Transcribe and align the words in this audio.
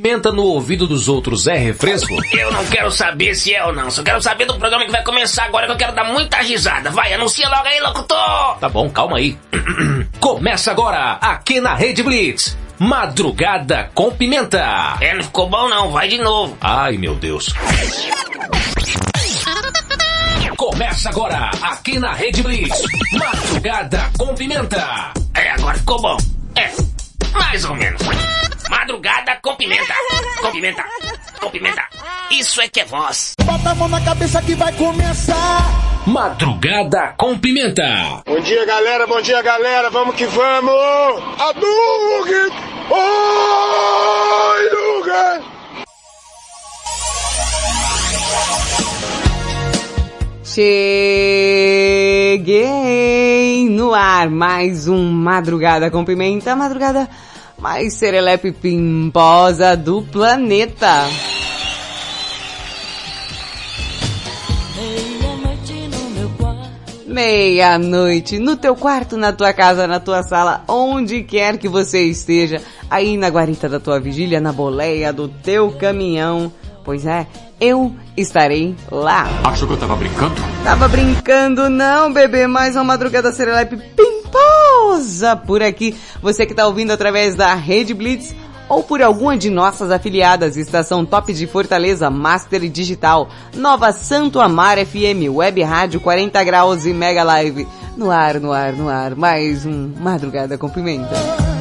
pimenta 0.00 0.32
no 0.32 0.44
ouvido 0.44 0.86
dos 0.86 1.08
outros 1.08 1.46
é 1.46 1.56
refresco? 1.56 2.14
Eu 2.32 2.50
não 2.50 2.64
quero 2.66 2.90
saber 2.90 3.34
se 3.34 3.54
é 3.54 3.64
ou 3.64 3.72
não. 3.72 3.90
Só 3.90 4.02
quero 4.02 4.20
saber 4.22 4.46
do 4.46 4.58
programa 4.58 4.86
que 4.86 4.90
vai 4.90 5.04
começar 5.04 5.44
agora 5.44 5.66
que 5.66 5.72
eu 5.72 5.76
quero 5.76 5.94
dar 5.94 6.04
muita 6.04 6.38
risada. 6.38 6.90
Vai, 6.90 7.12
anuncia 7.12 7.48
logo 7.48 7.66
aí, 7.66 7.80
locutor! 7.80 8.56
Tá 8.58 8.68
bom, 8.68 8.88
calma 8.88 9.18
aí. 9.18 9.36
Começa 10.18 10.70
agora, 10.70 11.12
aqui 11.20 11.60
na 11.60 11.74
Rede 11.74 12.02
Blitz. 12.02 12.56
Madrugada 12.78 13.90
com 13.94 14.10
pimenta. 14.10 14.96
É, 15.00 15.14
não 15.14 15.22
ficou 15.22 15.48
bom 15.48 15.68
não. 15.68 15.90
Vai 15.90 16.08
de 16.08 16.18
novo. 16.18 16.56
Ai, 16.62 16.96
meu 16.96 17.14
Deus. 17.14 17.52
Começa 20.56 21.10
agora, 21.10 21.50
aqui 21.60 21.98
na 21.98 22.14
Rede 22.14 22.42
Blitz. 22.42 22.82
Madrugada 23.12 24.10
com 24.18 24.34
pimenta. 24.34 25.12
É, 25.34 25.50
agora 25.50 25.76
ficou 25.76 26.00
bom. 26.00 26.16
É, 26.56 26.70
mais 27.34 27.64
ou 27.64 27.74
menos. 27.74 28.00
Madrugada 28.70 29.36
com 29.42 29.56
pimenta. 29.56 29.94
Com 30.40 30.52
pimenta. 30.52 30.84
Com 31.40 31.50
pimenta. 31.50 31.82
Isso 32.30 32.60
é 32.60 32.68
que 32.68 32.78
é 32.78 32.84
voz. 32.84 33.34
Bota 33.44 33.70
a 33.70 33.74
mão 33.74 33.88
na 33.88 34.00
cabeça 34.00 34.40
que 34.40 34.54
vai 34.54 34.72
começar. 34.74 36.06
Madrugada 36.06 37.12
com 37.18 37.36
pimenta. 37.36 38.22
Bom 38.24 38.38
dia, 38.38 38.64
galera. 38.64 39.08
Bom 39.08 39.20
dia, 39.20 39.42
galera. 39.42 39.90
Vamos 39.90 40.14
que 40.14 40.24
vamos. 40.26 40.72
Hadouken. 41.40 42.48
Oi, 42.90 44.70
Luga. 44.72 45.42
Cheguei 50.44 50.68
no 53.68 53.92
ar 53.92 54.30
mais 54.30 54.86
um 54.86 55.10
Madrugada 55.10 55.90
com 55.90 56.04
Pimenta, 56.04 56.54
madrugada 56.54 57.08
mais 57.60 57.94
serelepe 57.94 58.52
pimposa 58.52 59.76
do 59.76 60.02
planeta. 60.02 61.06
Meia-noite 67.06 68.38
no 68.38 68.56
teu 68.56 68.74
quarto, 68.74 69.16
na 69.16 69.32
tua 69.32 69.52
casa, 69.52 69.86
na 69.86 70.00
tua 70.00 70.22
sala, 70.22 70.64
onde 70.66 71.22
quer 71.22 71.58
que 71.58 71.68
você 71.68 72.04
esteja, 72.04 72.62
aí 72.88 73.16
na 73.16 73.28
guarita 73.28 73.68
da 73.68 73.80
tua 73.80 74.00
vigília, 74.00 74.40
na 74.40 74.52
boleia 74.52 75.12
do 75.12 75.28
teu 75.28 75.72
caminhão. 75.72 76.52
Pois 76.84 77.04
é, 77.04 77.26
eu 77.60 77.94
estarei 78.16 78.74
lá. 78.90 79.28
Achou 79.44 79.68
que 79.68 79.74
eu 79.74 79.78
tava 79.78 79.96
brincando? 79.96 80.34
Tava 80.64 80.88
brincando 80.88 81.68
não, 81.68 82.12
bebê, 82.12 82.46
mais 82.46 82.74
uma 82.74 82.84
madrugada 82.84 83.32
serelepe 83.32 83.76
pimposa 84.90 85.36
por 85.36 85.62
aqui. 85.62 85.94
Você 86.20 86.44
que 86.44 86.54
tá 86.54 86.66
ouvindo 86.66 86.90
através 86.90 87.34
da 87.34 87.54
Rede 87.54 87.94
Blitz 87.94 88.34
ou 88.68 88.82
por 88.82 89.02
alguma 89.02 89.36
de 89.36 89.50
nossas 89.50 89.90
afiliadas, 89.90 90.56
Estação 90.56 91.04
Top 91.04 91.32
de 91.32 91.46
Fortaleza, 91.46 92.08
Master 92.08 92.68
Digital, 92.68 93.28
Nova 93.54 93.92
Santo 93.92 94.40
Amar 94.40 94.78
FM, 94.78 95.28
Web 95.30 95.62
Rádio 95.62 96.00
40 96.00 96.42
Graus 96.44 96.86
e 96.86 96.92
Mega 96.92 97.22
Live. 97.22 97.66
No 97.96 98.10
ar, 98.10 98.40
no 98.40 98.52
ar, 98.52 98.72
no 98.72 98.88
ar, 98.88 99.16
mais 99.16 99.66
um 99.66 99.92
Madrugada 99.98 100.56
com 100.56 100.68
Pimenta. 100.68 101.59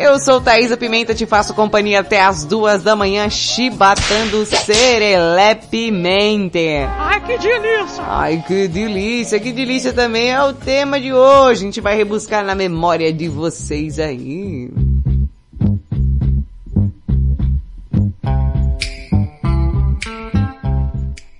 Eu 0.00 0.18
sou 0.18 0.40
Thaisa 0.40 0.76
Pimenta, 0.78 1.14
te 1.14 1.26
faço 1.26 1.52
companhia 1.52 2.00
até 2.00 2.22
as 2.22 2.42
duas 2.42 2.82
da 2.82 2.96
manhã, 2.96 3.28
chibatando 3.28 4.46
serelepemente. 4.46 6.58
Ai, 6.98 7.20
que 7.20 7.36
delícia! 7.36 8.02
Ai, 8.06 8.42
que 8.46 8.66
delícia, 8.66 9.38
que 9.38 9.52
delícia 9.52 9.92
também 9.92 10.30
é 10.30 10.42
o 10.42 10.54
tema 10.54 10.98
de 10.98 11.12
hoje. 11.12 11.60
A 11.60 11.64
gente 11.66 11.82
vai 11.82 11.94
rebuscar 11.94 12.42
na 12.42 12.54
memória 12.54 13.12
de 13.12 13.28
vocês 13.28 13.98
aí. 13.98 14.70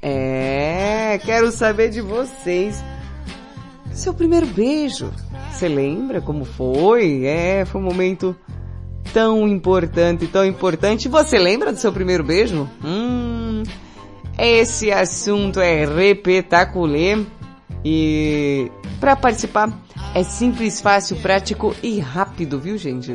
É, 0.02 1.18
quero 1.24 1.50
saber 1.50 1.88
de 1.88 2.02
vocês. 2.02 2.84
Seu 3.94 4.12
primeiro 4.12 4.46
beijo. 4.48 5.10
Você 5.50 5.68
lembra 5.68 6.20
como 6.20 6.44
foi? 6.44 7.24
É, 7.26 7.64
foi 7.64 7.80
um 7.80 7.84
momento 7.84 8.34
tão 9.12 9.46
importante, 9.46 10.26
tão 10.26 10.44
importante. 10.44 11.08
Você 11.08 11.38
lembra 11.38 11.72
do 11.72 11.78
seu 11.78 11.92
primeiro 11.92 12.24
beijo? 12.24 12.68
Hum, 12.84 13.62
esse 14.38 14.90
assunto 14.90 15.60
é 15.60 15.84
repetaculê 15.84 17.24
e 17.84 18.70
para 18.98 19.16
participar 19.16 19.70
é 20.14 20.22
simples, 20.22 20.80
fácil, 20.80 21.16
prático 21.16 21.74
e 21.82 22.00
rápido, 22.00 22.58
viu 22.58 22.76
gente? 22.76 23.14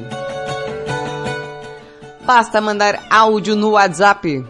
Basta 2.25 2.59
mandar 2.59 3.03
áudio 3.09 3.55
no 3.55 3.71
WhatsApp. 3.71 4.43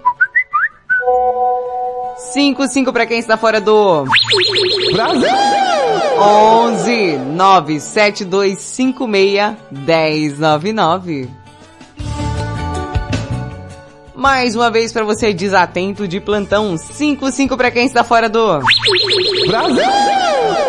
55 2.18 2.94
para 2.94 3.06
quem 3.06 3.20
está 3.20 3.38
fora 3.38 3.60
do 3.60 4.06
Brasil! 4.94 5.65
11 6.18 7.18
97256 7.18 9.56
1099. 9.72 11.30
Mais 14.16 14.56
uma 14.56 14.72
vez 14.72 14.94
para 14.94 15.04
você 15.04 15.34
desatento 15.34 16.08
de 16.08 16.22
plantão, 16.22 16.78
55 16.78 17.58
para 17.58 17.70
quem 17.70 17.86
está 17.86 18.02
fora 18.04 18.30
do 18.30 18.60
Brasil! 19.48 19.84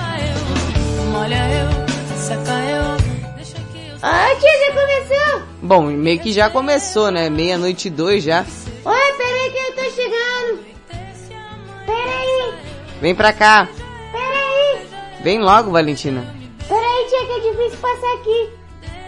Ah, 4.07 4.35
tia, 4.39 4.67
já 4.67 4.73
começou? 4.73 5.43
Bom, 5.63 5.83
meio 5.87 6.21
que 6.21 6.31
já 6.31 6.51
começou, 6.51 7.11
né? 7.11 7.31
Meia-noite 7.31 7.89
dois 7.89 8.23
já. 8.23 8.45
Oi, 8.85 9.13
peraí 9.17 9.51
que 9.51 9.59
eu 9.59 9.75
tô 9.75 9.91
chegando. 9.91 10.65
Peraí, 11.87 12.55
Vem 13.01 13.15
pra 13.15 13.33
cá. 13.33 13.67
peraí. 14.13 14.87
Vem 15.23 15.39
logo, 15.41 15.71
Valentina. 15.71 16.23
Peraí, 16.69 17.07
tia, 17.09 17.27
que 17.27 17.33
é 17.33 17.51
difícil 17.51 17.79
passar 17.79 18.13
aqui. 18.17 18.51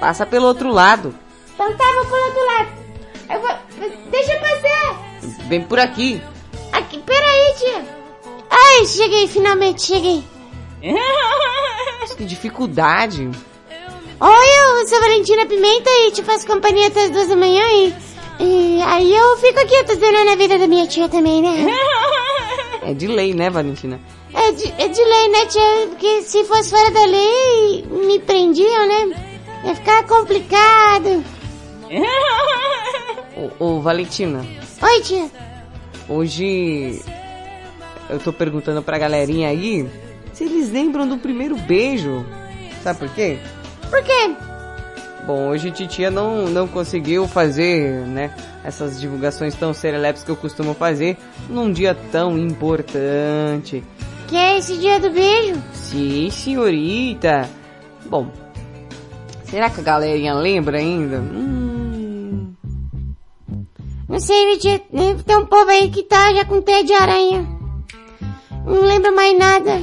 Passa 0.01 0.25
pelo 0.25 0.47
outro 0.47 0.71
lado. 0.73 1.15
Então 1.55 1.77
tá, 1.77 1.85
vou 1.93 2.05
pro 2.07 2.17
outro 2.25 2.47
lado. 2.47 2.69
Eu 3.31 3.41
vou... 3.41 4.11
Deixa 4.11 4.33
eu 4.33 4.41
passar. 4.41 5.47
Vem 5.49 5.63
por 5.63 5.79
aqui. 5.79 6.23
Aqui, 6.73 6.99
peraí, 7.01 7.55
tia. 7.59 7.85
Ai, 8.51 8.87
cheguei, 8.87 9.29
finalmente 9.29 9.83
cheguei. 9.83 10.25
Que 12.17 12.25
dificuldade. 12.25 13.31
Oi, 14.19 14.81
eu 14.81 14.89
sou 14.89 14.99
Valentina 15.01 15.45
Pimenta 15.47 15.91
e 15.91 16.11
te 16.11 16.23
faço 16.23 16.47
companhia 16.47 16.87
até 16.87 17.05
as 17.05 17.11
duas 17.11 17.29
da 17.29 17.37
manhã 17.37 17.63
e... 17.71 17.95
e 18.41 18.83
aí 18.83 19.15
eu 19.15 19.37
fico 19.37 19.61
aqui, 19.61 19.95
zerando 19.95 20.31
a 20.31 20.37
vida 20.37 20.59
da 20.59 20.67
minha 20.67 20.87
tia 20.87 21.09
também, 21.09 21.43
né? 21.43 21.67
É 22.83 22.95
de 22.95 23.07
lei, 23.07 23.35
né, 23.35 23.51
Valentina? 23.51 24.01
É 24.33 24.53
de, 24.53 24.73
é 24.79 24.89
de 24.89 25.03
lei, 25.05 25.29
né, 25.29 25.47
tia? 25.47 25.87
Porque 25.91 26.23
se 26.23 26.45
fosse 26.45 26.71
fora 26.71 26.91
da 26.91 27.05
lei, 27.05 27.85
me 27.91 28.19
prendiam, 28.21 28.87
né? 28.89 29.27
Ia 29.65 29.75
ficar 29.75 30.05
complicado. 30.07 31.23
Ô, 33.37 33.65
ô, 33.65 33.81
Valentina, 33.83 34.47
Oi, 34.81 35.01
tia. 35.03 35.31
hoje 36.09 37.03
eu 38.09 38.19
tô 38.19 38.33
perguntando 38.33 38.83
pra 38.83 38.99
galerinha 38.99 39.49
aí 39.49 39.87
se 40.33 40.45
eles 40.45 40.71
lembram 40.73 41.07
do 41.07 41.19
primeiro 41.19 41.55
beijo. 41.57 42.25
Sabe 42.83 43.01
por 43.01 43.09
quê? 43.11 43.39
Por 43.91 44.03
quê? 44.03 44.35
Bom, 45.27 45.49
hoje 45.49 45.71
titia 45.73 46.11
não, 46.11 46.47
não 46.47 46.69
conseguiu 46.69 47.27
fazer, 47.27 48.07
né, 48.07 48.31
essas 48.63 49.01
divulgações 49.01 49.55
tão 49.57 49.75
serelepes 49.75 50.23
que 50.23 50.31
eu 50.31 50.37
costumo 50.37 50.73
fazer 50.73 51.17
num 51.49 51.73
dia 51.73 51.97
tão 52.13 52.39
importante. 52.39 53.83
Que 54.29 54.37
é 54.37 54.59
esse 54.59 54.77
dia 54.77 55.01
do 55.01 55.11
beijo? 55.11 55.61
Sim, 55.73 56.31
senhorita. 56.31 57.49
Bom, 58.07 58.29
será 59.45 59.69
que 59.69 59.81
a 59.81 59.85
galerinha 59.85 60.35
lembra 60.35 60.79
ainda? 60.79 61.19
Hum, 61.19 62.53
Não 64.09 64.21
sei, 64.21 64.57
tia? 64.59 64.79
Tem 65.25 65.37
um 65.37 65.47
povo 65.47 65.69
aí 65.71 65.91
que 65.91 66.05
tá 66.05 66.33
já 66.35 66.45
com 66.45 66.61
teia 66.61 66.85
de 66.85 66.93
aranha. 66.93 67.47
Não 68.65 68.81
lembro 68.83 69.15
mais 69.15 69.37
nada. 69.37 69.81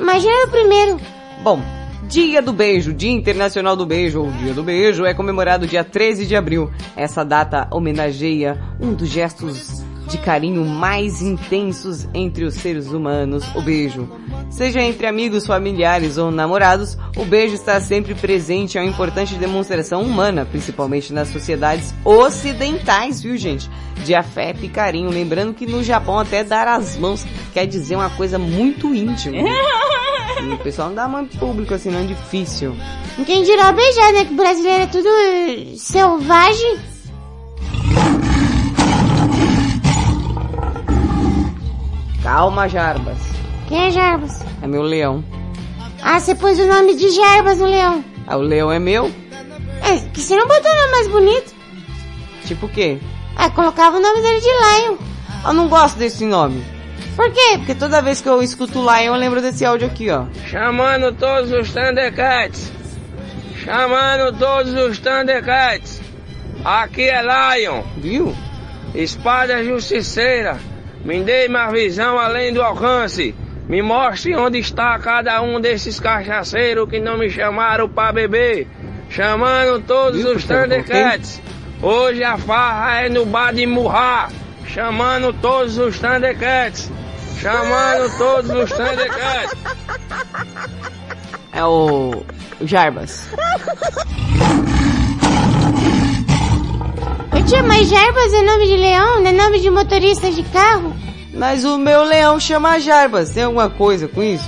Imagina 0.00 0.46
o 0.46 0.50
primeiro. 0.50 1.00
Bom, 1.42 1.60
Dia 2.08 2.40
do 2.40 2.54
Beijo, 2.54 2.94
Dia 2.94 3.10
Internacional 3.10 3.76
do 3.76 3.84
Beijo, 3.84 4.22
ou 4.22 4.32
Dia 4.32 4.54
do 4.54 4.62
Beijo, 4.62 5.04
é 5.04 5.12
comemorado 5.12 5.66
dia 5.66 5.84
13 5.84 6.24
de 6.24 6.34
abril. 6.34 6.70
Essa 6.96 7.22
data 7.22 7.68
homenageia 7.70 8.58
um 8.80 8.94
dos 8.94 9.10
gestos 9.10 9.84
de 10.08 10.18
carinho 10.18 10.64
mais 10.64 11.20
intensos 11.20 12.08
entre 12.14 12.44
os 12.44 12.54
seres 12.54 12.88
humanos, 12.88 13.44
o 13.54 13.60
beijo. 13.60 14.08
Seja 14.50 14.80
entre 14.80 15.06
amigos, 15.06 15.46
familiares 15.46 16.16
ou 16.16 16.30
namorados, 16.30 16.96
o 17.16 17.24
beijo 17.24 17.54
está 17.54 17.78
sempre 17.80 18.14
presente, 18.14 18.78
é 18.78 18.80
uma 18.80 18.90
importante 18.90 19.34
demonstração 19.34 20.02
humana, 20.02 20.46
principalmente 20.46 21.12
nas 21.12 21.28
sociedades 21.28 21.94
ocidentais, 22.04 23.22
viu 23.22 23.36
gente? 23.36 23.70
De 24.04 24.14
afeto 24.14 24.64
e 24.64 24.68
carinho. 24.68 25.10
Lembrando 25.10 25.52
que 25.52 25.66
no 25.66 25.84
Japão 25.84 26.18
até 26.18 26.42
dar 26.42 26.66
as 26.66 26.96
mãos 26.96 27.26
quer 27.52 27.66
dizer 27.66 27.96
uma 27.96 28.10
coisa 28.10 28.38
muito 28.38 28.94
íntima. 28.94 29.36
E 29.36 30.52
o 30.54 30.58
pessoal 30.58 30.88
não 30.88 30.94
dá 30.94 31.06
mão 31.06 31.26
público 31.26 31.74
assim, 31.74 31.90
não 31.90 32.00
é 32.00 32.04
difícil. 32.04 32.74
Quem 33.26 33.42
dirá 33.42 33.72
beijar, 33.72 34.12
né? 34.14 34.24
Que 34.24 34.34
brasileiro 34.34 34.84
é 34.84 34.86
tudo 34.86 35.08
selvagem. 35.76 36.97
Calma, 42.28 42.68
Jarbas. 42.68 43.16
Quem 43.68 43.86
é 43.86 43.90
Jarbas? 43.90 44.44
É 44.62 44.66
meu 44.66 44.82
leão. 44.82 45.24
Ah, 46.02 46.20
você 46.20 46.34
pôs 46.34 46.58
o 46.58 46.66
nome 46.66 46.94
de 46.94 47.08
Jarbas 47.08 47.58
no 47.58 47.64
leão. 47.64 48.04
Ah, 48.26 48.36
o 48.36 48.42
leão 48.42 48.70
é 48.70 48.78
meu? 48.78 49.10
É, 49.82 49.96
que 50.12 50.20
você 50.20 50.36
não 50.36 50.46
botou 50.46 50.70
o 50.70 50.76
nome 50.76 50.90
mais 50.90 51.08
bonito. 51.08 51.54
Tipo 52.44 52.66
o 52.66 52.68
quê? 52.68 52.98
Ah, 53.34 53.48
colocava 53.48 53.96
o 53.96 54.00
nome 54.00 54.20
dele 54.20 54.40
de 54.40 54.46
Lion. 54.46 54.96
Eu 55.42 55.54
não 55.54 55.68
gosto 55.70 55.96
desse 55.98 56.26
nome. 56.26 56.62
Por 57.16 57.32
quê? 57.32 57.56
Porque 57.56 57.74
toda 57.74 58.02
vez 58.02 58.20
que 58.20 58.28
eu 58.28 58.42
escuto 58.42 58.78
Lion, 58.78 59.06
eu 59.06 59.16
lembro 59.16 59.40
desse 59.40 59.64
áudio 59.64 59.86
aqui, 59.88 60.10
ó. 60.10 60.26
Chamando 60.46 61.14
todos 61.14 61.50
os 61.50 61.72
Thundercats. 61.72 62.70
Chamando 63.64 64.36
todos 64.38 64.74
os 64.74 64.98
Thundercats. 64.98 65.98
Aqui 66.62 67.08
é 67.08 67.22
Lion, 67.22 67.82
Viu? 67.96 68.36
espada 68.94 69.64
justiceira. 69.64 70.58
Me 71.04 71.22
dê 71.22 71.48
mais 71.48 71.72
visão 71.72 72.18
além 72.18 72.52
do 72.52 72.62
alcance. 72.62 73.34
Me 73.68 73.82
mostre 73.82 74.34
onde 74.34 74.58
está 74.58 74.98
cada 74.98 75.40
um 75.42 75.60
desses 75.60 76.00
cachaceiros 76.00 76.88
que 76.88 76.98
não 76.98 77.18
me 77.18 77.30
chamaram 77.30 77.88
pra 77.88 78.12
beber. 78.12 78.66
Chamando 79.10 79.82
todos 79.86 80.22
Viu, 80.22 80.36
os? 80.36 80.44
Thundercats. 80.44 81.40
Hoje 81.80 82.24
a 82.24 82.36
farra 82.36 83.02
é 83.02 83.08
no 83.08 83.24
bar 83.24 83.52
de 83.52 83.66
Murra. 83.66 84.28
Chamando 84.66 85.32
todos 85.34 85.78
os 85.78 85.98
Thundercats. 85.98 86.90
Chamando 87.40 88.18
todos 88.18 88.50
os 88.50 88.70
Thundercats. 88.70 89.54
É 91.52 91.64
o, 91.64 92.24
o 92.60 92.66
Jarbas. 92.66 93.28
Ô 97.38 97.42
tia, 97.44 97.62
mas 97.62 97.88
Jarbas 97.88 98.34
é 98.34 98.42
nome 98.42 98.66
de 98.66 98.76
leão, 98.76 99.20
não 99.22 99.28
é 99.28 99.32
nome 99.32 99.60
de 99.60 99.70
motorista 99.70 100.28
de 100.28 100.42
carro? 100.42 100.92
Mas 101.32 101.64
o 101.64 101.78
meu 101.78 102.02
leão 102.02 102.40
chama 102.40 102.80
Jarbas. 102.80 103.30
Tem 103.30 103.44
alguma 103.44 103.70
coisa 103.70 104.08
com 104.08 104.20
isso? 104.20 104.44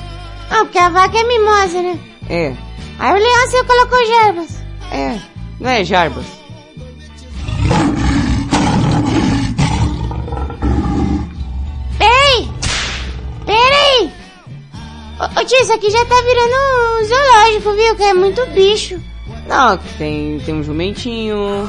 Ah, 0.51 0.65
porque 0.65 0.77
a 0.77 0.89
vaca 0.89 1.17
é 1.17 1.23
mimosa, 1.23 1.83
né? 1.83 2.01
É. 2.29 2.53
Aí 2.99 3.13
o 3.13 3.23
leão 3.23 3.47
você 3.49 3.63
colocou 3.63 4.07
Jarbas. 4.07 4.57
É. 4.91 5.21
Não 5.61 5.71
é 5.71 5.85
Jarbas? 5.85 6.27
Peraí! 11.97 12.51
Peraí! 13.47 14.13
Ô, 15.21 15.41
ô 15.41 15.45
tia, 15.45 15.63
isso 15.63 15.73
aqui 15.73 15.91
já 15.91 16.05
tá 16.07 16.17
virando 16.23 16.55
um 16.57 17.05
zoológico, 17.05 17.73
viu? 17.73 17.95
Que 17.95 18.03
é 18.03 18.15
muito 18.15 18.45
bicho. 18.47 19.01
Não, 19.47 19.79
tem, 19.97 20.41
tem 20.41 20.55
um 20.57 20.65
jumentinho. 20.65 21.69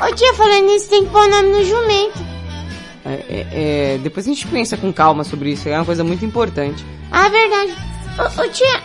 Ô 0.00 0.14
tia, 0.14 0.32
falando 0.34 0.66
nisso, 0.66 0.88
tem 0.88 1.04
que 1.04 1.10
pôr 1.10 1.26
o 1.26 1.30
nome 1.30 1.48
no 1.48 1.64
jumento. 1.64 2.18
É, 3.04 3.12
é, 3.12 3.46
é, 3.94 3.98
depois 3.98 4.26
a 4.26 4.28
gente 4.28 4.46
pensa 4.46 4.76
com 4.76 4.92
calma 4.92 5.24
sobre 5.24 5.50
isso. 5.52 5.68
É 5.68 5.76
uma 5.76 5.84
coisa 5.84 6.04
muito 6.04 6.24
importante. 6.24 6.84
Ah, 7.10 7.28
verdade. 7.28 7.74
Ô, 8.18 8.42
ô 8.42 8.48
tia! 8.48 8.82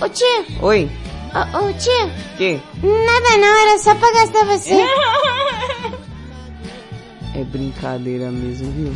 Ô 0.00 0.08
tia! 0.08 0.44
Oi? 0.62 0.90
Ô, 1.34 1.66
ô 1.66 1.72
tia! 1.74 2.10
Que? 2.38 2.60
Nada 2.82 3.36
não, 3.38 3.68
era 3.68 3.78
só 3.78 3.94
pra 3.94 4.12
gastar 4.12 4.44
você. 4.46 4.74
É 7.32 7.44
brincadeira 7.44 8.28
mesmo, 8.32 8.72
viu? 8.72 8.92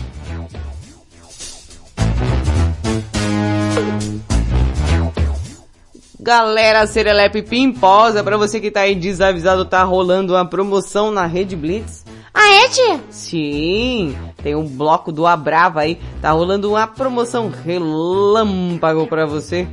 Galera, 6.25 6.87
Serelepe 6.87 7.43
Pimposa, 7.43 8.25
pra 8.25 8.39
você 8.39 8.59
que 8.59 8.71
tá 8.71 8.81
aí 8.81 8.95
desavisado, 8.95 9.67
tá 9.67 9.85
rolando 9.85 10.33
uma 10.33 10.47
promoção 10.47 11.11
na 11.11 11.27
Rede 11.27 11.55
Blitz. 11.55 12.03
ah, 12.33 12.51
é 12.51 12.69
tia? 12.71 13.01
Sim, 13.11 14.17
tem 14.43 14.55
um 14.55 14.67
bloco 14.67 15.13
do 15.13 15.27
Abrava 15.27 15.81
aí, 15.81 16.01
tá 16.23 16.31
rolando 16.31 16.71
uma 16.71 16.87
promoção 16.87 17.51
relâmpago 17.51 19.07
pra 19.07 19.27
você. 19.27 19.69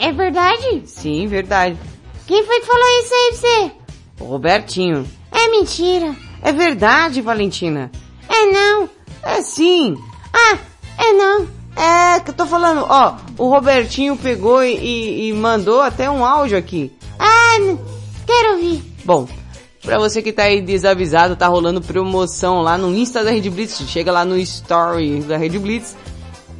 É 0.00 0.10
verdade? 0.10 0.82
Sim, 0.84 1.28
verdade. 1.28 1.78
Quem 2.26 2.44
foi 2.44 2.58
que 2.58 2.66
falou 2.66 3.00
isso 3.00 3.14
aí 3.14 3.30
pra 3.30 3.36
você? 3.38 3.72
O 4.20 4.24
Robertinho. 4.24 5.06
É 5.30 5.48
mentira. 5.48 6.12
É 6.42 6.50
verdade, 6.50 7.20
Valentina. 7.20 7.88
É 8.28 8.46
não. 8.46 8.90
É 9.22 9.40
sim. 9.42 9.96
Ah, 10.32 10.58
é 10.98 11.12
não. 11.12 11.61
É, 11.76 12.20
que 12.20 12.30
eu 12.30 12.34
tô 12.34 12.46
falando, 12.46 12.84
ó, 12.88 13.16
o 13.38 13.48
Robertinho 13.48 14.16
pegou 14.16 14.62
e, 14.62 14.74
e- 14.76 15.28
e 15.28 15.32
mandou 15.32 15.80
até 15.80 16.10
um 16.10 16.24
áudio 16.24 16.56
aqui. 16.58 16.92
Ah, 17.18 17.56
quero 18.26 18.52
ouvir. 18.54 18.82
Bom, 19.04 19.26
pra 19.82 19.98
você 19.98 20.20
que 20.22 20.32
tá 20.32 20.44
aí 20.44 20.60
desavisado, 20.60 21.34
tá 21.34 21.46
rolando 21.48 21.80
promoção 21.80 22.60
lá 22.60 22.76
no 22.76 22.94
Insta 22.94 23.24
da 23.24 23.30
Rede 23.30 23.48
Blitz. 23.50 23.80
Chega 23.88 24.12
lá 24.12 24.24
no 24.24 24.36
Story 24.38 25.20
da 25.20 25.36
Rede 25.38 25.58
Blitz 25.58 25.96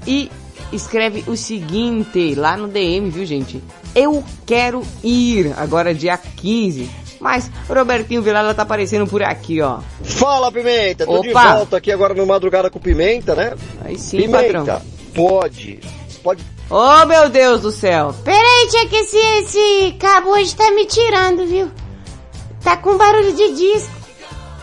e 0.06 0.30
escreve 0.72 1.24
o 1.26 1.36
seguinte 1.36 2.34
lá 2.34 2.56
no 2.56 2.66
DM, 2.66 3.10
viu 3.10 3.26
gente? 3.26 3.62
Eu 3.94 4.24
quero 4.46 4.82
ir 5.04 5.52
agora 5.58 5.94
dia 5.94 6.16
15. 6.16 6.88
Mas 7.20 7.48
o 7.68 7.74
Robertinho 7.74 8.20
Vilela 8.22 8.52
tá 8.54 8.62
aparecendo 8.62 9.06
por 9.06 9.22
aqui, 9.22 9.60
ó. 9.60 9.78
Fala, 10.02 10.50
Pimenta! 10.50 11.04
Tô 11.06 11.20
de 11.20 11.30
Opa! 11.30 11.54
volta 11.54 11.76
aqui 11.76 11.92
agora 11.92 12.14
no 12.14 12.26
Madrugada 12.26 12.68
com 12.68 12.80
Pimenta, 12.80 13.34
né? 13.36 13.54
Aí 13.84 13.96
sim, 13.96 14.16
Pimenta, 14.22 14.42
patrão. 14.42 14.82
Pode. 15.14 15.80
Pode. 16.22 16.44
Oh, 16.70 17.06
meu 17.06 17.28
Deus 17.28 17.62
do 17.62 17.70
céu. 17.70 18.14
Peraí, 18.24 18.68
tia, 18.70 18.88
que 18.88 18.96
esse, 18.96 19.16
esse 19.16 19.92
cabo 19.98 20.30
hoje 20.30 20.54
tá 20.54 20.70
me 20.70 20.86
tirando, 20.86 21.46
viu? 21.46 21.70
Tá 22.62 22.76
com 22.76 22.96
barulho 22.96 23.32
de 23.32 23.52
disco. 23.54 24.02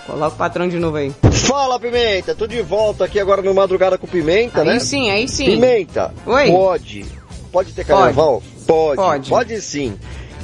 Coloca 0.06 0.34
o 0.34 0.38
patrão 0.38 0.68
de 0.68 0.80
novo 0.80 0.98
aí. 0.98 1.14
Fala, 1.32 1.80
Pimenta! 1.80 2.34
Tô 2.34 2.48
de 2.48 2.62
volta 2.62 3.06
aqui 3.06 3.20
agora 3.20 3.42
no 3.42 3.54
Madrugada 3.54 3.98
com 3.98 4.08
Pimenta, 4.08 4.64
né? 4.64 4.74
Aí 4.74 4.80
sim, 4.80 5.12
aí 5.12 5.28
sim. 5.28 5.46
Pimenta, 5.46 6.14
Oi. 6.26 6.50
pode. 6.50 7.06
Pode 7.52 7.74
ter 7.74 7.86
carnaval? 7.86 8.42
Pode. 8.66 8.96
Pode. 8.96 9.30
Pode 9.30 9.62
sim. 9.62 9.98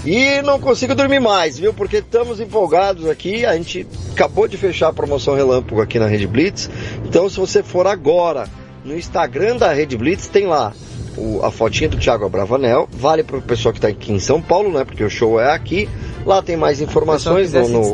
E 0.06 0.40
não 0.44 0.60
consigo 0.60 0.94
dormir 0.94 1.20
mais, 1.20 1.58
viu? 1.58 1.74
Porque 1.74 1.98
estamos 1.98 2.40
empolgados 2.40 3.10
aqui. 3.10 3.44
A 3.44 3.56
gente 3.56 3.88
acabou 4.12 4.48
de 4.48 4.56
fechar 4.56 4.90
a 4.90 4.94
promoção 4.94 5.34
Relâmpago 5.34 5.82
aqui 5.82 5.98
na 5.98 6.06
Rede 6.06 6.28
Blitz. 6.28 6.70
Então, 7.04 7.28
se 7.28 7.38
você 7.38 7.64
for 7.64 7.88
agora 7.88 8.48
no 8.86 8.96
Instagram 8.96 9.58
da 9.58 9.74
Rede 9.74 9.98
Blitz, 9.98 10.28
tem 10.28 10.46
lá 10.48 10.72
o- 11.18 11.44
a 11.44 11.52
fotinha 11.52 11.90
do 11.90 11.98
Thiago 11.98 12.26
Abravanel. 12.26 12.88
Vale 12.92 13.24
para 13.24 13.38
o 13.38 13.42
pessoal 13.42 13.74
que 13.74 13.80
está 13.80 13.88
aqui 13.88 14.12
em 14.14 14.20
São 14.20 14.42
Paulo, 14.42 14.72
né? 14.72 14.84
Porque 14.86 15.04
o 15.04 15.10
show 15.10 15.40
é 15.40 15.52
aqui. 15.52 15.90
Lá 16.26 16.42
tem 16.42 16.56
mais 16.56 16.80
informações 16.82 17.52
no, 17.54 17.60
no- 17.88 17.94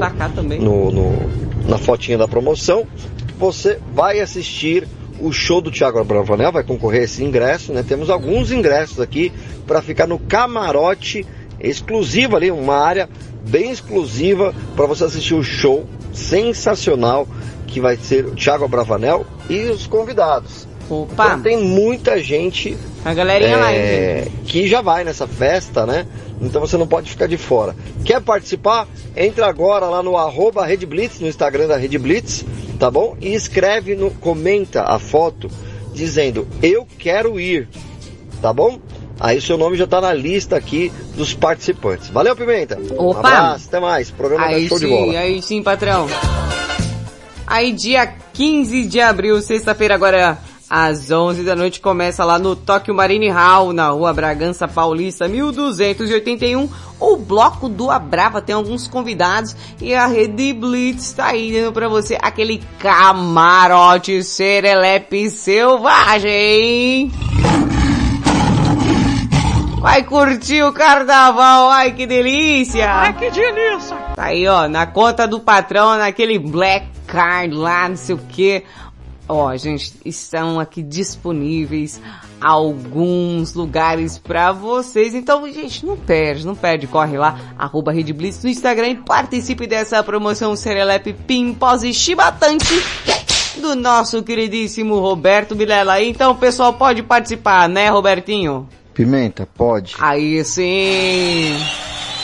no- 0.60 0.92
no- 0.92 1.70
na 1.70 1.78
fotinha 1.78 2.18
da 2.18 2.28
promoção. 2.28 2.86
Você 3.40 3.80
vai 3.94 4.20
assistir 4.20 4.88
o 5.20 5.32
show 5.32 5.62
do 5.62 5.72
Thiago 5.72 6.00
Abravanel, 6.00 6.52
vai 6.52 6.64
concorrer 6.64 7.02
a 7.02 7.04
esse 7.06 7.24
ingresso, 7.24 7.72
né? 7.72 7.84
Temos 7.88 8.10
alguns 8.10 8.52
ingressos 8.52 9.00
aqui 9.00 9.32
para 9.68 9.82
ficar 9.82 10.08
no 10.08 10.18
camarote 10.20 11.26
exclusivo 11.60 12.36
ali, 12.36 12.50
uma 12.50 12.76
área 12.76 13.08
bem 13.48 13.72
exclusiva 13.72 14.54
para 14.76 14.88
você 14.88 15.04
assistir 15.04 15.36
o 15.36 15.44
show 15.44 15.86
sensacional 16.12 17.28
que 17.68 17.80
vai 17.80 17.96
ser 17.98 18.26
o 18.26 18.32
Thiago 18.36 18.66
Abravanel 18.66 19.26
e 19.50 19.60
os 19.70 19.86
convidados. 19.88 20.68
Opa, 20.92 21.26
Então 21.28 21.42
tem 21.42 21.58
muita 21.58 22.22
gente 22.22 22.78
a 23.04 23.14
galerinha 23.14 23.58
lá, 23.58 23.74
hein, 23.74 23.80
é, 23.80 24.28
que 24.46 24.68
já 24.68 24.82
vai 24.82 25.04
nessa 25.04 25.26
festa, 25.26 25.86
né? 25.86 26.06
Então 26.42 26.60
você 26.60 26.76
não 26.78 26.86
pode 26.86 27.10
ficar 27.10 27.28
de 27.28 27.38
fora. 27.38 27.76
Quer 28.04 28.22
participar? 28.22 28.88
Entra 29.16 29.48
agora 29.48 29.86
lá 29.86 30.04
no 30.04 30.18
arroba 30.18 30.66
Rede 30.66 30.86
Blitz, 30.86 31.20
no 31.20 31.28
Instagram 31.28 31.68
da 31.68 31.78
Rede 31.78 31.98
Blitz, 31.98 32.44
tá 32.78 32.92
bom? 32.92 33.16
E 33.22 33.34
escreve, 33.34 33.96
no, 33.96 34.12
comenta 34.12 34.84
a 34.84 35.00
foto 35.00 35.50
dizendo 35.94 36.48
eu 36.62 36.86
quero 36.98 37.40
ir, 37.40 37.68
tá 38.42 38.52
bom? 38.52 38.80
Aí 39.20 39.38
o 39.38 39.42
seu 39.42 39.58
nome 39.58 39.78
já 39.78 39.86
tá 39.86 40.02
na 40.02 40.14
lista 40.14 40.56
aqui 40.58 40.92
dos 41.16 41.34
participantes. 41.34 42.10
Valeu, 42.10 42.36
Pimenta! 42.36 42.78
Um 43.00 43.10
Opa! 43.10 43.20
abraço, 43.20 43.68
até 43.68 43.80
mais. 43.80 44.10
Programa 44.10 44.46
Aí 44.48 44.66
é 44.66 44.68
show 44.68 44.80
de 44.80 44.86
sim, 44.86 44.92
bola. 44.92 45.20
aí 45.20 45.42
sim, 45.42 45.62
patrão. 45.64 46.08
Aí 47.46 47.72
dia 47.72 48.08
15 48.34 48.86
de 48.86 49.00
abril, 49.00 49.40
sexta-feira 49.42 49.94
agora, 49.94 50.38
Às 50.74 51.12
11 51.12 51.44
da 51.44 51.54
noite 51.54 51.82
começa 51.82 52.24
lá 52.24 52.40
no 52.40 52.56
Tóquio 52.56 52.96
Marine 52.96 53.28
Hall, 53.28 53.74
na 53.74 53.90
rua 53.90 54.13
Bragança 54.13 54.70
Paulista, 54.70 55.28
1281. 55.28 56.70
O 56.98 57.18
Bloco 57.18 57.68
do 57.68 57.92
Abrava 57.92 58.42
tem 58.42 58.56
alguns 58.56 58.88
convidados 58.88 59.54
e 59.82 59.94
a 59.94 60.08
Rede 60.08 60.54
Blitz 60.54 61.08
está 61.08 61.25
aí 61.25 61.51
dando 61.51 61.74
pra 61.74 61.90
você 61.90 62.18
aquele 62.22 62.63
camarote 62.80 64.24
serelepe 64.24 65.30
selvagem. 65.30 67.12
Vai 69.82 70.04
curtir 70.04 70.63
o 70.63 70.72
carnaval, 70.72 71.70
ai 71.70 71.92
que 71.92 72.06
delícia! 72.06 72.90
Ai, 72.90 73.13
que 73.13 73.30
delícia! 73.30 73.98
Tá 74.16 74.25
aí, 74.25 74.48
ó, 74.48 74.70
na 74.70 74.86
conta 74.86 75.28
do 75.28 75.42
patrão, 75.42 75.98
naquele 75.98 76.40
black 76.40 76.88
card 77.08 77.54
lá, 77.54 77.90
não 77.90 77.98
sei 77.98 78.16
o 78.16 78.20
que. 78.20 78.63
Ó, 79.34 79.56
gente, 79.56 79.94
estão 80.04 80.60
aqui 80.60 80.84
disponíveis 80.84 82.02
alguns 82.42 83.54
lugares 83.54 84.18
pra 84.18 84.52
vocês. 84.52 85.16
Então, 85.16 85.50
gente, 85.50 85.86
não 85.86 85.96
perde, 85.96 86.46
não 86.46 86.54
perde. 86.54 86.86
Corre 86.86 87.18
lá, 87.18 87.40
arroba 87.58 87.94
Rede 87.94 88.12
Blitz 88.12 88.44
no 88.44 88.50
Instagram 88.50 88.90
e 88.90 88.96
participe 88.96 89.66
dessa 89.66 90.04
promoção 90.04 90.54
Serelepe 90.58 91.14
Pimpose 91.14 91.94
Chibatante 91.94 92.74
do 93.62 93.74
nosso 93.74 94.22
queridíssimo 94.22 95.00
Roberto 95.00 95.56
Vilela. 95.56 96.04
Então, 96.04 96.36
pessoal 96.36 96.74
pode 96.74 97.02
participar, 97.02 97.70
né, 97.70 97.88
Robertinho? 97.90 98.68
Pimenta, 98.94 99.48
pode. 99.56 99.96
Aí 99.98 100.44
sim! 100.44 101.56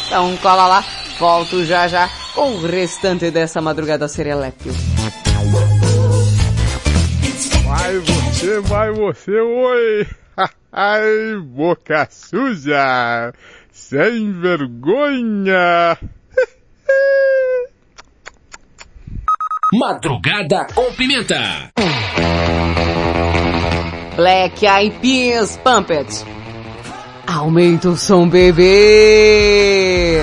Então 0.08 0.36
cola 0.42 0.68
lá, 0.68 0.86
volto 1.18 1.64
já 1.64 1.88
já 1.88 2.10
com 2.36 2.52
o 2.52 2.68
restante 2.68 3.32
dessa 3.32 3.62
madrugada 3.62 4.10
serelepe. 4.10 4.72
Vai 7.78 8.00
você, 8.00 8.60
vai 8.62 8.92
você, 8.92 9.40
oi! 9.40 10.08
Ai, 10.74 11.38
boca 11.44 12.08
suja! 12.10 13.32
Sem 13.72 14.32
vergonha! 14.34 15.96
Madrugada 19.74 20.66
com 20.74 20.92
Pimenta. 20.94 21.70
Black 24.16 24.66
Eyed 24.66 24.98
Peas 25.00 25.56
Pumpets. 25.58 26.26
Aumenta 27.28 27.90
o 27.90 27.96
som, 27.96 28.28
bebê! 28.28 30.18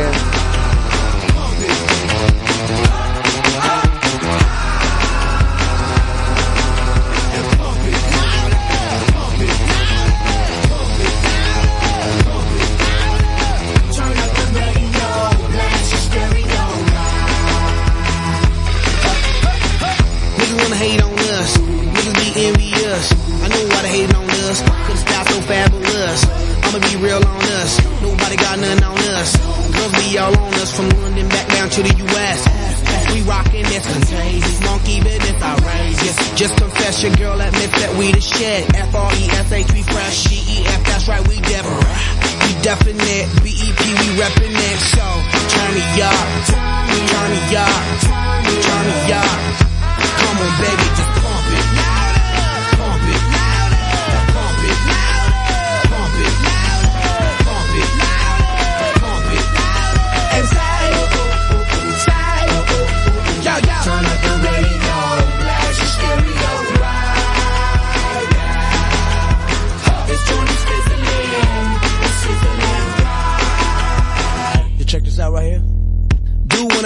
Us. 24.55 24.61
Cause 24.87 24.87
the 24.89 25.11
style 25.11 25.25
so 25.27 25.41
fabulous. 25.43 26.21
I'ma 26.65 26.79
be 26.79 26.97
real 27.03 27.23
on 27.23 27.43
us. 27.59 27.73
Nobody 28.03 28.37
got 28.37 28.59
nothing 28.59 28.85
on 28.85 28.99
us. 29.19 29.31
Girls 29.75 29.95
be 29.99 30.19
all 30.19 30.37
on 30.39 30.55
us 30.55 30.71
from 30.77 30.89
London 31.03 31.29
back 31.29 31.49
down 31.49 31.69
to 31.71 31.83
the 31.83 31.95
US. 32.07 32.41
We 33.13 33.23
rockin' 33.23 33.67
this 33.67 33.87
contagious. 33.87 34.61
Monkey 34.63 35.01
business 35.03 35.43
outrageous. 35.43 36.17
Just 36.35 36.57
confess 36.57 37.03
your 37.03 37.15
girl 37.17 37.41
admit 37.41 37.71
that 37.71 37.97
we 37.99 38.13
the 38.13 38.21
shit. 38.21 38.63
F-R-E-S-H 38.75 39.73
we 39.73 39.83
fresh. 39.83 40.25
G-E-F 40.25 40.83
that's 40.87 41.09
right 41.09 41.27
we 41.29 41.41
def. 41.41 41.67
We 41.67 42.51
definite. 42.63 43.27
B-E-P 43.43 43.83
we 43.91 44.09
reppin' 44.19 44.55
it. 44.55 44.79
So 44.95 45.07
turn 45.51 45.71
me 45.75 45.87
up. 46.03 46.27
Turn 46.51 46.87
me 46.91 47.01
up. 47.59 47.83
Turn 48.07 48.85
me 48.87 49.13
up. 49.13 49.65
Come 50.15 50.39
on, 50.39 50.53
baby, 50.61 50.87
just 50.97 51.24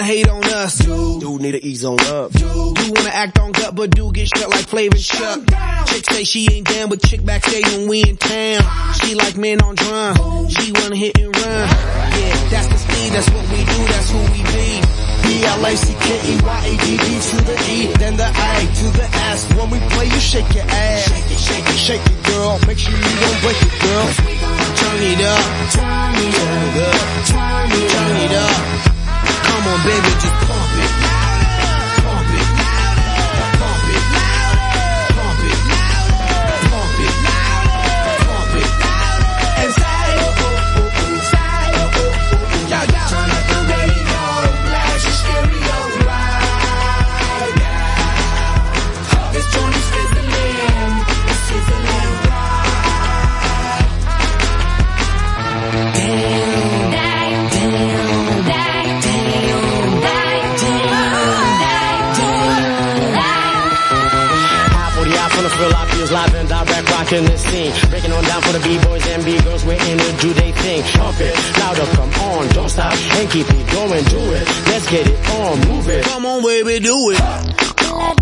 hate 0.09 0.27
on 0.27 0.43
us. 0.43 0.79
Do, 0.79 1.21
do 1.21 1.39
need 1.39 1.53
to 1.53 1.63
ease 1.63 1.85
on 1.85 2.01
up. 2.09 2.33
Do, 2.33 2.73
do 2.73 2.93
wanna 2.97 3.13
act 3.13 3.39
on 3.39 3.53
gut, 3.53 3.75
but 3.75 3.91
do 3.91 4.11
get 4.11 4.27
shut 4.27 4.49
like 4.49 4.67
Flavor 4.67 4.97
Chuck. 4.97 5.41
Chick 5.85 6.05
say 6.09 6.25
she 6.25 6.49
ain't 6.51 6.67
down, 6.67 6.89
but 6.89 7.03
chick 7.03 7.23
backstage 7.23 7.67
when 7.77 7.89
we 7.89 8.01
in 8.03 8.17
town. 8.17 8.63
She 8.95 9.15
like 9.15 9.37
men 9.37 9.61
on 9.61 9.75
drum. 9.75 10.49
She 10.49 10.73
wanna 10.73 10.97
hit 10.97 11.19
and 11.19 11.37
run. 11.37 11.45
Yeah, 11.45 12.49
that's 12.49 12.69
the 12.69 12.79
speed, 12.79 13.13
that's 13.13 13.29
what 13.29 13.45
we 13.53 13.59
do, 13.69 13.81
that's 13.93 14.09
who 14.09 14.19
we 14.33 14.41
be. 14.49 14.81
B-L-A-C-K-E-Y-A-D-D 15.29 17.07
to 17.29 17.37
the 17.45 17.57
E, 17.69 17.93
then 18.01 18.17
the 18.17 18.25
A 18.25 18.65
to 18.65 18.87
the 18.97 19.09
S. 19.29 19.45
When 19.61 19.69
we 19.69 19.79
play, 19.93 20.07
you 20.07 20.21
shake 20.21 20.49
your 20.55 20.65
ass. 20.65 21.05
Shake 21.05 21.31
it, 21.31 21.39
shake 21.39 21.69
it, 21.69 21.77
shake 21.77 22.07
it, 22.09 22.25
girl. 22.33 22.59
Make 22.67 22.79
sure 22.79 22.97
you 22.97 23.17
don't 23.21 23.41
break 23.45 23.61
it, 23.61 23.77
girl. 23.85 24.09
Turn 24.73 25.05
it 25.05 25.21
up. 25.21 25.45
Turn 25.77 26.17
it 26.25 26.37
up. 26.49 26.97
Turn 27.29 27.69
it 27.69 27.77
up. 27.77 27.93
Turn 27.93 28.17
it 28.25 28.33
up. 28.33 28.88
Come 29.59 29.67
on, 29.67 29.85
baby, 29.85 30.09
just 30.21 30.58
rocking 67.09 67.25
the 67.31 67.39
scene. 67.39 67.73
Breaking 67.91 68.13
on 68.13 68.25
down 68.25 68.43
for 68.43 68.53
the 68.53 68.61
B-boys 68.61 69.07
and 69.09 69.25
B-girls, 69.25 69.65
we're 69.65 69.73
in 69.73 69.99
to 69.99 70.13
do 70.21 70.33
they 70.35 70.53
thing. 70.53 70.83
Pump 70.83 71.21
it, 71.21 71.35
louder, 71.59 71.87
come 71.93 72.11
on, 72.29 72.49
don't 72.49 72.69
stop, 72.69 72.93
and 72.93 73.31
keep 73.31 73.47
it 73.49 73.73
going, 73.73 74.05
do 74.05 74.19
it. 74.33 74.47
Let's 74.67 74.91
get 74.91 75.07
it 75.07 75.31
on, 75.31 75.59
move 75.69 75.89
it. 75.89 76.05
Come 76.05 76.27
on, 76.27 76.43
baby, 76.43 76.81
do 76.81 77.11
it. 77.11 77.19
Blow 77.77 78.15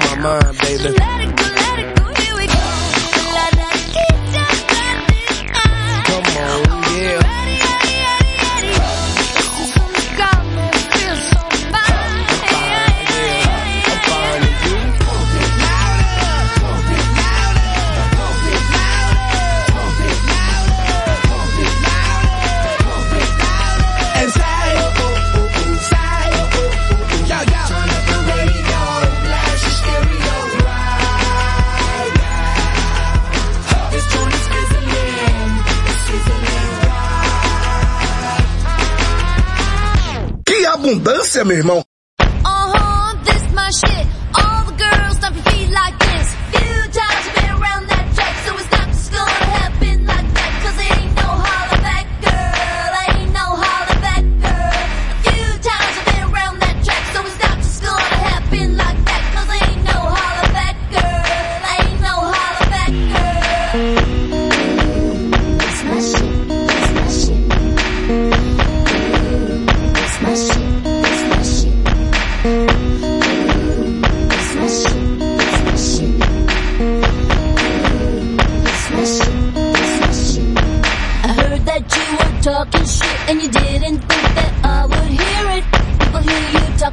my 0.00 0.40
mind, 0.42 0.58
baby. 0.60 1.15
Abundância, 41.36 41.44
meu 41.44 41.56
irmão. 41.56 41.85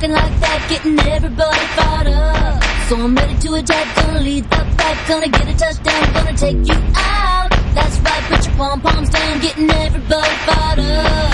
talking 0.04 0.16
like 0.16 0.40
that, 0.42 0.68
getting 0.70 1.00
everybody 1.00 1.66
fired 1.76 2.08
up. 2.08 2.64
So 2.90 2.96
I'm 2.98 3.16
ready 3.16 3.38
to 3.40 3.54
attack, 3.56 3.96
gonna 3.96 4.20
lead 4.20 4.44
the 4.46 4.76
pack, 4.78 5.08
gonna 5.08 5.30
get 5.30 5.48
a 5.48 5.58
touchdown, 5.58 6.14
gonna 6.14 6.38
take 6.38 6.68
you 6.68 6.76
out. 6.96 7.50
That's 7.74 8.00
right, 8.00 8.24
put 8.24 8.46
your 8.46 8.56
pom 8.56 8.82
poms 8.82 9.10
down, 9.10 9.40
getting 9.40 9.70
everybody 9.72 10.36
fired 10.46 10.80
up. 10.80 11.34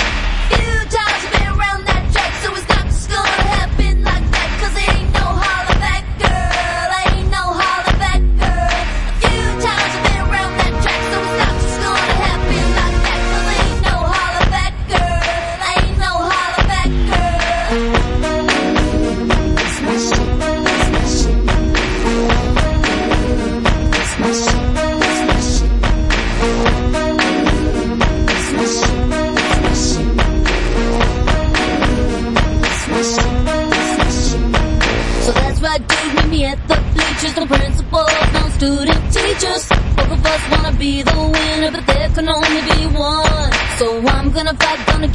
Futile. 0.49 1.08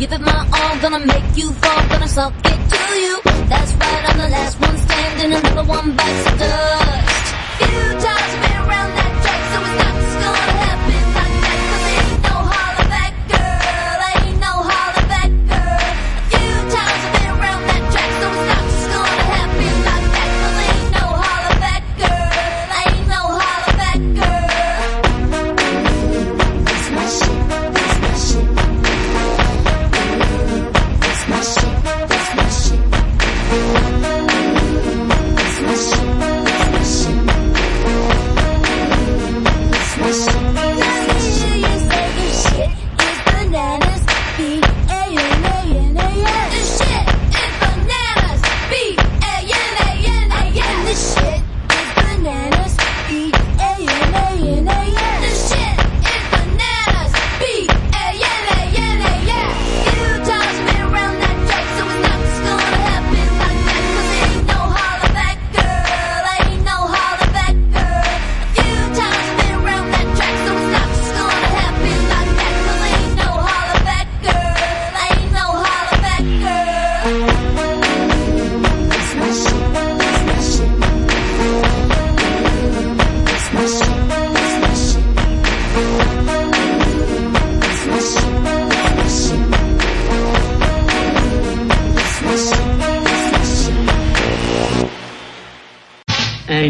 Give 0.07 0.21
it 0.21 0.25
my 0.25 0.47
all, 0.53 0.79
gonna 0.83 1.07
make 1.07 1.25
you 1.35 1.51
fall, 1.53 1.89
gonna 1.89 2.09
suck 2.09 2.35
it 2.45 2.61
to 2.73 2.83
you. 3.05 3.21
That's 3.49 3.73
right, 3.73 4.05
I'm 4.09 4.19
the 4.19 4.29
last 4.29 4.61
one 4.61 4.77
standing, 4.77 5.33
another 5.33 5.65
one 5.65 5.97
bites 5.97 6.25
the 6.25 6.37
dust. 6.45 7.27
Few 7.59 8.14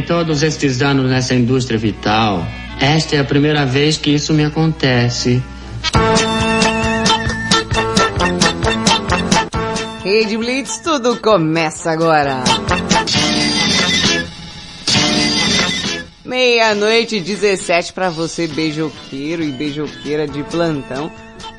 todos 0.07 0.43
estes 0.43 0.83
anos 0.83 1.11
nessa 1.11 1.35
indústria 1.35 1.79
vital, 1.79 2.47
esta 2.81 3.17
é 3.17 3.21
a 3.21 3.25
primeira 3.25 3.65
vez 3.65 3.97
que 3.97 4.11
isso 4.11 4.33
me 4.33 4.45
acontece. 4.45 5.43
Rede 10.03 10.37
Blitz, 10.37 10.79
tudo 10.79 11.17
começa 11.17 11.91
agora. 11.91 12.45
Meia-noite 16.25 17.21
17 17.21 17.93
para 17.93 18.11
você, 18.11 18.47
beijoqueiro 18.47 19.43
e 19.43 19.53
beijoqueira 19.53 20.27
de 20.27 20.43
plantão. 20.45 21.11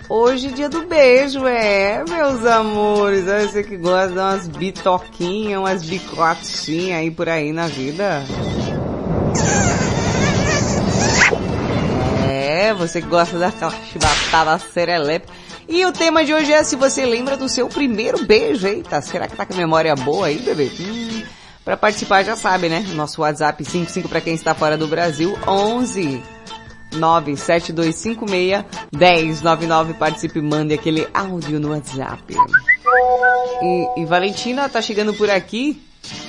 Hoje 0.07 0.51
dia 0.51 0.69
do 0.69 0.85
beijo, 0.85 1.47
é, 1.47 2.03
meus 2.07 2.45
amores. 2.45 3.25
Você 3.25 3.63
que 3.63 3.75
gosta 3.75 4.09
de 4.09 4.19
umas 4.19 4.47
bitoquinhas, 4.47 5.59
umas 5.59 5.83
bicotinhas 5.83 6.99
aí 6.99 7.09
por 7.09 7.27
aí 7.27 7.51
na 7.51 7.65
vida. 7.65 8.23
É, 12.29 12.71
você 12.75 13.01
que 13.01 13.07
gosta 13.07 13.39
daquela 13.39 13.73
chibatada 13.91 14.59
serelepe. 14.59 15.27
E 15.67 15.83
o 15.87 15.91
tema 15.91 16.23
de 16.23 16.31
hoje 16.35 16.53
é 16.53 16.63
se 16.63 16.75
você 16.75 17.03
lembra 17.03 17.35
do 17.35 17.49
seu 17.49 17.67
primeiro 17.67 18.23
beijo, 18.23 18.67
eita, 18.67 19.01
será 19.01 19.27
que 19.27 19.35
tá 19.35 19.43
com 19.43 19.55
memória 19.55 19.95
boa 19.95 20.27
aí, 20.27 20.37
bebê? 20.37 20.71
Hum, 20.79 21.23
pra 21.63 21.75
participar 21.75 22.23
já 22.23 22.35
sabe, 22.35 22.69
né? 22.69 22.85
Nosso 22.93 23.21
WhatsApp 23.21 23.65
55 23.65 24.07
para 24.07 24.21
quem 24.21 24.35
está 24.35 24.53
fora 24.53 24.77
do 24.77 24.87
Brasil, 24.87 25.35
11 25.47 26.34
97256 26.95 28.63
1099. 28.93 29.93
Participe 29.95 30.41
mande 30.41 30.73
aquele 30.73 31.07
áudio 31.13 31.59
no 31.59 31.71
WhatsApp. 31.71 32.35
E, 33.61 34.01
e 34.01 34.05
Valentina 34.05 34.67
tá 34.69 34.81
chegando 34.81 35.13
por 35.13 35.29
aqui. 35.29 35.81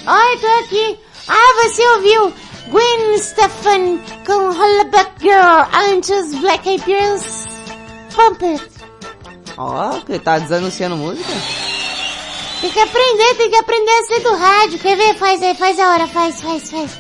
Oi, 0.07 0.39
tô 0.39 0.47
aqui. 0.65 0.99
Ah, 1.29 1.63
você 1.63 1.87
ouviu? 1.89 2.33
Gwen 2.69 3.19
Stefan 3.19 3.99
com 4.27 4.51
Hollaback 4.51 5.21
Girl 5.21 5.67
antes 5.93 6.35
Black 6.41 6.69
Eyed 6.69 6.85
Peas. 6.85 7.47
Pump 8.15 8.45
it. 8.45 8.65
Ó, 9.57 10.01
que 10.01 10.19
tá 10.19 10.39
desanunciando 10.39 10.97
música? 10.97 11.33
Tem 12.61 12.71
que 12.71 12.81
aprender, 12.81 13.35
tem 13.37 13.51
que 13.51 13.57
aprender 13.57 13.91
a 13.91 14.03
ser 14.05 14.21
do 14.21 14.35
rádio. 14.35 14.79
Quer 14.79 14.97
ver? 14.97 15.15
Faz 15.15 15.43
aí, 15.43 15.55
faz 15.55 15.79
a 15.79 15.93
hora, 15.93 16.07
faz, 16.07 16.43
faz, 16.43 16.71
faz. 16.71 16.99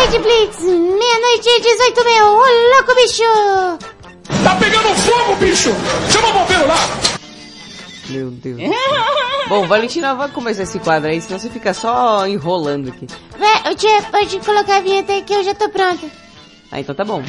Rede 0.00 0.18
Blitz, 0.18 0.60
meia-noite 0.60 1.48
e 1.48 1.60
18 1.60 2.04
mil. 2.04 2.26
Ô 2.26 2.44
louco, 2.76 2.94
bicho! 2.94 3.22
Tá 4.42 4.54
pegando 4.56 4.88
fogo, 4.96 5.36
bicho! 5.36 5.70
Chama 6.10 6.28
o 6.28 6.32
bombeiro 6.32 6.66
lá! 6.66 6.76
Meu 8.10 8.30
Deus. 8.30 8.58
Bom, 9.48 9.66
Valentina, 9.66 10.14
vai 10.14 10.28
começar 10.28 10.62
esse 10.64 10.78
quadro 10.78 11.08
aí, 11.10 11.20
senão 11.20 11.38
você 11.38 11.48
fica 11.48 11.72
só 11.72 12.26
enrolando 12.26 12.88
aqui. 12.90 13.06
Vai, 13.38 13.74
deixa, 13.74 13.88
eu- 13.88 14.02
pode 14.04 14.38
colocar 14.40 14.76
a 14.76 14.80
vinheta 14.80 15.12
aí 15.12 15.22
que 15.22 15.32
eu 15.32 15.42
já 15.42 15.54
tô 15.54 15.68
pronta. 15.70 16.06
Ah, 16.70 16.80
então 16.80 16.94
tá 16.94 17.04
bom. 17.04 17.22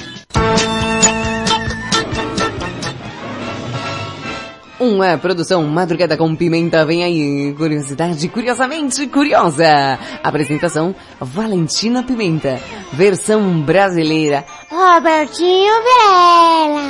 Uma 4.79 5.17
produção 5.17 5.63
Madrugada 5.63 6.17
com 6.17 6.35
Pimenta 6.35 6.85
vem 6.85 7.03
aí. 7.03 7.53
Curiosidade 7.53 8.27
curiosamente 8.27 9.07
curiosa. 9.07 9.97
Apresentação 10.21 10.93
Valentina 11.19 12.03
Pimenta. 12.03 12.59
Versão 12.91 13.61
brasileira. 13.61 14.43
Robertinho 14.69 15.73
Varela. 15.83 16.81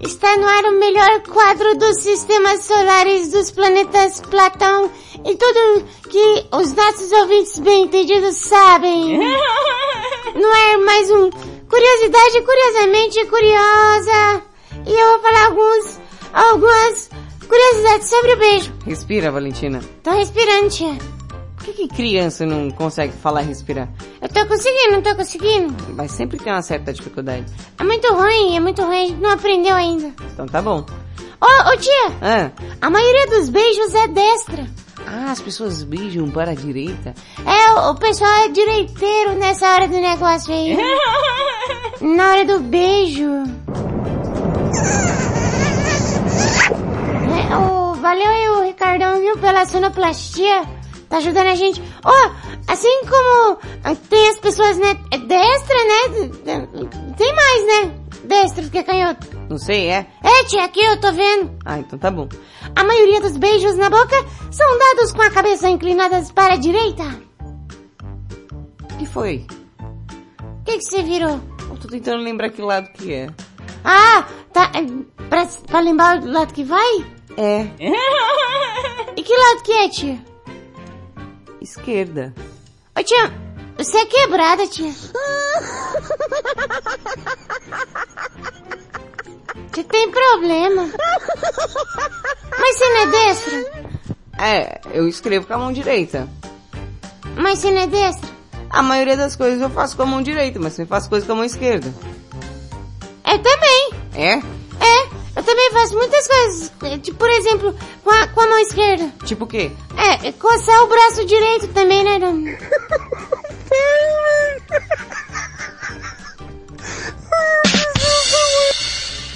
Está 0.00 0.36
no 0.36 0.46
ar 0.46 0.64
o 0.64 0.78
melhor 0.78 1.22
quadro 1.22 1.78
dos 1.78 2.02
sistemas 2.02 2.64
solares 2.64 3.32
dos 3.32 3.50
planetas 3.50 4.20
Platão 4.20 4.90
e 5.24 5.34
tudo 5.36 5.84
que 6.10 6.46
os 6.52 6.72
nossos 6.72 7.10
ouvintes 7.12 7.58
bem 7.58 7.84
entendidos 7.84 8.36
sabem. 8.36 9.18
No 10.34 10.48
ar 10.48 10.78
mais 10.84 11.08
um 11.12 11.30
Curiosidade 11.30 12.42
Curiosamente 12.42 13.24
Curiosa. 13.26 14.42
E 14.84 14.90
eu 14.92 15.10
vou 15.10 15.18
falar 15.20 15.46
alguns, 15.46 16.00
algumas 16.32 17.10
curiosidades 17.46 18.08
sobre 18.08 18.32
o 18.32 18.36
beijo. 18.38 18.72
Respira, 18.84 19.30
Valentina. 19.30 19.80
Tô 20.02 20.10
respirando, 20.10 20.70
tia. 20.70 20.98
Por 21.56 21.66
que, 21.66 21.72
que 21.72 21.88
criança 21.88 22.44
não 22.44 22.68
consegue 22.72 23.12
falar 23.12 23.42
e 23.42 23.46
respirar? 23.46 23.88
Eu 24.20 24.28
tô 24.28 24.44
conseguindo, 24.46 24.92
não 24.92 25.02
tô 25.02 25.14
conseguindo. 25.14 25.74
Mas 25.94 26.10
sempre 26.10 26.36
tem 26.38 26.52
uma 26.52 26.62
certa 26.62 26.92
dificuldade. 26.92 27.46
É 27.78 27.84
muito 27.84 28.12
ruim, 28.12 28.56
é 28.56 28.60
muito 28.60 28.82
ruim, 28.82 29.04
a 29.04 29.06
gente 29.06 29.20
não 29.20 29.30
aprendeu 29.30 29.74
ainda. 29.74 30.12
Então 30.32 30.46
tá 30.46 30.60
bom. 30.60 30.84
Ô, 31.40 31.72
ô 31.72 31.76
tia, 31.76 32.06
Ah, 32.20 32.50
a 32.80 32.90
maioria 32.90 33.26
dos 33.28 33.48
beijos 33.50 33.94
é 33.94 34.08
destra. 34.08 34.66
Ah 35.06 35.30
as 35.30 35.40
pessoas 35.40 35.82
beijam 35.82 36.30
para 36.30 36.52
a 36.52 36.54
direita. 36.54 37.14
É, 37.44 37.72
o, 37.88 37.94
pessoal 37.96 38.30
é 38.44 38.48
direiteiro 38.48 39.34
nessa 39.34 39.72
hora 39.72 39.88
do 39.88 40.00
negócio 40.00 40.52
aí. 40.52 40.76
Na 42.00 42.30
hora 42.30 42.44
do 42.44 42.60
beijo. 42.60 43.30
É, 47.50 47.56
o, 47.56 47.94
valeu 47.94 48.30
aí 48.30 48.48
o 48.50 48.62
Ricardão, 48.64 49.20
viu, 49.20 49.36
pela 49.38 49.66
sonoplastia. 49.66 50.62
Tá 51.08 51.18
ajudando 51.18 51.48
a 51.48 51.54
gente. 51.54 51.82
Ó, 52.04 52.30
assim 52.66 53.02
como 53.04 53.58
tem 54.08 54.28
as 54.30 54.38
pessoas, 54.38 54.76
né, 54.78 54.96
é 55.10 55.18
destra, 55.18 55.76
né? 55.84 56.68
Tem 57.16 57.34
mais, 57.34 57.66
né? 57.66 57.94
Destro 58.24 58.70
que 58.70 58.82
canhoto. 58.82 59.26
Não 59.48 59.58
sei, 59.58 59.88
é? 59.88 60.06
É, 60.22 60.44
tia, 60.44 60.64
aqui 60.64 60.80
eu 60.80 60.98
tô 60.98 61.12
vendo. 61.12 61.50
Ah, 61.64 61.78
então 61.78 61.98
tá 61.98 62.10
bom. 62.10 62.28
A 62.74 62.84
maioria 62.84 63.20
dos 63.20 63.36
beijos 63.36 63.76
na 63.76 63.90
boca 63.90 64.16
são 64.50 64.78
dados 64.78 65.12
com 65.12 65.22
a 65.22 65.30
cabeça 65.30 65.68
inclinada 65.68 66.22
para 66.34 66.54
a 66.54 66.56
direita. 66.56 67.02
O 68.82 68.86
que 68.98 69.06
foi? 69.06 69.46
O 69.80 70.64
que 70.64 70.78
que 70.78 70.84
você 70.84 71.02
virou? 71.02 71.40
Eu 71.70 71.76
tô 71.76 71.88
tentando 71.88 72.22
lembrar 72.22 72.50
que 72.50 72.62
lado 72.62 72.88
que 72.92 73.12
é. 73.12 73.28
Ah, 73.84 74.26
tá. 74.52 74.70
é, 74.74 74.84
Pra, 75.28 75.46
pra 75.66 75.80
lembrar 75.80 76.20
do 76.20 76.30
lado 76.30 76.52
que 76.54 76.62
vai? 76.64 77.04
É. 77.36 77.66
E 79.16 79.22
que 79.22 79.36
lado 79.36 79.62
que 79.64 79.72
é, 79.72 79.88
tia? 79.88 80.18
Esquerda. 81.60 82.32
Ô, 82.96 83.02
tia, 83.02 83.32
você 83.76 83.96
é 83.98 84.06
quebrada, 84.06 84.66
tia. 84.68 84.92
Você 89.74 89.82
tem 89.82 90.08
problema. 90.08 90.88
Mas 92.58 92.76
você 92.76 92.88
não 92.90 93.00
é 93.00 93.06
destra? 93.06 93.72
É, 94.38 94.80
eu 94.92 95.08
escrevo 95.08 95.46
com 95.46 95.54
a 95.54 95.58
mão 95.58 95.72
direita. 95.72 96.28
Mas 97.36 97.58
você 97.58 97.72
não 97.72 97.80
é 97.80 97.86
destra? 97.88 98.28
A 98.70 98.82
maioria 98.82 99.16
das 99.16 99.34
coisas 99.34 99.60
eu 99.60 99.70
faço 99.70 99.96
com 99.96 100.04
a 100.04 100.06
mão 100.06 100.22
direita, 100.22 100.60
mas 100.60 100.76
também 100.76 100.86
faço 100.88 101.08
coisas 101.08 101.26
com 101.26 101.32
a 101.32 101.36
mão 101.36 101.44
esquerda. 101.44 101.92
Eu 103.26 103.38
também. 103.40 103.90
É? 104.14 104.34
É, 104.34 105.08
eu 105.36 105.42
também 105.42 105.70
faço 105.72 105.94
muitas 105.96 106.28
coisas. 106.28 106.72
é, 106.84 106.98
Tipo, 106.98 107.18
por 107.18 107.30
exemplo, 107.30 107.74
com 108.04 108.10
a, 108.10 108.28
com 108.28 108.40
a 108.42 108.46
mão 108.46 108.58
esquerda. 108.60 109.10
Tipo 109.24 109.44
o 109.44 109.48
quê? 109.48 109.72
É, 109.96 110.28
é, 110.28 110.32
coçar 110.32 110.84
o 110.84 110.86
braço 110.86 111.24
direito 111.24 111.66
também, 111.68 112.04
né, 112.04 112.20
Dona? 112.20 112.56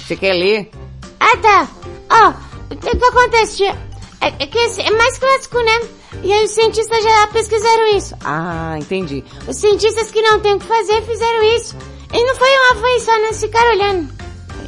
Você 0.09 0.15
quer 0.15 0.33
ler? 0.33 0.71
Ah, 1.19 1.37
tá. 1.37 1.69
Ó, 2.09 2.73
o 2.73 2.75
que 2.75 2.89
acontece? 2.89 3.63
É, 3.63 3.75
é 4.39 4.47
que 4.47 4.57
esse 4.57 4.81
é 4.81 4.89
mais 4.89 5.19
clássico, 5.19 5.59
né? 5.59 5.81
E 6.23 6.33
aí 6.33 6.45
os 6.45 6.49
cientistas 6.49 7.03
já 7.03 7.27
pesquisaram 7.27 7.95
isso. 7.95 8.15
Ah, 8.25 8.75
entendi. 8.79 9.23
Os 9.47 9.55
cientistas 9.55 10.09
que 10.09 10.19
não 10.23 10.39
têm 10.39 10.55
o 10.55 10.59
que 10.59 10.65
fazer 10.65 11.03
fizeram 11.03 11.43
isso. 11.55 11.77
E 12.11 12.23
não 12.23 12.33
foi 12.33 12.49
uma 12.49 12.81
vez 12.81 13.03
só, 13.03 13.19
não 13.19 13.33
ficaram 13.35 13.71
olhando. 13.71 14.09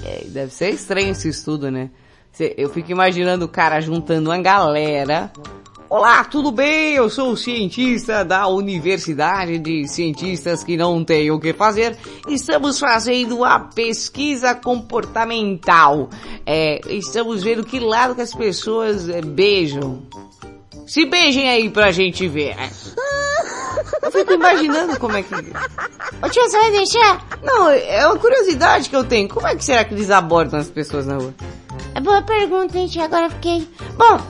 É, 0.05 0.25
deve 0.27 0.53
ser 0.53 0.69
estranho 0.69 1.09
esse 1.09 1.29
estudo, 1.29 1.71
né? 1.71 1.89
Eu 2.55 2.69
fico 2.69 2.91
imaginando 2.91 3.45
o 3.45 3.49
cara 3.49 3.81
juntando 3.81 4.29
uma 4.29 4.37
galera. 4.37 5.31
Olá, 5.93 6.23
tudo 6.23 6.53
bem? 6.53 6.93
Eu 6.93 7.09
sou 7.09 7.33
o 7.33 7.37
cientista 7.37 8.23
da 8.23 8.47
Universidade 8.47 9.59
de 9.59 9.85
Cientistas 9.89 10.63
que 10.63 10.77
não 10.77 11.03
tem 11.03 11.29
o 11.31 11.37
que 11.37 11.51
fazer. 11.51 11.97
Estamos 12.29 12.79
fazendo 12.79 13.43
a 13.43 13.59
pesquisa 13.59 14.55
comportamental. 14.55 16.09
É, 16.45 16.79
estamos 16.87 17.43
vendo 17.43 17.65
que 17.65 17.77
lado 17.77 18.15
que 18.15 18.21
as 18.21 18.33
pessoas 18.33 19.09
é, 19.09 19.21
beijam. 19.21 20.03
Se 20.87 21.05
beijem 21.05 21.49
aí 21.49 21.69
pra 21.69 21.91
gente 21.91 22.25
ver. 22.25 22.55
Eu 24.01 24.11
fico 24.13 24.31
imaginando 24.31 24.97
como 24.97 25.17
é 25.17 25.23
que... 25.23 25.35
Ô 25.35 26.29
tia, 26.29 26.49
você 26.49 26.57
vai 26.57 26.71
deixar? 26.71 27.27
Não, 27.43 27.69
é 27.69 28.07
uma 28.07 28.17
curiosidade 28.17 28.89
que 28.89 28.95
eu 28.95 29.03
tenho. 29.03 29.27
Como 29.27 29.45
é 29.45 29.57
que 29.57 29.65
será 29.65 29.83
que 29.83 29.93
eles 29.93 30.09
abordam 30.09 30.57
as 30.57 30.69
pessoas 30.69 31.05
na 31.05 31.17
rua? 31.17 31.35
É 31.93 31.99
boa 31.99 32.21
pergunta, 32.21 32.79
gente. 32.79 32.97
Agora 32.97 33.25
eu 33.25 33.31
fiquei... 33.31 33.67
Bom, 33.97 34.21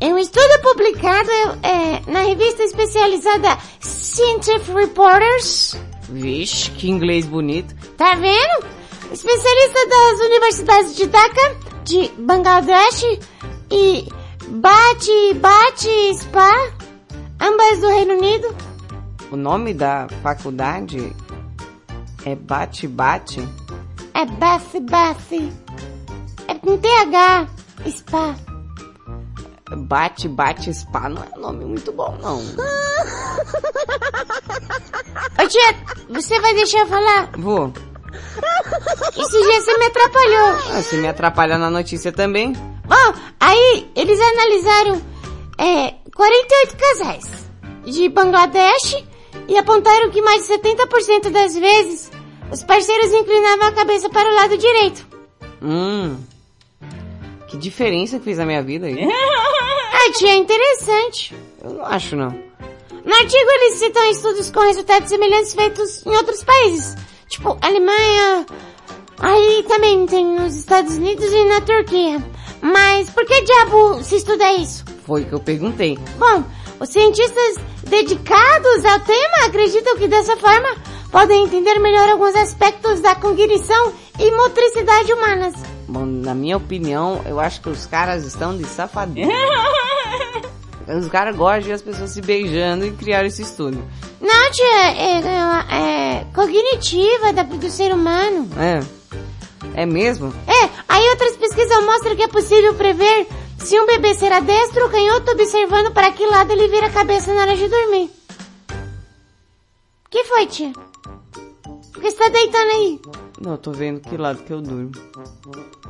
é 0.00 0.06
um 0.06 0.18
estudo 0.18 0.60
publicado 0.62 1.30
é, 1.62 2.10
na 2.10 2.20
revista 2.20 2.62
especializada 2.62 3.58
Scientific 3.80 4.72
Reporters. 4.72 5.76
Vixe, 6.08 6.70
que 6.72 6.90
inglês 6.90 7.26
bonito. 7.26 7.74
Tá 7.96 8.14
vendo? 8.14 8.66
Especialista 9.10 9.88
das 9.88 10.20
universidades 10.26 10.96
de 10.96 11.06
Dhaka, 11.06 11.56
de 11.84 12.10
Bangladesh 12.18 13.20
e 13.70 14.06
Bate 14.48 15.34
Bate 15.34 16.14
Spa, 16.18 16.72
ambas 17.40 17.80
do 17.80 17.88
Reino 17.88 18.14
Unido. 18.14 18.54
O 19.30 19.36
nome 19.36 19.72
da 19.72 20.08
faculdade 20.22 21.12
é 22.24 22.34
Bate 22.34 22.86
Bate? 22.86 23.40
É 24.14 24.24
Bath 24.24 24.80
Bath. 24.82 25.32
É 26.48 26.54
com 26.54 26.76
TH. 26.78 27.48
Spa. 27.90 28.55
Bate 29.74 30.28
Bate 30.28 30.72
Spa 30.72 31.08
não 31.08 31.22
é 31.22 31.36
um 31.36 31.40
nome 31.40 31.64
muito 31.64 31.90
bom, 31.92 32.16
não. 32.22 32.38
Ô 35.42 35.48
tia, 35.48 35.76
você 36.08 36.38
vai 36.40 36.54
deixar 36.54 36.80
eu 36.80 36.86
falar? 36.86 37.30
Vou. 37.36 37.72
Esse 39.16 39.42
dia 39.42 39.60
você 39.60 39.76
me 39.78 39.86
atrapalhou. 39.86 40.48
Ah, 40.72 40.82
se 40.82 40.96
me 40.96 41.08
atrapalhar 41.08 41.58
na 41.58 41.68
notícia 41.70 42.12
também. 42.12 42.52
Bom, 42.52 43.14
aí 43.40 43.90
eles 43.96 44.20
analisaram 44.20 45.02
é, 45.58 45.94
48 46.14 46.76
casais 46.76 47.28
de 47.84 48.08
Bangladesh 48.08 49.04
e 49.48 49.58
apontaram 49.58 50.10
que 50.10 50.22
mais 50.22 50.46
de 50.46 50.54
70% 50.54 51.30
das 51.30 51.56
vezes 51.56 52.10
os 52.52 52.62
parceiros 52.62 53.12
inclinavam 53.12 53.66
a 53.66 53.72
cabeça 53.72 54.08
para 54.08 54.30
o 54.30 54.34
lado 54.34 54.56
direito. 54.56 55.06
Hum. 55.60 56.16
Que 57.48 57.56
diferença 57.56 58.18
que 58.18 58.24
fez 58.24 58.38
na 58.38 58.46
minha 58.46 58.62
vida 58.62 58.86
aí. 58.86 58.96
Ah, 59.92 60.12
tia, 60.12 60.34
interessante. 60.36 61.34
Eu 61.62 61.70
não 61.74 61.84
acho, 61.86 62.16
não. 62.16 62.30
No 63.04 63.14
artigo 63.14 63.50
eles 63.50 63.78
citam 63.78 64.10
estudos 64.10 64.50
com 64.50 64.60
resultados 64.60 65.08
semelhantes 65.08 65.54
feitos 65.54 66.04
em 66.04 66.10
outros 66.10 66.42
países, 66.42 66.96
tipo 67.28 67.56
Alemanha, 67.60 68.44
aí 69.18 69.64
também 69.68 70.04
tem 70.06 70.24
nos 70.24 70.56
Estados 70.56 70.96
Unidos 70.96 71.24
e 71.32 71.44
na 71.44 71.60
Turquia. 71.60 72.22
Mas 72.60 73.08
por 73.10 73.24
que 73.24 73.42
diabo 73.42 74.02
se 74.02 74.16
estuda 74.16 74.52
isso? 74.54 74.84
Foi 75.06 75.22
o 75.22 75.26
que 75.26 75.34
eu 75.34 75.40
perguntei. 75.40 75.96
Bom, 76.18 76.42
os 76.80 76.88
cientistas 76.88 77.56
dedicados 77.84 78.84
ao 78.84 78.98
tema 79.00 79.46
acreditam 79.46 79.96
que 79.96 80.08
dessa 80.08 80.36
forma 80.36 80.68
podem 81.12 81.44
entender 81.44 81.78
melhor 81.78 82.08
alguns 82.08 82.34
aspectos 82.34 83.00
da 83.00 83.14
cognição 83.14 83.92
e 84.18 84.30
motricidade 84.32 85.12
humanas. 85.12 85.54
Bom, 85.88 86.04
na 86.04 86.34
minha 86.34 86.56
opinião, 86.56 87.22
eu 87.26 87.38
acho 87.38 87.60
que 87.60 87.68
os 87.68 87.86
caras 87.86 88.24
estão 88.24 88.56
de 88.56 88.64
safadeza. 88.64 89.30
Os 90.88 91.08
caras 91.08 91.34
gostam 91.34 91.62
de 91.62 91.72
as 91.72 91.82
pessoas 91.82 92.10
se 92.10 92.20
beijando 92.20 92.86
e 92.86 92.92
criaram 92.92 93.26
esse 93.26 93.42
estudo. 93.42 93.84
Não, 94.20 94.50
tia, 94.52 94.92
é, 94.92 95.20
é, 95.20 96.20
é 96.20 96.26
cognitiva 96.32 97.32
da, 97.32 97.42
do 97.42 97.68
ser 97.68 97.92
humano. 97.92 98.48
É. 98.56 98.80
É 99.74 99.84
mesmo? 99.84 100.32
É, 100.46 100.70
aí 100.88 101.08
outras 101.10 101.36
pesquisas 101.36 101.84
mostram 101.84 102.14
que 102.14 102.22
é 102.22 102.28
possível 102.28 102.72
prever 102.74 103.26
se 103.58 103.78
um 103.80 103.86
bebê 103.86 104.14
será 104.14 104.38
destro 104.38 104.84
ou 104.84 104.90
canhoto 104.90 105.32
observando 105.32 105.92
para 105.92 106.12
que 106.12 106.24
lado 106.24 106.52
ele 106.52 106.68
vira 106.68 106.86
a 106.86 106.90
cabeça 106.90 107.34
na 107.34 107.42
hora 107.42 107.56
de 107.56 107.66
dormir. 107.68 108.10
que 110.08 110.22
foi, 110.24 110.46
tia? 110.46 110.72
Por 111.96 112.02
que 112.02 112.10
você 112.10 112.16
tá 112.18 112.28
deitando 112.28 112.70
aí? 112.72 113.00
Não, 113.40 113.52
eu 113.52 113.58
tô 113.58 113.72
vendo 113.72 114.00
que 114.00 114.18
lado 114.18 114.42
que 114.42 114.52
eu 114.52 114.60
durmo. 114.60 114.92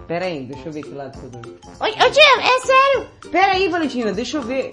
Pera 0.06 0.26
aí, 0.26 0.44
deixa 0.46 0.68
eu 0.68 0.72
ver 0.72 0.84
que 0.84 0.94
lado 0.94 1.18
que 1.18 1.24
eu 1.24 1.30
durmo. 1.30 1.58
Ô, 1.80 1.84
ô 1.84 2.10
tia, 2.10 2.40
é 2.42 2.60
sério? 2.60 3.06
Pera 3.28 3.52
aí, 3.54 3.68
Valentina, 3.68 4.12
deixa 4.12 4.36
eu 4.36 4.42
ver. 4.42 4.70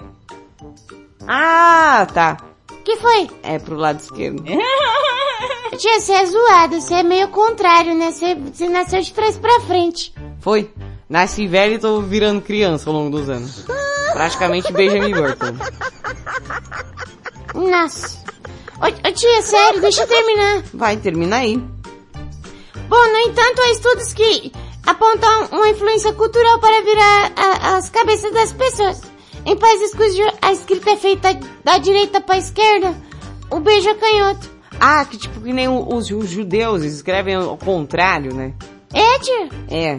Ah, 1.27 2.05
tá. 2.13 2.37
que 2.85 2.97
foi? 2.97 3.27
É 3.41 3.57
pro 3.57 3.75
lado 3.75 3.99
esquerdo. 3.99 4.43
Tia, 5.75 5.99
você 5.99 6.13
é 6.13 6.25
zoado, 6.27 6.79
você 6.79 6.93
é 6.93 7.03
meio 7.03 7.27
contrário, 7.29 7.95
né? 7.95 8.11
Você, 8.11 8.35
você 8.35 8.69
nasceu 8.69 9.01
de 9.01 9.11
trás 9.11 9.35
pra 9.39 9.59
frente. 9.61 10.13
Foi. 10.39 10.69
Nasci 11.09 11.47
velho 11.47 11.73
e 11.73 11.79
tô 11.79 11.99
virando 11.99 12.41
criança 12.41 12.91
ao 12.91 12.95
longo 12.95 13.17
dos 13.17 13.27
anos. 13.27 13.65
Praticamente 14.13 14.71
Benjamin 14.71 15.13
Burton. 15.13 15.55
Nossa. 17.55 18.23
Ô, 18.83 19.11
tia, 19.11 19.41
sério, 19.41 19.81
deixa 19.81 20.03
eu 20.03 20.07
terminar. 20.07 20.63
Vai, 20.73 20.97
termina 20.97 21.37
aí. 21.37 21.57
Bom, 22.89 23.07
no 23.07 23.17
entanto, 23.29 23.61
há 23.61 23.71
estudos 23.71 24.13
que 24.13 24.51
apontam 24.85 25.45
uma 25.51 25.69
influência 25.69 26.11
cultural 26.13 26.59
para 26.59 26.81
virar 26.81 27.31
a- 27.35 27.75
as 27.77 27.89
cabeças 27.89 28.31
das 28.33 28.51
pessoas. 28.53 29.01
em 29.45 29.57
países 29.57 29.91
cujo 29.93 30.21
a 30.41 30.53
escrita 30.53 30.91
é 30.91 30.95
feita 30.95 31.37
da 31.65 31.77
direita 31.77 32.21
pra 32.21 32.37
esquerda, 32.37 32.95
o 33.51 33.59
beijo 33.59 33.89
é 33.89 33.93
canhoto. 33.95 34.49
Ah, 34.79 35.03
que 35.03 35.17
tipo 35.17 35.41
que 35.41 35.51
nem 35.51 35.67
os, 35.67 36.09
os 36.11 36.29
judeus 36.29 36.81
escrevem 36.83 37.35
ao 37.35 37.57
contrário, 37.57 38.33
né? 38.33 38.53
É, 38.93 39.19
tia? 39.19 39.49
É. 39.69 39.97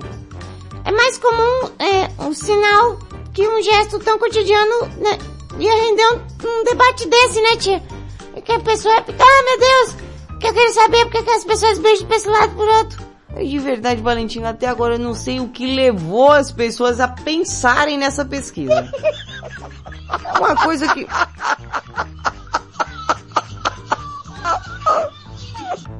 É 0.87 0.93
mais 0.93 1.19
comum 1.19 1.71
é, 1.79 2.23
um 2.23 2.33
sinal 2.33 2.99
que 3.35 3.47
um 3.47 3.61
gesto 3.63 3.99
tão 3.99 4.19
cotidiano 4.19 4.87
né, 4.97 5.19
ia 5.59 5.75
render 5.75 6.07
um, 6.15 6.21
um 6.61 6.65
debate 6.65 7.07
desse, 7.07 7.41
né, 7.43 7.57
tia? 7.57 7.83
É 8.37 8.41
que 8.41 8.53
a 8.53 8.61
pessoa 8.61 9.03
fica, 9.03 9.23
ah, 9.23 9.45
meu 9.45 9.59
Deus, 9.59 9.97
que 10.41 10.47
eu 10.47 10.55
quero 10.55 10.73
saber 10.73 11.05
porque 11.05 11.23
que 11.23 11.31
as 11.31 11.45
pessoas 11.45 11.79
beijam 11.79 12.07
pra 12.07 12.17
esse 12.17 12.29
lado 12.29 12.55
por 12.55 12.69
outro. 12.69 13.15
De 13.37 13.59
verdade, 13.59 14.01
Valentina, 14.01 14.51
até 14.51 14.69
agora 14.69 14.95
eu 14.95 14.99
não 14.99 15.15
sei 15.15 15.41
o 15.41 15.49
que 15.49 15.75
levou 15.75 16.31
as 16.31 16.53
pessoas 16.53 17.01
a 17.01 17.09
pensarem 17.09 17.99
nessa 17.99 18.25
pesquisa. 18.25 18.93
É 20.35 20.39
uma 20.39 20.55
coisa 20.57 20.93
que. 20.95 21.07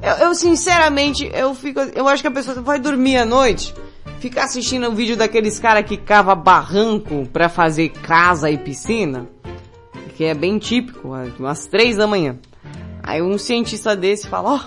Eu, 0.01 0.27
eu, 0.27 0.35
sinceramente, 0.35 1.29
eu 1.33 1.53
fico. 1.53 1.79
Eu 1.93 2.07
acho 2.07 2.23
que 2.23 2.27
a 2.27 2.31
pessoa 2.31 2.61
vai 2.61 2.79
dormir 2.79 3.17
à 3.17 3.25
noite, 3.25 3.73
fica 4.19 4.43
assistindo 4.43 4.89
um 4.89 4.95
vídeo 4.95 5.17
daqueles 5.17 5.59
caras 5.59 5.85
que 5.85 5.97
cava 5.97 6.35
barranco 6.35 7.27
pra 7.33 7.49
fazer 7.49 7.89
casa 7.89 8.49
e 8.49 8.57
piscina, 8.57 9.27
que 10.15 10.23
é 10.23 10.33
bem 10.33 10.57
típico, 10.57 11.09
umas 11.37 11.65
três 11.65 11.97
da 11.97 12.07
manhã. 12.07 12.37
Aí 13.03 13.21
um 13.21 13.37
cientista 13.37 13.95
desse 13.95 14.27
fala, 14.27 14.55
ó, 14.55 14.59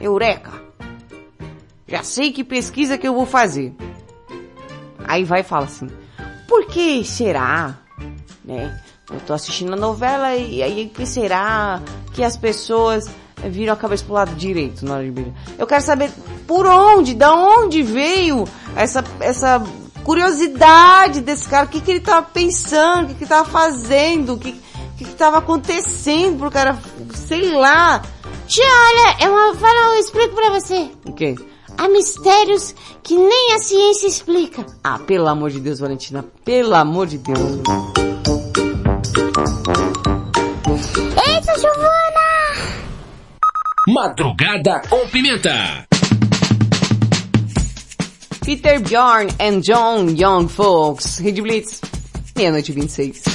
eureka! 0.00 0.52
Já 1.88 2.02
sei 2.02 2.30
que 2.30 2.44
pesquisa 2.44 2.96
que 2.96 3.08
eu 3.08 3.14
vou 3.14 3.26
fazer. 3.26 3.74
Aí 5.04 5.24
vai 5.24 5.40
e 5.40 5.44
fala 5.44 5.64
assim, 5.64 5.88
por 6.46 6.66
que 6.66 7.04
será, 7.04 7.78
né? 8.44 8.80
Eu 9.10 9.20
tô 9.20 9.32
assistindo 9.32 9.72
a 9.72 9.76
novela 9.76 10.34
e 10.36 10.62
aí 10.62 10.90
que 10.94 11.04
será 11.04 11.82
que 12.12 12.22
as 12.22 12.36
pessoas 12.36 13.10
viram 13.44 13.74
a 13.74 13.76
cabeça 13.76 14.04
pro 14.04 14.14
lado 14.14 14.34
direito 14.34 14.84
na 14.84 14.94
hora 14.94 15.04
de 15.04 15.10
beijar? 15.10 15.34
Eu 15.58 15.66
quero 15.66 15.82
saber 15.82 16.10
por 16.46 16.66
onde, 16.66 17.14
da 17.14 17.34
onde 17.34 17.82
veio 17.82 18.44
essa, 18.76 19.04
essa 19.20 19.62
curiosidade 20.04 21.20
desse 21.20 21.48
cara, 21.48 21.66
o 21.66 21.68
que 21.68 21.80
que 21.80 21.90
ele 21.90 22.00
tava 22.00 22.26
pensando, 22.26 23.04
o 23.04 23.08
que 23.08 23.14
que 23.14 23.24
ele 23.24 23.28
tava 23.28 23.48
fazendo, 23.48 24.34
o 24.34 24.38
que, 24.38 24.60
que 25.02 25.10
que 25.10 25.16
tava 25.16 25.38
acontecendo 25.38 26.38
pro 26.38 26.50
cara, 26.50 26.78
sei 27.14 27.52
lá. 27.52 28.02
Tia, 28.46 28.64
olha, 28.64 29.24
eu 29.24 29.32
vou 29.32 29.54
falar, 29.54 29.94
eu 29.94 30.00
explico 30.00 30.34
pra 30.34 30.50
você. 30.50 30.90
O 31.06 31.12
quê? 31.12 31.34
Há 31.76 31.88
mistérios 31.88 32.74
que 33.02 33.16
nem 33.16 33.54
a 33.54 33.58
ciência 33.58 34.06
explica. 34.06 34.64
Ah, 34.84 34.98
pelo 34.98 35.26
amor 35.28 35.50
de 35.50 35.60
Deus, 35.60 35.78
Valentina, 35.78 36.24
pelo 36.44 36.74
amor 36.74 37.06
de 37.06 37.18
Deus. 37.18 37.38
Eita, 41.26 41.58
Giovana! 41.58 42.82
Madrugada 43.88 44.82
com 44.88 45.08
Pimenta. 45.08 45.86
Peter 48.44 48.80
Bjorn 48.80 49.30
and 49.40 49.60
John 49.60 50.08
Young 50.08 50.48
Folks. 50.48 51.18
Rede 51.18 51.40
Blitz, 51.40 51.80
meia-noite 52.36 52.70
e 52.70 52.74
26. 52.74 53.31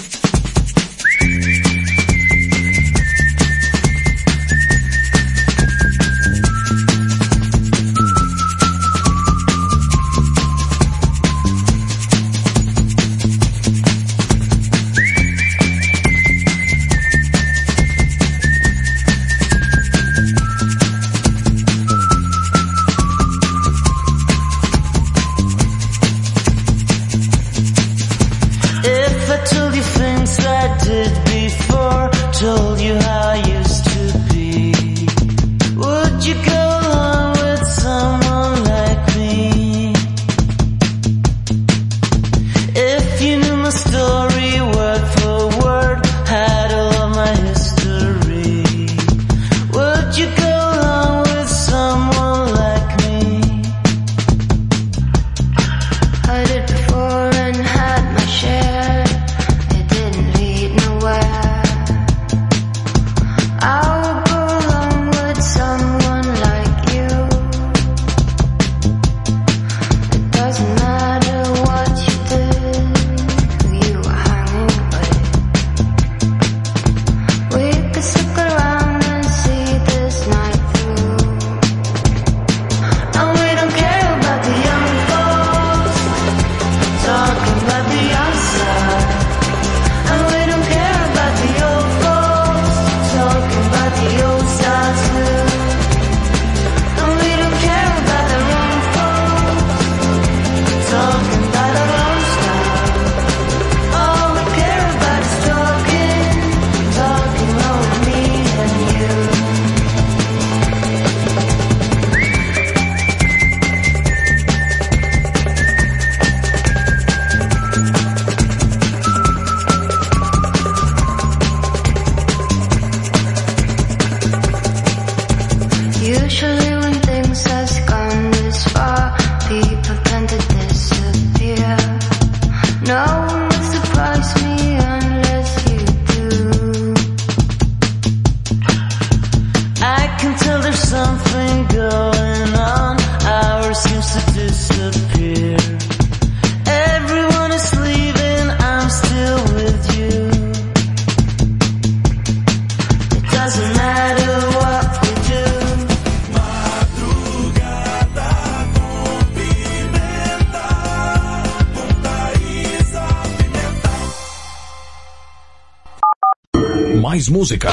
Música. 167.38 167.70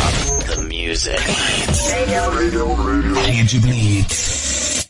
The 0.46 0.60
music. 0.60 1.16
Rede 3.24 3.58
Blitz. 3.60 4.86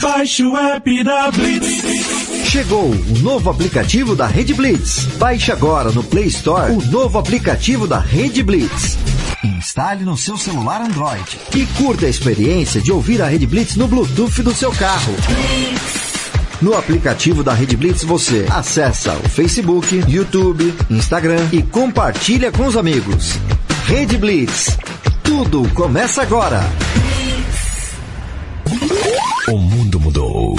Baixe 0.00 0.42
o 0.44 0.56
app 0.56 1.04
da 1.04 1.30
Blitz. 1.30 2.46
Chegou 2.46 2.90
o 2.90 3.18
novo 3.18 3.50
aplicativo 3.50 4.16
da 4.16 4.26
Rede 4.26 4.54
Blitz. 4.54 5.04
Baixe 5.18 5.52
agora 5.52 5.92
no 5.92 6.02
Play 6.02 6.28
Store 6.28 6.72
o 6.72 6.80
novo 6.86 7.18
aplicativo 7.18 7.86
da 7.86 7.98
Rede 8.00 8.42
Blitz. 8.42 8.96
Instale 9.44 10.06
no 10.06 10.16
seu 10.16 10.38
celular 10.38 10.80
Android 10.80 11.38
e 11.54 11.66
curta 11.76 12.06
a 12.06 12.08
experiência 12.08 12.80
de 12.80 12.90
ouvir 12.90 13.20
a 13.20 13.28
Rede 13.28 13.46
Blitz 13.46 13.76
no 13.76 13.86
Bluetooth 13.86 14.42
do 14.42 14.54
seu 14.54 14.72
carro. 14.72 15.12
No 16.60 16.76
aplicativo 16.76 17.44
da 17.44 17.52
Rede 17.52 17.76
Blitz 17.76 18.02
você 18.02 18.44
acessa 18.50 19.14
o 19.14 19.28
Facebook, 19.28 20.02
YouTube, 20.08 20.74
Instagram 20.90 21.48
e 21.52 21.62
compartilha 21.62 22.50
com 22.50 22.66
os 22.66 22.76
amigos. 22.76 23.34
Rede 23.86 24.18
Blitz. 24.18 24.76
Tudo 25.22 25.68
começa 25.72 26.22
agora. 26.22 26.60
O 29.48 29.56
mundo 29.56 30.00
mudou. 30.00 30.56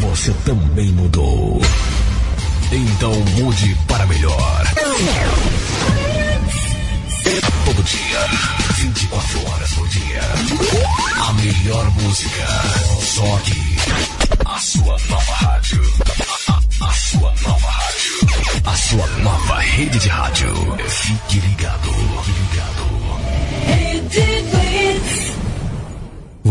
Você 0.00 0.32
também 0.44 0.92
mudou. 0.92 1.62
Então 2.70 3.14
mude 3.38 3.74
para 3.88 4.04
melhor. 4.06 4.64
Todo 7.64 7.82
dia, 7.82 8.26
24 8.76 9.50
horas 9.50 9.72
por 9.72 9.88
dia. 9.88 10.20
A 11.26 11.32
melhor 11.32 11.90
música. 12.02 12.46
Só 13.00 13.36
aqui. 13.36 13.65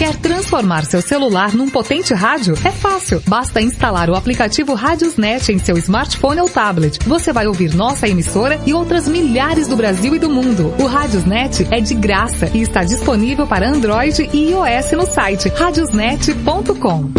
Quer 0.00 0.16
transformar 0.16 0.86
seu 0.86 1.02
celular 1.02 1.52
num 1.52 1.68
potente 1.68 2.14
rádio? 2.14 2.54
É 2.64 2.70
fácil. 2.70 3.22
Basta 3.28 3.60
instalar 3.60 4.08
o 4.08 4.14
aplicativo 4.14 4.72
Radiosnet 4.72 5.52
em 5.52 5.58
seu 5.58 5.76
smartphone 5.76 6.40
ou 6.40 6.48
tablet. 6.48 6.98
Você 7.06 7.34
vai 7.34 7.46
ouvir 7.46 7.74
nossa 7.74 8.08
emissora 8.08 8.58
e 8.64 8.72
outras 8.72 9.06
milhares 9.06 9.68
do 9.68 9.76
Brasil 9.76 10.14
e 10.14 10.18
do 10.18 10.30
mundo. 10.30 10.74
O 10.78 10.86
Radiosnet 10.86 11.68
é 11.70 11.80
de 11.80 11.92
graça 11.92 12.50
e 12.54 12.62
está 12.62 12.82
disponível 12.82 13.46
para 13.46 13.68
Android 13.68 14.26
e 14.32 14.52
iOS 14.52 14.92
no 14.92 15.04
site 15.04 15.50
radiosnet.com. 15.50 17.10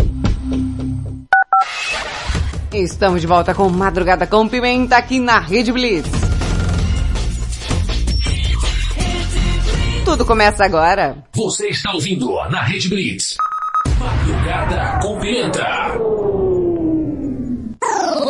Estamos 2.74 3.22
de 3.22 3.28
volta 3.28 3.54
com 3.54 3.70
Madrugada 3.70 4.26
com 4.26 4.48
Pimenta 4.48 4.98
aqui 4.98 5.20
na 5.20 5.38
Rede 5.38 5.72
Blitz. 5.72 6.31
Tudo 10.12 10.26
começa 10.26 10.66
agora. 10.66 11.24
Você 11.34 11.70
está 11.70 11.94
ouvindo 11.94 12.34
na 12.50 12.64
Rede 12.64 12.90
Blitz. 12.90 13.38
Madrugada 13.98 15.00
com 15.02 15.18
pimenta. 15.22 15.66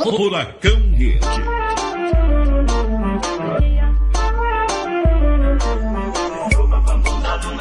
Furacão 0.03 0.79
Rede. 0.91 1.19
Abandonado 6.53 7.55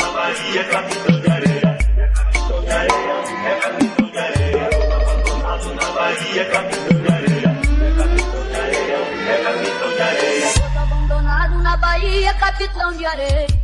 na 11.62 11.76
Bahia, 11.78 12.34
capitão 12.34 12.92
de 12.92 13.06
areia. 13.06 13.59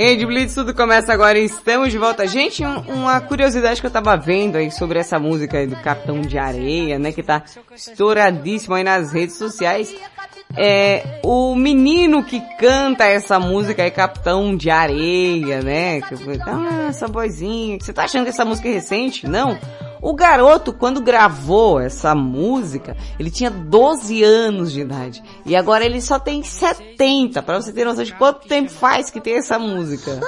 Rede 0.00 0.24
Blitz, 0.24 0.54
tudo 0.54 0.72
começa 0.74 1.12
agora 1.12 1.38
e 1.38 1.44
estamos 1.44 1.92
de 1.92 1.98
volta. 1.98 2.26
Gente, 2.26 2.64
um- 2.64 2.80
uma 3.02 3.20
curiosidade 3.20 3.82
que 3.82 3.86
eu 3.86 3.90
tava 3.90 4.16
vendo 4.16 4.56
aí 4.56 4.70
sobre 4.70 4.98
essa 4.98 5.18
música 5.18 5.58
aí 5.58 5.66
do 5.66 5.76
Capitão 5.76 6.22
de 6.22 6.38
Areia, 6.38 6.98
né, 6.98 7.12
que 7.12 7.22
tá 7.22 7.42
estouradíssimo 7.74 8.74
aí 8.76 8.82
nas 8.82 9.12
redes 9.12 9.36
sociais. 9.36 9.94
É, 10.56 11.20
o 11.22 11.54
menino 11.54 12.24
que 12.24 12.40
canta 12.58 13.04
essa 13.04 13.38
música 13.38 13.82
é 13.82 13.90
Capitão 13.90 14.56
de 14.56 14.68
Areia, 14.68 15.62
né? 15.62 16.00
Ah, 16.46 16.88
essa 16.88 17.06
vozinha. 17.06 17.78
Você 17.80 17.92
tá 17.92 18.04
achando 18.04 18.24
que 18.24 18.30
essa 18.30 18.44
música 18.44 18.68
é 18.68 18.72
recente? 18.72 19.28
Não. 19.28 19.58
O 20.02 20.14
garoto, 20.14 20.72
quando 20.72 21.00
gravou 21.00 21.78
essa 21.78 22.14
música, 22.14 22.96
ele 23.18 23.30
tinha 23.30 23.50
12 23.50 24.22
anos 24.24 24.72
de 24.72 24.80
idade. 24.80 25.22
E 25.44 25.54
agora 25.54 25.84
ele 25.84 26.00
só 26.00 26.18
tem 26.18 26.42
70, 26.42 27.42
pra 27.42 27.60
você 27.60 27.72
ter 27.72 27.84
noção 27.84 28.02
de 28.02 28.14
quanto 28.14 28.48
tempo 28.48 28.70
faz 28.70 29.10
que 29.10 29.20
tem 29.20 29.36
essa 29.36 29.58
música. 29.58 30.18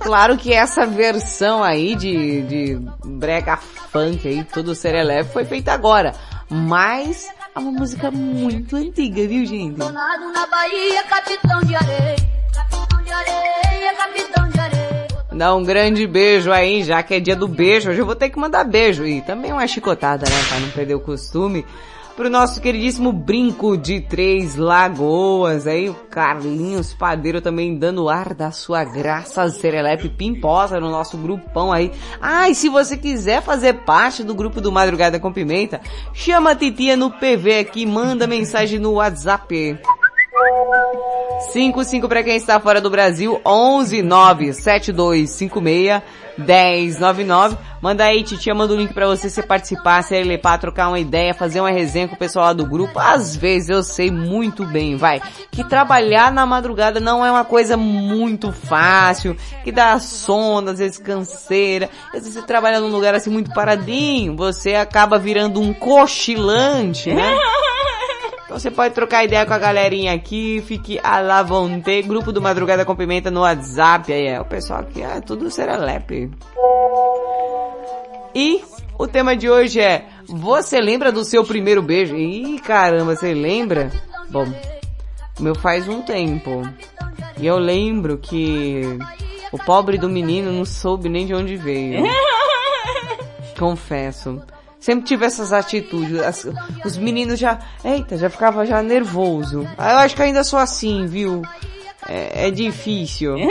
Claro 0.00 0.36
que 0.36 0.52
essa 0.52 0.86
versão 0.86 1.62
aí 1.62 1.94
de, 1.94 2.42
de 2.42 2.80
brega 3.04 3.56
funk 3.56 4.26
aí, 4.26 4.44
todo 4.44 4.74
serelepe, 4.74 5.32
foi 5.32 5.44
feita 5.44 5.72
agora. 5.72 6.14
Mas 6.48 7.26
é 7.58 7.60
uma 7.60 7.72
música 7.72 8.08
muito 8.10 8.76
antiga, 8.76 9.26
viu 9.26 9.44
gente? 9.44 9.82
Abandonado 9.82 10.32
na 10.32 10.46
Bahia, 10.46 11.02
capitão 11.02 11.60
de 11.60 11.74
areia. 11.74 12.16
Capitão 12.54 13.02
de 13.02 13.12
areia, 13.12 13.94
capitão 13.96 14.48
de 14.48 14.60
areia. 14.60 15.08
Dá 15.32 15.54
um 15.54 15.64
grande 15.64 16.06
beijo 16.06 16.52
aí, 16.52 16.84
já 16.84 17.02
que 17.02 17.14
é 17.14 17.20
dia 17.20 17.34
do 17.34 17.48
beijo, 17.48 17.90
hoje 17.90 17.98
eu 18.00 18.06
vou 18.06 18.14
ter 18.14 18.30
que 18.30 18.38
mandar 18.38 18.62
beijo. 18.62 19.04
E 19.04 19.20
também 19.22 19.52
uma 19.52 19.66
chicotada, 19.66 20.24
né, 20.24 20.36
pra 20.48 20.60
não 20.60 20.70
perder 20.70 20.94
o 20.94 21.00
costume. 21.00 21.66
Pro 22.18 22.28
nosso 22.28 22.60
queridíssimo 22.60 23.12
Brinco 23.12 23.76
de 23.78 24.00
Três 24.00 24.56
Lagoas, 24.56 25.68
aí 25.68 25.88
o 25.88 25.94
Carlinhos 25.94 26.92
Padeiro 26.92 27.40
também 27.40 27.78
dando 27.78 28.08
ar 28.08 28.34
da 28.34 28.50
sua 28.50 28.82
graça 28.82 29.48
serelepe 29.50 30.08
pimposa 30.08 30.80
no 30.80 30.90
nosso 30.90 31.16
grupão 31.16 31.72
aí. 31.72 31.92
Ah, 32.20 32.50
e 32.50 32.56
se 32.56 32.68
você 32.68 32.96
quiser 32.96 33.40
fazer 33.40 33.84
parte 33.84 34.24
do 34.24 34.34
grupo 34.34 34.60
do 34.60 34.72
Madrugada 34.72 35.20
com 35.20 35.32
Pimenta, 35.32 35.80
chama 36.12 36.50
a 36.50 36.56
titia 36.56 36.96
no 36.96 37.08
PV 37.08 37.60
aqui, 37.60 37.86
manda 37.86 38.26
mensagem 38.26 38.80
no 38.80 38.94
WhatsApp. 38.94 39.78
55 41.52 42.08
para 42.08 42.22
quem 42.22 42.36
está 42.36 42.60
fora 42.60 42.80
do 42.80 42.90
Brasil, 42.90 43.40
11 43.44 44.02
97256 44.02 46.02
1099. 46.38 47.56
Manda 47.80 48.04
aí, 48.04 48.22
titia, 48.22 48.54
manda 48.54 48.74
o 48.74 48.76
link 48.76 48.92
para 48.92 49.06
você 49.06 49.30
se 49.30 49.42
participar, 49.42 50.02
se 50.02 50.14
elepar, 50.14 50.58
trocar 50.58 50.88
uma 50.88 50.98
ideia, 50.98 51.34
fazer 51.34 51.60
uma 51.60 51.70
resenha 51.70 52.08
com 52.08 52.14
o 52.14 52.18
pessoal 52.18 52.46
lá 52.46 52.52
do 52.52 52.66
grupo. 52.66 52.98
Às 52.98 53.36
vezes 53.36 53.68
eu 53.68 53.82
sei 53.82 54.10
muito 54.10 54.64
bem, 54.64 54.96
vai, 54.96 55.20
que 55.50 55.64
trabalhar 55.64 56.32
na 56.32 56.44
madrugada 56.44 56.98
não 56.98 57.24
é 57.24 57.30
uma 57.30 57.44
coisa 57.44 57.76
muito 57.76 58.52
fácil, 58.52 59.36
que 59.62 59.70
dá 59.70 59.98
sono, 60.00 60.70
às 60.70 60.78
vezes 60.78 60.98
canseira. 60.98 61.88
Às 62.08 62.20
vezes 62.20 62.34
você 62.34 62.42
trabalha 62.42 62.80
num 62.80 62.90
lugar 62.90 63.14
assim 63.14 63.30
muito 63.30 63.52
paradinho, 63.52 64.36
você 64.36 64.74
acaba 64.74 65.18
virando 65.18 65.60
um 65.60 65.72
cochilante, 65.72 67.12
né? 67.12 67.36
Então 68.48 68.58
você 68.58 68.70
pode 68.70 68.94
trocar 68.94 69.26
ideia 69.26 69.44
com 69.44 69.52
a 69.52 69.58
galerinha 69.58 70.14
aqui, 70.14 70.64
fique 70.66 70.98
à 71.02 71.20
la 71.20 71.42
vontade. 71.42 72.00
Grupo 72.00 72.32
do 72.32 72.40
Madrugada 72.40 72.82
com 72.82 72.96
Pimenta 72.96 73.30
no 73.30 73.42
WhatsApp, 73.42 74.10
aí 74.10 74.26
é 74.26 74.40
o 74.40 74.44
pessoal 74.46 74.80
aqui, 74.80 75.02
é 75.02 75.20
tudo 75.20 75.50
serelepe. 75.50 76.30
E 78.34 78.64
o 78.98 79.06
tema 79.06 79.36
de 79.36 79.50
hoje 79.50 79.82
é, 79.82 80.06
você 80.26 80.80
lembra 80.80 81.12
do 81.12 81.26
seu 81.26 81.44
primeiro 81.44 81.82
beijo? 81.82 82.16
Ih, 82.16 82.58
caramba, 82.60 83.14
você 83.14 83.34
lembra? 83.34 83.92
Bom, 84.30 84.50
meu 85.38 85.54
faz 85.54 85.86
um 85.86 86.00
tempo. 86.00 86.62
E 87.36 87.46
eu 87.46 87.58
lembro 87.58 88.16
que 88.16 88.80
o 89.52 89.58
pobre 89.58 89.98
do 89.98 90.08
menino 90.08 90.50
não 90.50 90.64
soube 90.64 91.10
nem 91.10 91.26
de 91.26 91.34
onde 91.34 91.54
veio. 91.54 92.02
Confesso. 93.58 94.40
Sempre 94.80 95.04
tive 95.06 95.24
essas 95.26 95.52
atitudes. 95.52 96.20
As- 96.20 96.46
os 96.84 96.96
meninos 96.96 97.38
já, 97.38 97.58
eita, 97.84 98.16
já 98.16 98.30
ficava 98.30 98.64
já 98.64 98.80
nervoso. 98.82 99.66
Eu 99.76 99.98
acho 99.98 100.14
que 100.14 100.22
ainda 100.22 100.44
sou 100.44 100.58
assim, 100.58 101.06
viu? 101.06 101.42
É, 102.08 102.46
é 102.46 102.50
difícil. 102.50 103.34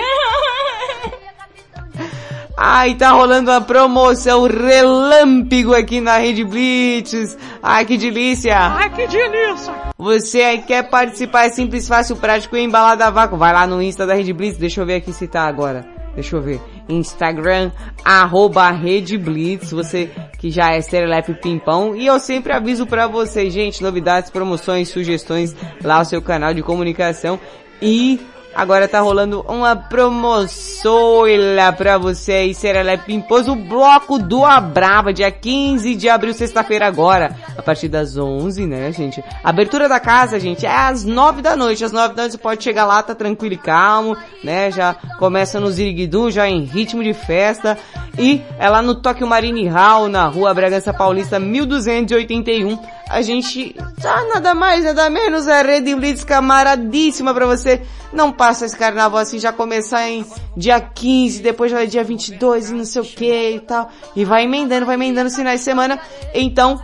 Ai, 2.59 2.95
tá 2.95 3.11
rolando 3.11 3.51
uma 3.51 3.61
promoção 3.61 4.47
relâmpago 4.47 5.75
aqui 5.75 6.01
na 6.01 6.17
Rede 6.17 6.43
Blitz. 6.43 7.37
Ai, 7.61 7.85
que 7.85 7.97
delícia. 7.97 8.57
Ai, 8.57 8.89
que 8.89 9.05
delícia. 9.05 9.73
Você 9.95 10.41
aí 10.41 10.61
quer 10.63 10.89
participar, 10.89 11.45
é 11.45 11.49
simples, 11.49 11.87
fácil, 11.87 12.15
prático 12.15 12.57
e 12.57 12.61
embalado 12.63 13.03
a 13.03 13.11
vácuo. 13.11 13.37
Vai 13.37 13.53
lá 13.53 13.67
no 13.67 13.79
Insta 13.81 14.07
da 14.07 14.15
Rede 14.15 14.33
Blitz, 14.33 14.57
deixa 14.57 14.81
eu 14.81 14.87
ver 14.87 14.95
aqui 14.95 15.13
se 15.13 15.27
tá 15.27 15.43
agora. 15.43 15.85
Deixa 16.15 16.35
eu 16.35 16.41
ver. 16.41 16.59
Instagram, 16.89 17.71
arroba 18.03 18.69
Rede 18.71 19.17
Blitz, 19.17 19.71
você 19.71 20.09
que 20.37 20.49
já 20.49 20.73
é 20.73 20.81
Serelepe 20.81 21.33
Pimpão. 21.33 21.95
E 21.95 22.05
eu 22.05 22.19
sempre 22.19 22.53
aviso 22.53 22.85
pra 22.85 23.07
você, 23.07 23.49
gente, 23.49 23.83
novidades, 23.83 24.29
promoções, 24.29 24.89
sugestões, 24.89 25.55
lá 25.83 26.01
o 26.01 26.05
seu 26.05 26.21
canal 26.21 26.53
de 26.53 26.61
comunicação. 26.61 27.39
E 27.81 28.19
Agora 28.55 28.87
tá 28.87 28.99
rolando 28.99 29.45
uma 29.47 29.75
promoções 29.75 31.39
pra 31.77 31.97
você 31.97 32.31
aí, 32.31 32.53
Serelepe 32.55 33.05
Pimposo, 33.05 33.51
o 33.51 33.55
bloco 33.55 34.17
do 34.17 34.43
Abrava, 34.43 35.13
dia 35.13 35.29
15 35.29 35.95
de 35.95 36.09
abril, 36.09 36.33
sexta-feira 36.33 36.87
agora, 36.87 37.35
a 37.55 37.61
partir 37.61 37.87
das 37.87 38.17
11, 38.17 38.65
né, 38.65 38.91
gente? 38.91 39.23
Abertura 39.43 39.87
da 39.87 39.99
casa, 39.99 40.39
gente, 40.39 40.65
é 40.65 40.71
às 40.71 41.03
9 41.03 41.41
da 41.41 41.55
noite, 41.55 41.83
às 41.83 41.91
9 41.91 42.15
da 42.15 42.23
noite 42.23 42.31
você 42.31 42.37
pode 42.37 42.63
chegar 42.63 42.85
lá, 42.85 43.03
tá 43.03 43.13
tranquilo 43.13 43.53
e 43.53 43.57
calmo, 43.57 44.17
né, 44.43 44.71
já 44.71 44.95
começa 45.19 45.59
no 45.59 45.69
Ziriguidum, 45.69 46.31
já 46.31 46.47
em 46.47 46.63
ritmo 46.63 47.03
de 47.03 47.13
festa, 47.13 47.77
e 48.17 48.41
é 48.57 48.67
lá 48.69 48.81
no 48.81 48.95
Tóquio 48.95 49.27
Marine 49.27 49.67
Hall, 49.67 50.07
na 50.07 50.25
rua 50.25 50.53
Bragança 50.53 50.91
Paulista, 50.91 51.39
1281, 51.39 52.79
a 53.09 53.21
gente 53.21 53.75
tá 54.01 54.25
nada 54.33 54.53
mais, 54.53 54.83
nada 54.83 55.09
menos, 55.09 55.47
é 55.47 55.61
Rede 55.61 55.95
Blitz 55.95 56.23
camaradíssima 56.23 57.33
pra 57.33 57.45
você. 57.45 57.81
Não 58.11 58.31
passa 58.37 58.65
esse 58.65 58.77
carnaval 58.77 59.19
assim, 59.19 59.39
já 59.39 59.51
começar 59.51 60.07
em 60.07 60.25
dia 60.55 60.79
15, 60.79 61.41
depois 61.41 61.71
já 61.71 61.83
é 61.83 61.85
dia 61.85 62.03
22 62.03 62.69
e 62.69 62.73
não 62.73 62.85
sei 62.85 63.01
o 63.01 63.05
que 63.05 63.49
e 63.55 63.59
tal. 63.59 63.89
E 64.15 64.23
vai 64.23 64.43
emendando, 64.43 64.85
vai 64.85 64.95
emendando 64.95 65.27
os 65.27 65.35
finais 65.35 65.59
de 65.59 65.65
semana. 65.65 65.99
Então, 66.33 66.79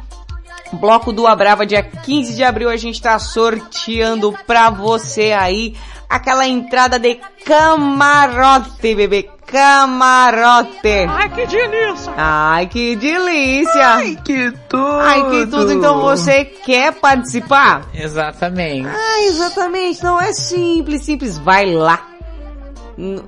Bloco 0.74 1.12
do 1.14 1.28
Abrava, 1.28 1.66
dia 1.66 1.84
15 1.84 2.36
de 2.36 2.44
abril, 2.44 2.70
a 2.70 2.78
gente 2.78 3.02
tá 3.02 3.18
sorteando 3.20 4.34
pra 4.48 4.70
você 4.70 5.32
aí 5.32 5.76
aquela 6.14 6.48
entrada 6.48 7.00
de 7.00 7.20
camarote, 7.44 8.96
bebê. 8.96 9.30
Camarote. 9.48 11.06
Ai, 11.10 11.30
que 11.30 11.46
delícia! 11.46 12.14
Ai, 12.16 12.68
que 12.68 12.96
delícia! 12.96 13.88
Ai, 13.88 14.18
que 14.24 14.52
tudo! 14.70 15.00
Ai, 15.00 15.30
que 15.30 15.48
tudo! 15.48 15.74
Então 15.74 16.02
você 16.02 16.46
quer 16.46 16.94
participar? 16.94 17.86
Exatamente. 17.94 18.88
Ah, 18.88 19.22
exatamente. 19.24 20.04
Não 20.04 20.20
é 20.22 20.34
simples, 20.34 21.04
simples. 21.04 21.38
Vai 21.38 21.66
lá. 21.72 22.08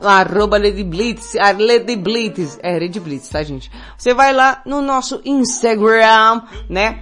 Arroba 0.03 0.59
Lady 0.59 0.83
Blitz, 0.83 1.33
Lady 1.33 1.95
Blitz, 1.95 2.59
é 2.61 2.77
Lady 2.79 2.99
Blitz, 2.99 3.29
tá 3.29 3.41
gente? 3.41 3.71
Você 3.97 4.13
vai 4.13 4.31
lá 4.31 4.61
no 4.63 4.79
nosso 4.79 5.21
Instagram, 5.25 6.43
né? 6.69 6.99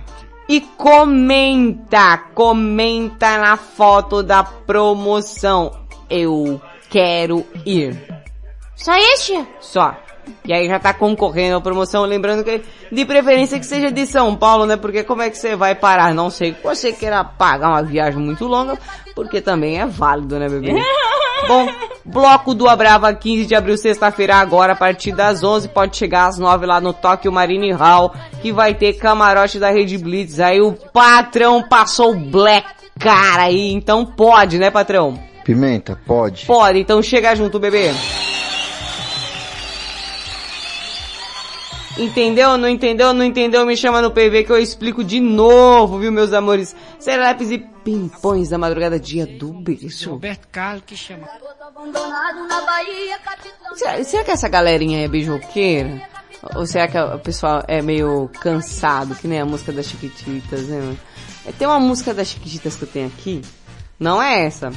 E 0.48 0.60
comenta, 0.62 2.18
comenta 2.34 3.38
na 3.38 3.58
foto 3.58 4.22
da 4.22 4.44
promoção. 4.44 5.72
Eu 6.10 6.62
quero 6.90 7.46
ir. 7.66 7.98
Só 8.76 8.94
este? 8.96 9.48
Só. 9.62 9.96
E 10.46 10.54
aí 10.54 10.68
já 10.68 10.80
tá 10.80 10.94
concorrendo 10.94 11.58
a 11.58 11.62
promoção, 11.62 12.04
lembrando 12.04 12.44
que 12.44 12.62
de 12.92 13.06
preferência 13.06 13.60
que 13.60 13.66
seja 13.66 13.92
de 13.92 14.06
São 14.06 14.36
Paulo, 14.36 14.66
né? 14.66 14.76
Porque 14.76 15.04
como 15.04 15.22
é 15.22 15.30
que 15.30 15.38
você 15.38 15.56
vai 15.56 15.74
parar? 15.74 16.14
Não 16.14 16.30
sei 16.30 16.54
que 16.54 16.64
você 16.64 16.92
queira 16.92 17.24
pagar 17.24 17.70
uma 17.70 17.84
viagem 17.84 18.20
muito 18.20 18.46
longa, 18.46 18.78
porque 19.16 19.40
também 19.40 19.80
é 19.80 19.86
válido, 19.86 20.38
né, 20.38 20.50
bebê? 20.50 20.74
Bom, 21.48 21.68
bloco 22.06 22.54
do 22.54 22.70
Abrava, 22.70 23.14
15 23.14 23.46
de 23.46 23.56
abril, 23.56 23.78
sexta-feira, 23.78 24.36
agora, 24.36 24.74
a 24.74 24.76
partir 24.76 25.12
das 25.12 25.44
11, 25.44 25.68
pode 25.70 25.98
chegar 25.98 26.28
às 26.28 26.38
9 26.38 26.66
lá 26.66 26.80
no 26.80 26.94
Tóquio 26.94 27.32
Marine 27.32 27.72
Hall, 27.72 28.14
que 28.42 28.52
vai 28.52 28.74
ter 28.74 28.94
camarote 28.94 29.60
da 29.60 29.70
Rede 29.70 29.98
Blitz. 29.98 30.40
Aí 30.40 30.62
o 30.62 30.72
patrão 30.72 31.62
passou 31.62 32.12
o 32.12 32.20
black 32.20 32.68
cara 32.98 33.44
aí, 33.44 33.74
então 33.74 34.06
pode, 34.06 34.58
né, 34.58 34.72
patrão? 34.72 35.20
Pimenta, 35.44 36.00
pode. 36.06 36.46
Pode, 36.46 36.80
então 36.80 37.02
chega 37.02 37.36
junto, 37.36 37.60
bebê. 37.60 37.92
Entendeu? 41.98 42.58
Não 42.58 42.68
entendeu? 42.68 43.14
Não 43.14 43.24
entendeu? 43.24 43.66
Me 43.66 43.78
chama 43.78 44.02
no 44.02 44.10
PV 44.12 44.46
que 44.46 44.52
eu 44.52 44.58
explico 44.58 45.04
de 45.04 45.20
novo, 45.20 46.00
viu, 46.00 46.12
meus 46.12 46.34
amores? 46.34 46.76
Serelepes 47.00 47.52
e 47.52 47.60
pimpões 47.60 48.50
da 48.50 48.58
madrugada, 48.58 49.00
dia 49.00 49.28
do 49.28 49.54
beijo. 49.54 50.12
Roberto 50.12 50.48
Carlos 50.52 50.84
que 50.88 50.96
chama. 50.98 51.28
Será, 53.76 54.04
será 54.04 54.24
que 54.24 54.32
essa 54.32 54.50
galerinha 54.50 55.06
é 55.06 55.08
beijoqueira? 55.08 56.02
Ou 56.56 56.66
será 56.66 56.88
que 56.88 56.98
o 56.98 57.20
pessoal 57.20 57.64
é 57.68 57.82
meio 57.82 58.30
cansado, 58.42 59.16
que 59.16 59.28
nem 59.28 59.40
a 59.40 59.46
música 59.46 59.72
das 59.72 59.86
Chiquititas, 59.86 60.68
né? 60.68 60.98
É, 61.46 61.52
Tem 61.52 61.68
uma 61.68 61.80
música 61.80 62.14
das 62.14 62.28
Chiquititas 62.28 62.76
que 62.76 62.84
eu 62.84 62.88
tenho 62.88 63.08
aqui, 63.08 63.42
não 64.00 64.22
é 64.22 64.46
essa, 64.46 64.72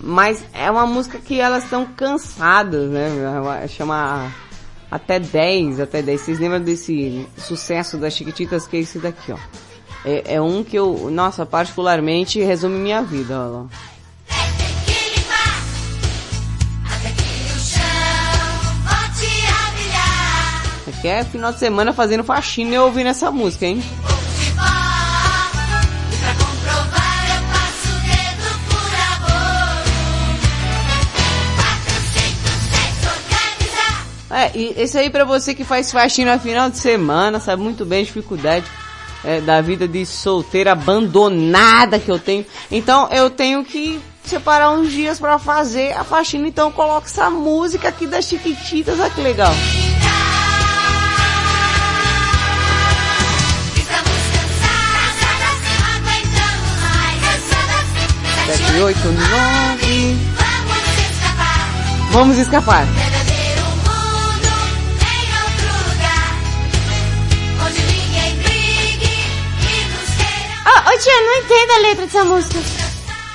mas 0.00 0.44
é 0.52 0.68
uma 0.70 0.84
música 0.86 1.18
que 1.18 1.38
elas 1.38 1.64
estão 1.64 1.86
cansadas, 1.86 2.90
né? 2.90 3.08
Chama 3.68 4.32
Até 4.90 5.18
10, 5.18 5.80
Até 5.80 6.02
10. 6.02 6.20
Vocês 6.20 6.38
lembram 6.38 6.60
desse 6.60 7.26
sucesso 7.38 7.96
das 7.96 8.14
Chiquititas 8.14 8.66
que 8.66 8.76
é 8.76 8.80
esse 8.80 8.98
daqui, 8.98 9.32
ó? 9.32 9.38
É, 10.04 10.34
é 10.34 10.40
um 10.40 10.62
que 10.62 10.76
eu, 10.76 11.10
nossa, 11.10 11.44
particularmente 11.44 12.40
resume 12.40 12.78
minha 12.78 13.02
vida, 13.02 13.38
ó. 13.38 13.64
Aqui 20.88 21.08
é 21.08 21.24
final 21.24 21.52
de 21.52 21.58
semana 21.58 21.92
fazendo 21.92 22.24
faxina 22.24 22.74
e 22.74 22.78
ouvindo 22.78 23.08
essa 23.08 23.30
música, 23.30 23.66
hein? 23.66 23.82
É, 34.30 34.50
e 34.54 34.74
esse 34.76 34.98
aí 34.98 35.08
pra 35.08 35.24
você 35.24 35.54
que 35.54 35.64
faz 35.64 35.92
faxina 35.92 36.34
no 36.34 36.40
final 36.40 36.68
de 36.68 36.78
semana, 36.78 37.38
sabe 37.38 37.62
muito 37.62 37.84
bem 37.84 38.00
a 38.00 38.04
dificuldade 38.04 38.66
é, 39.24 39.40
da 39.40 39.60
vida 39.60 39.86
de 39.86 40.04
solteira 40.04 40.72
abandonada 40.72 41.98
que 41.98 42.10
eu 42.10 42.18
tenho. 42.18 42.44
Então 42.70 43.08
eu 43.10 43.30
tenho 43.30 43.64
que 43.64 44.00
separar 44.24 44.72
uns 44.72 44.90
dias 44.90 45.20
pra 45.20 45.38
fazer 45.38 45.92
a 45.92 46.02
faxina, 46.02 46.48
então 46.48 46.68
eu 46.68 46.72
coloco 46.72 47.06
essa 47.06 47.30
música 47.30 47.88
aqui 47.88 48.06
das 48.06 48.24
Chiquititas, 48.24 48.98
olha 48.98 49.10
que 49.10 49.20
legal. 49.20 49.54
Sete, 58.46 58.80
oito, 58.80 59.08
nove. 59.08 60.16
Vamos 62.12 62.38
escapar. 62.38 62.86
Ô, 62.86 63.25
ô 70.96 70.98
tia, 70.98 71.20
não 71.20 71.36
entendo 71.36 71.70
a 71.70 71.78
letra 71.78 72.06
dessa 72.06 72.24
música. 72.24 72.58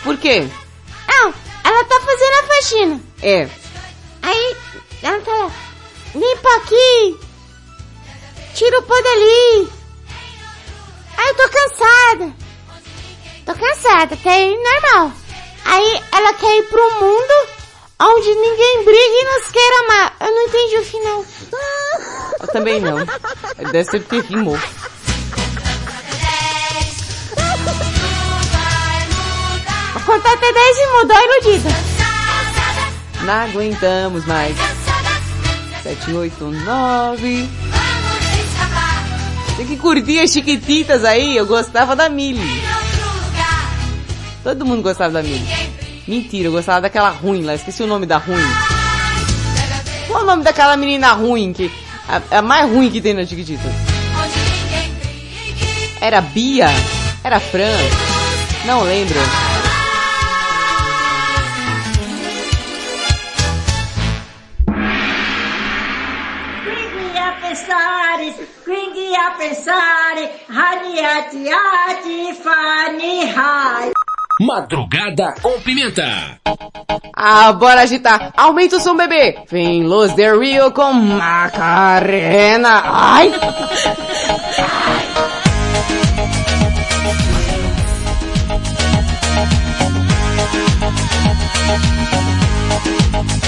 Por 0.04 0.18
quê? 0.18 0.50
Não, 1.08 1.34
ela 1.64 1.84
tá 1.86 2.02
fazendo 2.02 2.34
a 2.34 2.48
faxina. 2.48 3.02
É. 3.22 3.50
Aí, 4.24 4.56
ela 5.04 5.20
tá 5.22 5.32
lá. 5.32 5.52
Limpa 6.16 6.56
aqui. 6.58 7.20
Tira 8.56 8.80
o 8.80 8.84
pó 8.84 8.96
dali. 9.02 9.72
Aí 11.18 11.28
eu 11.28 11.36
tô 11.36 11.50
cansada. 11.50 12.34
Tô 13.46 13.54
cansada, 13.54 14.16
até 14.16 14.30
aí 14.30 14.56
normal. 14.56 15.12
Aí 15.66 16.04
ela 16.12 16.34
quer 16.34 16.58
ir 16.58 16.64
pro 16.64 16.96
mundo 17.00 17.34
onde 18.00 18.34
ninguém 18.34 18.84
briga 18.84 18.98
e 18.98 19.40
nos 19.40 19.52
queira 19.52 19.80
amar. 19.86 20.16
Eu 20.20 20.32
não 20.32 20.42
entendi 20.44 20.78
o 20.78 20.86
final. 20.86 21.26
Eu 22.40 22.48
também 22.48 22.82
não. 22.82 23.06
Deve 23.72 23.84
ser 23.84 24.00
porque 24.02 24.20
rimou. 24.22 24.58
Contar 30.12 30.34
até 30.34 30.52
10 30.52 30.78
e 30.78 30.88
mudou 30.88 31.16
a 31.16 31.24
iludida. 31.24 31.70
Não 33.22 33.34
aguentamos 33.34 34.26
mais. 34.26 34.58
Sete, 35.84 36.12
oito, 36.12 36.46
nove. 36.46 37.50
Tem 39.56 39.66
que 39.66 39.78
curtir 39.78 40.20
as 40.20 40.32
chiquititas 40.32 41.06
aí. 41.06 41.38
Eu 41.38 41.46
gostava 41.46 41.96
da 41.96 42.10
Millie. 42.10 42.62
Todo 44.44 44.66
mundo 44.66 44.82
gostava 44.82 45.12
da 45.14 45.24
Millie. 45.24 45.72
Mentira, 46.08 46.50
eu 46.50 46.52
gostava 46.52 46.82
daquela 46.82 47.10
ruim 47.10 47.44
lá. 47.44 47.56
Esqueci 47.56 47.82
o 47.82 47.88
nome 47.88 48.06
da 48.06 48.18
ruim. 48.18 48.44
Qual 50.08 50.24
o 50.24 50.26
nome 50.26 50.44
daquela 50.44 50.76
menina 50.76 51.14
ruim 51.14 51.54
que... 51.54 51.72
A, 52.10 52.40
a 52.40 52.42
mais 52.42 52.70
ruim 52.70 52.90
que 52.90 53.00
tem 53.00 53.14
na 53.14 53.26
Chiquititas? 53.26 53.72
Era 56.02 56.20
Bia? 56.20 56.68
Era 57.24 57.40
Fran? 57.40 57.78
Não 58.66 58.84
lembro. 58.84 59.16
Madrugada 74.40 75.36
com 75.42 75.60
pimenta. 75.62 76.40
Ah, 77.16 77.52
bora 77.52 77.82
agitar. 77.82 78.32
Aumenta 78.36 78.78
o 78.78 78.80
som, 78.80 78.96
bebê. 78.96 79.44
Vem 79.50 79.84
Los 79.84 80.14
Del 80.14 80.40
Rio 80.40 80.72
com 80.72 80.94
Macarena. 80.94 82.82
Ai! 82.86 83.32
When 93.12 93.41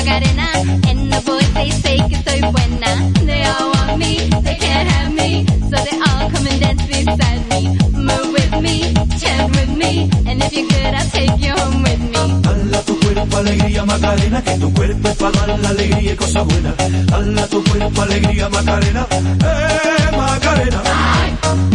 Magarena. 0.00 0.46
And 0.88 1.12
the 1.12 1.20
boys, 1.26 1.52
they 1.52 1.70
say 1.70 1.98
que 2.08 2.16
soy 2.24 2.40
buena. 2.40 3.12
They 3.26 3.44
all 3.44 3.70
want 3.70 3.98
me, 3.98 4.30
they 4.42 4.56
can't 4.56 4.88
have 4.88 5.12
me. 5.12 5.44
So 5.68 5.76
they 5.84 5.96
all 6.06 6.30
come 6.32 6.46
and 6.46 6.60
dance 6.60 6.86
beside 6.86 7.42
me. 7.50 7.76
Move 7.92 8.32
with 8.32 8.54
me, 8.62 8.94
chant 9.20 9.54
with 9.56 9.76
me. 9.76 10.08
And 10.26 10.42
if 10.42 10.52
you're 10.54 10.68
good, 10.68 10.94
I'll 10.94 11.10
take 11.10 11.36
you 11.44 11.52
home 11.52 11.82
with 11.82 12.00
me. 12.00 12.42
Dala 12.42 12.80
tu 12.82 12.98
cuerpo 13.00 13.36
alegría 13.36 13.84
Macarena, 13.84 14.42
que 14.42 14.58
tu 14.58 14.72
cuerpo 14.72 15.08
es 15.08 15.16
para 15.16 15.46
dar 15.46 15.58
la 15.60 15.68
alegría 15.68 16.12
y 16.12 16.16
cosas 16.16 16.46
buenas. 16.46 16.74
Dala 17.06 17.46
tu 17.48 17.62
cuerpo 17.64 18.02
alegría 18.02 18.48
Macarena, 18.48 19.06
eh 19.10 20.16
Macarena. 20.16 21.09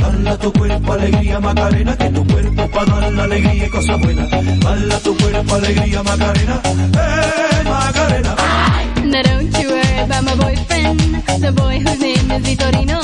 Dala 0.02 0.38
tu 0.38 0.52
cuerpo 0.54 0.94
alegría 0.94 1.40
Macarena, 1.40 1.98
que 1.98 2.10
tu 2.10 2.26
cuerpo 2.28 2.70
para 2.70 3.00
dar 3.00 3.14
la 3.14 3.24
alegría 3.24 3.70
y. 3.70 4.28
Dala 4.60 5.00
tu 5.00 5.16
cuerpo 5.18 5.56
alegría 5.56 6.04
Macarena, 6.04 6.62
eh 6.64 7.64
Macarena. 7.64 8.36
Now 9.06 9.22
don't 9.22 9.58
you 9.60 9.70
worry 9.70 10.00
about 10.00 10.24
my 10.24 10.36
boyfriend, 10.36 11.00
the 11.42 11.52
boy 11.52 11.80
whose 11.80 12.00
name 12.00 12.32
is 12.32 12.44
Vitorino. 12.44 13.02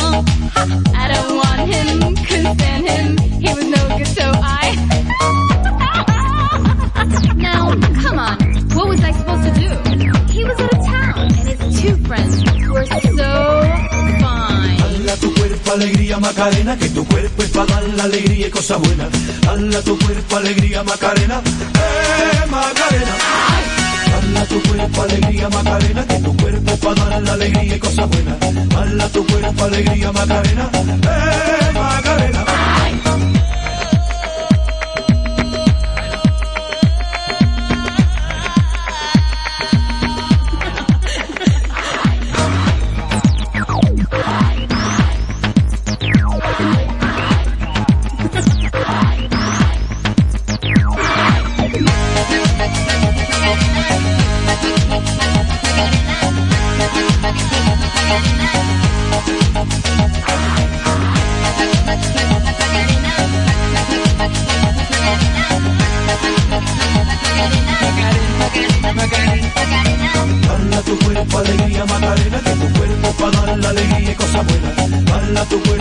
I 0.96 1.08
don't 1.14 1.36
want 1.38 1.62
him, 1.74 2.16
couldn't 2.26 2.56
stand 2.56 2.88
him, 2.88 3.18
he 3.40 3.54
was 3.54 3.66
no 3.66 3.98
good 3.98 4.08
so 4.08 4.32
I... 4.34 4.76
now, 7.36 7.76
come 8.02 8.20
on, 8.20 8.38
what 8.76 8.88
was 8.88 9.04
I 9.04 9.12
supposed 9.12 9.44
to 9.44 9.52
do? 9.60 9.70
He 10.32 10.44
was 10.44 10.60
out 10.60 10.74
of 10.74 10.86
town, 10.86 11.20
and 11.20 11.32
his 11.32 11.82
two 11.82 11.96
friends 12.06 12.44
were 12.70 12.86
so 12.86 13.62
fine. 14.22 14.51
Alegría 15.72 16.20
Macarena, 16.20 16.78
que 16.78 16.90
tu 16.90 17.06
cuerpo 17.06 17.44
es 17.44 17.50
para 17.50 17.66
dar 17.76 17.84
la 17.96 18.04
alegría 18.04 18.48
y 18.48 18.50
cosas 18.50 18.78
buenas. 18.80 19.08
Dala 19.42 19.82
tu 19.82 19.98
cuerpo 19.98 20.36
alegría 20.36 20.84
Macarena, 20.84 21.42
eh 21.46 22.46
Macarena. 22.50 23.16
Dala 24.12 24.46
tu 24.48 24.62
cuerpo 24.64 25.02
alegría 25.04 25.50
Macarena, 25.50 26.06
que 26.06 26.20
tu 26.20 26.36
cuerpo 26.36 26.72
es 26.72 26.80
para 26.80 27.06
dar 27.06 27.22
la 27.22 27.34
alegría 27.34 27.76
y 27.76 27.80
cosas 27.80 28.10
buenas. 28.10 28.38
Dala 28.70 29.08
tu 29.10 29.26
cuerpo 29.26 29.64
alegría 29.64 30.12
Macarena, 30.12 30.70
eh 30.74 31.72
Macarena. 31.74 32.46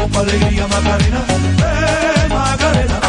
Cuerpo 0.01 0.21
alegría 0.21 0.67
Macarena, 0.67 1.25
eh 1.59 2.29
Macarena. 2.29 3.01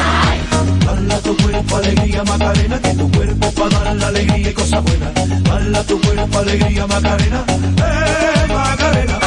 Dala 0.86 1.18
tu 1.22 1.38
cuerpo 1.38 1.76
alegría 1.78 2.24
Macarena, 2.24 2.82
que 2.82 2.94
tu 2.94 3.12
cuerpo 3.12 3.52
para 3.52 3.84
dar 3.84 3.96
la 3.96 4.08
alegría 4.08 4.50
y 4.50 4.54
cosas 4.54 4.84
buenas. 4.84 5.44
Dala 5.44 5.84
tu 5.84 6.02
cuerpo 6.02 6.40
alegría 6.40 6.88
Macarena, 6.88 7.46
eh 7.48 8.48
Macarena. 8.50 9.20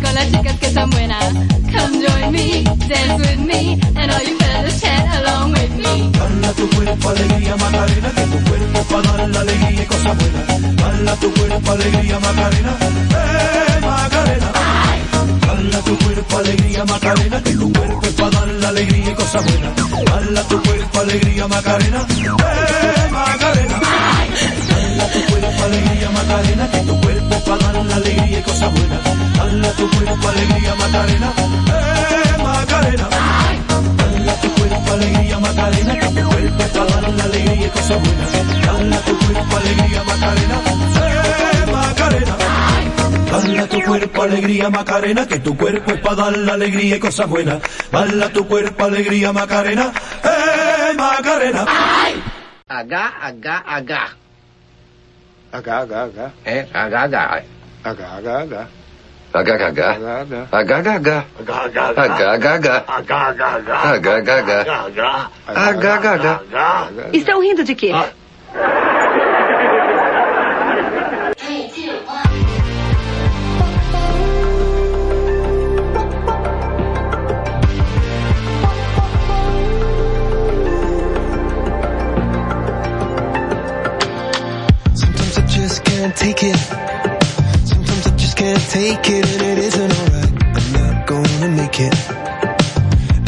Con 0.00 0.14
las 0.14 0.30
chicas 0.30 0.58
que 0.58 0.72
son 0.72 0.90
buenas. 0.90 1.24
Come 1.72 2.06
join 2.06 2.32
me, 2.32 2.64
dance 2.88 3.18
with 3.18 3.40
me, 3.40 3.80
and 3.96 4.10
all 4.10 4.22
you 4.22 4.36
fellas 4.38 4.80
chant 4.80 5.08
along 5.14 5.52
with 5.52 5.74
me. 5.76 6.10
Dala 6.12 6.52
tu 6.52 6.68
cuerpo 6.70 7.08
alegría 7.08 7.56
Macarena, 7.56 8.10
que 8.10 8.22
tu 8.22 8.38
cuerpo 8.48 8.82
para 8.90 9.16
dar 9.18 9.28
la 9.28 9.40
alegría 9.40 9.82
y 9.82 9.86
cosas 9.86 10.16
buenas. 10.18 10.76
Dala 10.76 11.16
tu 11.16 11.32
cuerpo 11.34 11.72
alegría 11.72 12.18
Macarena, 12.20 12.76
eh 12.80 13.80
Macarena. 13.80 14.52
Tu 15.84 15.98
cuerpo 15.98 16.38
alegría 16.38 16.84
Macarena, 16.84 17.42
que 17.42 17.54
tu 17.54 17.72
cuerpo 17.72 18.00
es 18.06 18.12
para 18.12 18.30
dar 18.30 18.48
la 18.48 18.68
alegría 18.68 19.10
y 19.10 19.14
cosas 19.14 19.44
buenas. 19.44 20.48
Tu 20.48 20.62
cuerpo 20.62 21.00
alegría 21.00 21.48
Macarena, 21.48 22.06
eh. 22.08 23.81
Alegría 25.62 26.10
Macarena, 26.10 26.70
que 26.70 26.80
tu 26.80 27.00
cuerpo 27.00 27.36
para 27.44 27.72
dar 27.72 27.84
la 27.86 27.96
alegría 27.96 28.38
y 28.38 28.42
cosas 28.42 28.72
buenas. 28.72 29.00
Dala 29.36 29.70
tu 29.72 29.90
cuerpo 29.90 30.28
alegría 30.28 30.74
Macarena, 30.74 31.32
eh 31.68 32.42
Macarena. 32.42 33.08
Dala 33.96 34.34
tu 34.40 34.48
cuerpo 34.54 34.92
alegría 34.92 35.38
Macarena, 35.38 35.98
que 35.98 36.06
tu 36.08 36.28
cuerpo 36.28 36.64
para 36.74 37.00
dar 37.00 37.12
la 37.14 37.24
alegría 37.24 37.66
y 37.66 37.70
cosas 37.70 37.98
buenas. 38.02 38.30
Dala 38.66 38.98
tu 39.00 39.18
cuerpo 39.18 39.56
alegría 39.56 40.02
Macarena, 40.04 40.56
eh 40.96 41.72
Macarena. 41.72 42.36
Dala 43.30 43.66
tu 43.68 43.82
cuerpo 43.82 44.22
alegría 44.22 44.70
Macarena, 44.70 45.26
que 45.28 45.38
tu 45.38 45.56
cuerpo 45.56 45.92
es 45.92 46.00
para 46.00 46.16
dar 46.16 46.36
la 46.38 46.52
alegría 46.54 46.96
y 46.96 47.00
cosas 47.00 47.28
buenas. 47.28 47.58
Dala 47.90 48.28
tu 48.30 48.46
cuerpo 48.48 48.84
alegría 48.84 49.32
Macarena, 49.32 49.92
eh 50.24 50.94
Macarena. 50.96 51.64
H, 52.68 52.88
H, 52.88 53.52
H. 53.66 53.92
H, 53.94 54.21
É. 56.44 56.66
HHH. 56.72 57.44
HHH. 57.84 58.66
HHH. 59.32 61.26
HHH. 65.46 66.40
Estão 67.12 67.40
rindo 67.40 67.64
de 67.64 67.74
quê? 67.74 67.92
Can't 86.02 86.16
take 86.16 86.42
it. 86.42 86.56
Sometimes 87.64 88.06
I 88.08 88.16
just 88.16 88.36
can't 88.36 88.60
take 88.70 89.08
it, 89.08 89.24
and 89.24 89.42
it 89.52 89.58
isn't 89.58 89.92
alright. 90.00 90.32
I'm 90.56 90.72
not 90.72 91.06
gonna 91.06 91.48
make 91.50 91.78
it. 91.78 91.94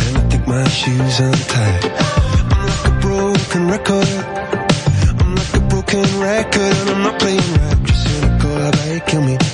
And 0.02 0.16
I 0.18 0.22
think 0.28 0.44
my 0.48 0.66
shoes 0.66 1.20
untied. 1.20 1.84
I'm 2.50 2.66
like 2.66 2.86
a 2.90 2.94
broken 3.00 3.68
record. 3.68 4.08
I'm 5.20 5.36
like 5.36 5.54
a 5.54 5.60
broken 5.70 6.02
record, 6.18 6.74
and 6.80 6.90
I'm 6.90 7.02
not 7.04 7.20
playing 7.20 7.48
right. 7.58 7.80
Just 7.84 8.08
cynical, 8.08 8.56
I 8.56 9.00
kill 9.06 9.22
me. 9.22 9.53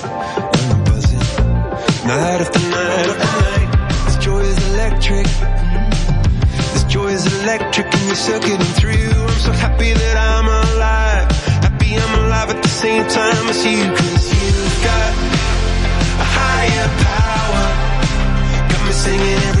Electric 8.29 8.51
and 8.51 8.63
you're 8.63 8.75
through. 8.75 9.21
I'm 9.23 9.39
so 9.39 9.51
happy 9.51 9.93
that 9.93 10.17
I'm 10.17 10.45
alive. 10.45 11.31
Happy 11.65 11.95
I'm 11.95 12.25
alive 12.25 12.49
at 12.49 12.61
the 12.61 12.69
same 12.69 13.03
time 13.07 13.47
as 13.49 13.65
you. 13.65 13.81
Cause 13.81 14.25
you've 14.33 14.83
got 14.83 15.11
a 16.21 16.27
higher 16.37 16.87
power. 17.01 17.65
Got 18.69 18.85
me 18.85 18.91
singing 18.93 19.39
every 19.49 19.60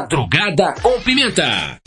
Madrugada 0.00 0.74
com 0.80 0.98
Pimenta. 1.02 1.78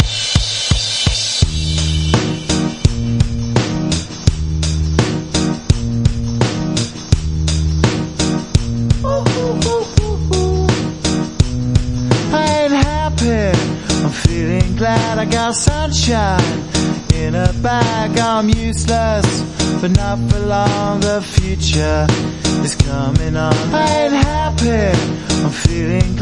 Glad 14.77 15.17
I 15.17 15.25
got 15.25 15.55
sunshine 15.55 16.41
in 17.13 17.35
a 17.35 17.53
bag. 17.61 18.19
I'm 18.19 18.49
useless, 18.49 19.25
but 19.79 19.91
not 19.91 20.19
for 20.29 20.39
long. 20.39 20.99
The 20.99 21.21
future 21.21 22.05
is 22.65 22.75
coming 22.75 23.37
on. 23.37 23.53
I 23.73 24.02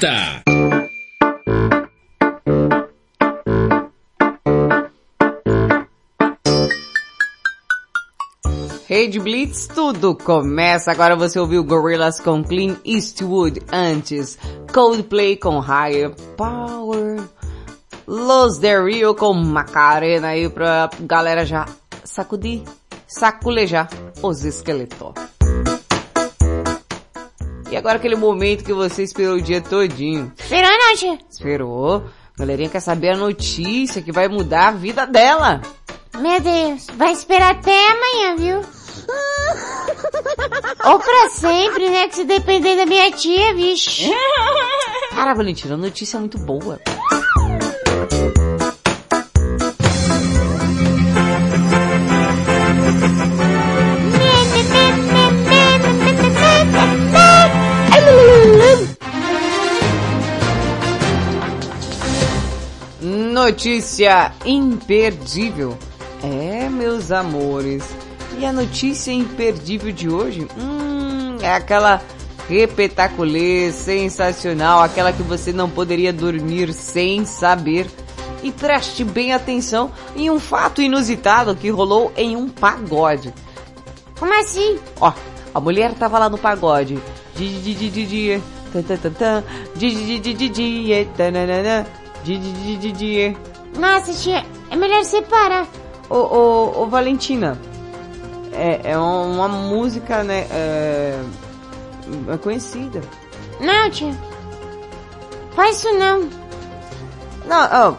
Pimenta. 0.00 0.42
Rede 8.86 9.20
Blitz, 9.20 9.68
tudo 9.68 10.16
começa. 10.16 10.90
Agora 10.90 11.14
você 11.14 11.38
ouviu 11.38 11.62
Gorillaz 11.62 12.18
com 12.20 12.42
Clean 12.42 12.76
Eastwood 12.84 13.62
antes. 13.72 14.36
Coldplay 14.72 15.36
com 15.36 15.60
Higher 15.60 16.10
Power. 16.36 17.20
Los 18.06 18.58
Del 18.58 18.86
Rio 18.86 19.14
com 19.14 19.32
Macarena 19.32 20.28
aí 20.28 20.48
pra 20.48 20.90
galera 21.00 21.46
já 21.46 21.64
sacudir, 22.02 22.64
saculejar 23.06 23.88
os 24.20 24.44
esqueletos. 24.44 25.39
E 27.70 27.76
agora 27.76 27.96
aquele 27.96 28.16
momento 28.16 28.64
que 28.64 28.72
você 28.72 29.02
esperou 29.02 29.36
o 29.36 29.42
dia 29.42 29.60
todinho. 29.60 30.32
Esperou, 30.36 30.70
não, 30.70 30.96
tia? 30.96 31.18
Esperou? 31.30 32.04
Galerinha 32.36 32.68
quer 32.68 32.80
saber 32.80 33.10
a 33.10 33.16
notícia 33.16 34.02
que 34.02 34.10
vai 34.10 34.26
mudar 34.26 34.68
a 34.68 34.72
vida 34.72 35.06
dela. 35.06 35.60
Meu 36.18 36.40
Deus, 36.40 36.86
vai 36.96 37.12
esperar 37.12 37.52
até 37.52 37.90
amanhã, 37.90 38.36
viu? 38.36 38.60
Ou 40.84 40.98
pra 40.98 41.28
sempre, 41.30 41.88
né? 41.88 42.08
Que 42.08 42.16
se 42.16 42.24
depender 42.24 42.76
da 42.76 42.86
minha 42.86 43.10
tia, 43.12 43.54
vixe. 43.54 44.10
Cara, 45.14 45.34
Valentina, 45.34 45.74
a 45.74 45.78
notícia 45.78 46.16
é 46.16 46.20
muito 46.20 46.38
boa. 46.38 46.80
Notícia 63.42 64.32
imperdível. 64.44 65.74
É, 66.22 66.68
meus 66.68 67.10
amores. 67.10 67.82
E 68.38 68.44
a 68.44 68.52
notícia 68.52 69.12
imperdível 69.12 69.90
de 69.90 70.10
hoje? 70.10 70.46
Hum, 70.58 71.38
é 71.40 71.54
aquela 71.54 72.02
repetaculê, 72.50 73.72
sensacional, 73.72 74.82
aquela 74.82 75.10
que 75.10 75.22
você 75.22 75.54
não 75.54 75.70
poderia 75.70 76.12
dormir 76.12 76.74
sem 76.74 77.24
saber. 77.24 77.90
E 78.42 78.52
preste 78.52 79.04
bem 79.04 79.32
atenção 79.32 79.90
em 80.14 80.28
um 80.28 80.38
fato 80.38 80.82
inusitado 80.82 81.56
que 81.56 81.70
rolou 81.70 82.12
em 82.18 82.36
um 82.36 82.46
pagode. 82.46 83.32
Como 84.18 84.38
assim? 84.38 84.78
Ó, 85.00 85.14
a 85.54 85.60
mulher 85.60 85.94
tava 85.94 86.18
lá 86.18 86.28
no 86.28 86.36
pagode. 86.36 86.98
Di 92.24 92.38
di 92.38 92.52
di 92.52 92.52
di 92.52 92.52
di 92.52 92.52
tan 92.52 92.52
tan 92.52 92.52
tan 92.52 92.52
tan. 92.52 92.52
Di 92.52 92.52
di 92.52 92.52
di 92.52 92.62
di 92.62 92.76
di 92.76 92.92
di 92.92 92.92
tananana. 92.92 92.92
Di 92.92 92.92
di 92.92 92.92
di 92.92 92.92
di 92.92 92.92
di. 92.92 93.50
Nossa, 93.78 94.12
tia, 94.12 94.44
é 94.70 94.76
melhor 94.76 95.04
separar. 95.04 95.66
Ô, 96.08 96.16
ô, 96.16 96.82
ô 96.82 96.86
Valentina, 96.86 97.56
é, 98.52 98.90
é 98.92 98.98
uma 98.98 99.48
música, 99.48 100.24
né, 100.24 100.46
é, 100.50 101.22
é 102.28 102.36
conhecida. 102.36 103.00
Não, 103.60 103.90
tia. 103.90 104.12
Faz 105.54 105.78
isso 105.78 105.92
não. 105.94 106.28
Não, 107.46 107.96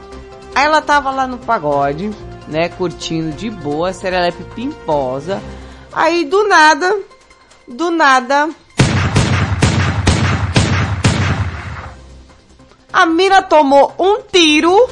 aí 0.53 0.65
ela 0.65 0.81
tava 0.81 1.09
lá 1.11 1.25
no 1.25 1.37
pagode, 1.37 2.11
né, 2.47 2.69
curtindo 2.69 3.31
de 3.31 3.49
boa, 3.49 3.93
serelepe 3.93 4.43
pimposa. 4.55 5.41
Aí 5.93 6.25
do 6.25 6.47
nada, 6.47 6.99
do 7.67 7.91
nada, 7.91 8.49
a 12.93 13.05
mina 13.05 13.41
tomou 13.41 13.93
um 13.97 14.21
tiro 14.21 14.89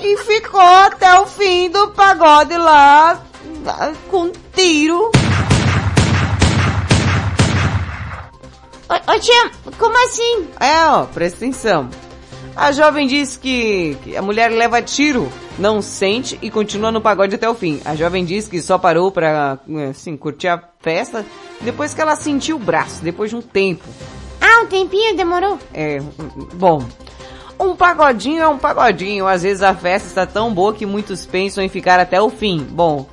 e 0.00 0.16
ficou 0.18 0.60
até 0.60 1.20
o 1.20 1.26
fim 1.26 1.70
do 1.70 1.90
pagode 1.90 2.56
lá 2.56 3.22
com 4.10 4.30
tiro. 4.54 5.10
Ô, 8.88 9.12
ô 9.12 9.20
tia, 9.20 9.50
como 9.78 10.04
assim? 10.04 10.48
É, 10.60 10.86
ó, 10.86 11.04
presta 11.04 11.38
atenção. 11.38 11.90
A 12.56 12.72
jovem 12.72 13.06
diz 13.06 13.36
que, 13.36 13.96
que 14.02 14.16
a 14.16 14.22
mulher 14.22 14.50
leva 14.50 14.82
tiro, 14.82 15.30
não 15.58 15.80
sente 15.80 16.36
e 16.42 16.50
continua 16.50 16.90
no 16.90 17.00
pagode 17.00 17.34
até 17.34 17.48
o 17.48 17.54
fim. 17.54 17.80
A 17.84 17.94
jovem 17.94 18.24
diz 18.24 18.48
que 18.48 18.60
só 18.60 18.78
parou 18.78 19.12
pra, 19.12 19.58
assim, 19.90 20.16
curtir 20.16 20.48
a 20.48 20.62
festa 20.80 21.24
depois 21.60 21.94
que 21.94 22.00
ela 22.00 22.16
sentiu 22.16 22.56
o 22.56 22.58
braço, 22.58 23.02
depois 23.02 23.30
de 23.30 23.36
um 23.36 23.42
tempo. 23.42 23.84
Ah, 24.50 24.62
um 24.62 24.66
tempinho 24.66 25.14
demorou? 25.14 25.58
É, 25.74 26.00
bom. 26.54 26.82
Um 27.60 27.76
pagodinho 27.76 28.40
é 28.42 28.48
um 28.48 28.56
pagodinho. 28.56 29.26
Às 29.26 29.42
vezes 29.42 29.62
a 29.62 29.74
festa 29.74 30.08
está 30.08 30.24
tão 30.24 30.54
boa 30.54 30.72
que 30.72 30.86
muitos 30.86 31.26
pensam 31.26 31.62
em 31.62 31.68
ficar 31.68 32.00
até 32.00 32.18
o 32.22 32.30
fim. 32.30 32.66
Bom, 32.70 33.06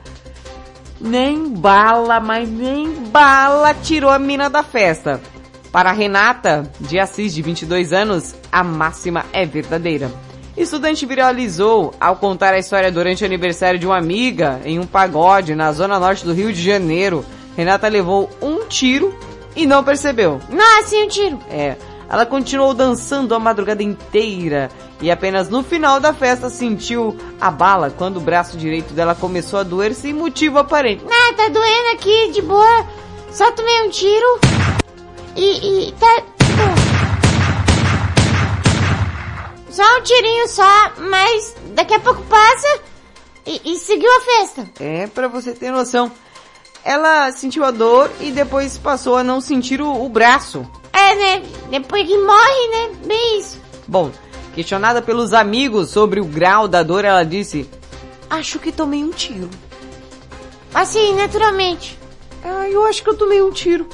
nem 1.02 1.50
bala, 1.50 2.22
mas 2.22 2.48
nem 2.48 2.90
bala 3.12 3.74
tirou 3.74 4.10
a 4.10 4.18
mina 4.18 4.50
da 4.50 4.64
festa. 4.64 5.20
Para 5.74 5.92
Renata 5.92 6.72
de 6.80 6.98
Assis, 6.98 7.34
de 7.34 7.42
22 7.42 7.92
anos, 7.92 8.34
a 8.50 8.64
máxima 8.64 9.26
é 9.34 9.46
verdadeira. 9.46 10.10
Estudante 10.56 11.06
viralizou 11.06 11.94
ao 12.00 12.16
contar 12.16 12.54
a 12.54 12.60
história 12.60 12.90
durante 12.90 13.24
o 13.24 13.26
aniversário 13.26 13.78
de 13.78 13.86
uma 13.86 13.98
amiga 13.98 14.62
em 14.64 14.80
um 14.80 14.86
pagode 14.86 15.54
na 15.54 15.74
zona 15.74 16.00
norte 16.00 16.24
do 16.24 16.32
Rio 16.32 16.54
de 16.54 16.62
Janeiro. 16.62 17.26
Renata 17.58 17.90
levou 17.90 18.30
um 18.42 18.66
tiro 18.68 19.14
e 19.56 19.66
não 19.66 19.84
percebeu. 19.84 20.40
Nossa, 20.50 20.96
e 20.96 21.04
um 21.04 21.08
tiro? 21.08 21.40
É. 21.50 21.76
Ela 22.08 22.26
continuou 22.26 22.74
dançando 22.74 23.34
a 23.34 23.40
madrugada 23.40 23.82
inteira 23.82 24.70
e 25.02 25.10
apenas 25.10 25.50
no 25.50 25.64
final 25.64 26.00
da 26.00 26.14
festa 26.14 26.50
sentiu 26.50 27.18
a 27.42 27.50
bala 27.50 27.90
quando 27.90 28.18
o 28.18 28.22
braço 28.22 28.58
direito 28.58 28.94
dela 28.94 29.16
começou 29.16 29.60
a 29.60 29.64
doer 29.64 29.94
sem 29.94 30.14
motivo 30.14 30.60
aparente. 30.60 31.04
Ah, 31.10 31.34
tá 31.34 31.48
doendo 31.50 31.90
aqui, 31.94 32.32
de 32.32 32.42
boa. 32.42 32.86
Só 33.32 33.52
tomei 33.52 33.88
um 33.88 33.90
tiro 33.90 34.40
e, 35.36 35.88
e 35.88 35.92
tá... 35.94 36.24
Só 39.70 39.84
um 39.98 40.02
tirinho 40.04 40.48
só, 40.48 40.92
mas 40.98 41.56
daqui 41.74 41.96
a 41.96 42.00
pouco 42.00 42.22
passa 42.24 42.80
e, 43.46 43.62
e 43.66 43.78
seguiu 43.78 44.10
a 44.10 44.22
festa. 44.22 44.70
É, 44.80 45.08
pra 45.08 45.28
você 45.28 45.54
ter 45.54 45.72
noção. 45.72 46.10
Ela 46.86 47.32
sentiu 47.32 47.66
a 47.66 47.72
dor 47.72 48.12
e 48.22 48.30
depois 48.30 48.78
passou 48.78 49.18
a 49.18 49.24
não 49.24 49.42
sentir 49.42 49.82
o, 49.82 50.06
o 50.06 50.08
braço. 50.08 50.64
É, 50.94 51.16
né? 51.16 51.44
Depois 51.72 52.08
que 52.08 52.16
morre, 52.16 52.68
né? 52.72 52.96
Bem 53.08 53.40
isso. 53.40 53.60
Bom, 53.88 54.12
questionada 54.54 55.02
pelos 55.02 55.34
amigos 55.34 55.90
sobre 55.90 56.22
o 56.22 56.26
grau 56.26 56.68
da 56.68 56.84
dor, 56.84 57.04
ela 57.04 57.26
disse: 57.26 57.68
Acho 58.30 58.60
que 58.60 58.72
tomei 58.72 59.04
um 59.04 59.10
tiro. 59.10 59.50
Assim, 60.76 61.16
naturalmente. 61.16 61.98
Ah, 62.44 62.70
eu 62.70 62.86
acho 62.86 63.02
que 63.02 63.10
eu 63.10 63.18
tomei 63.18 63.42
um 63.42 63.52
tiro. 63.52 63.90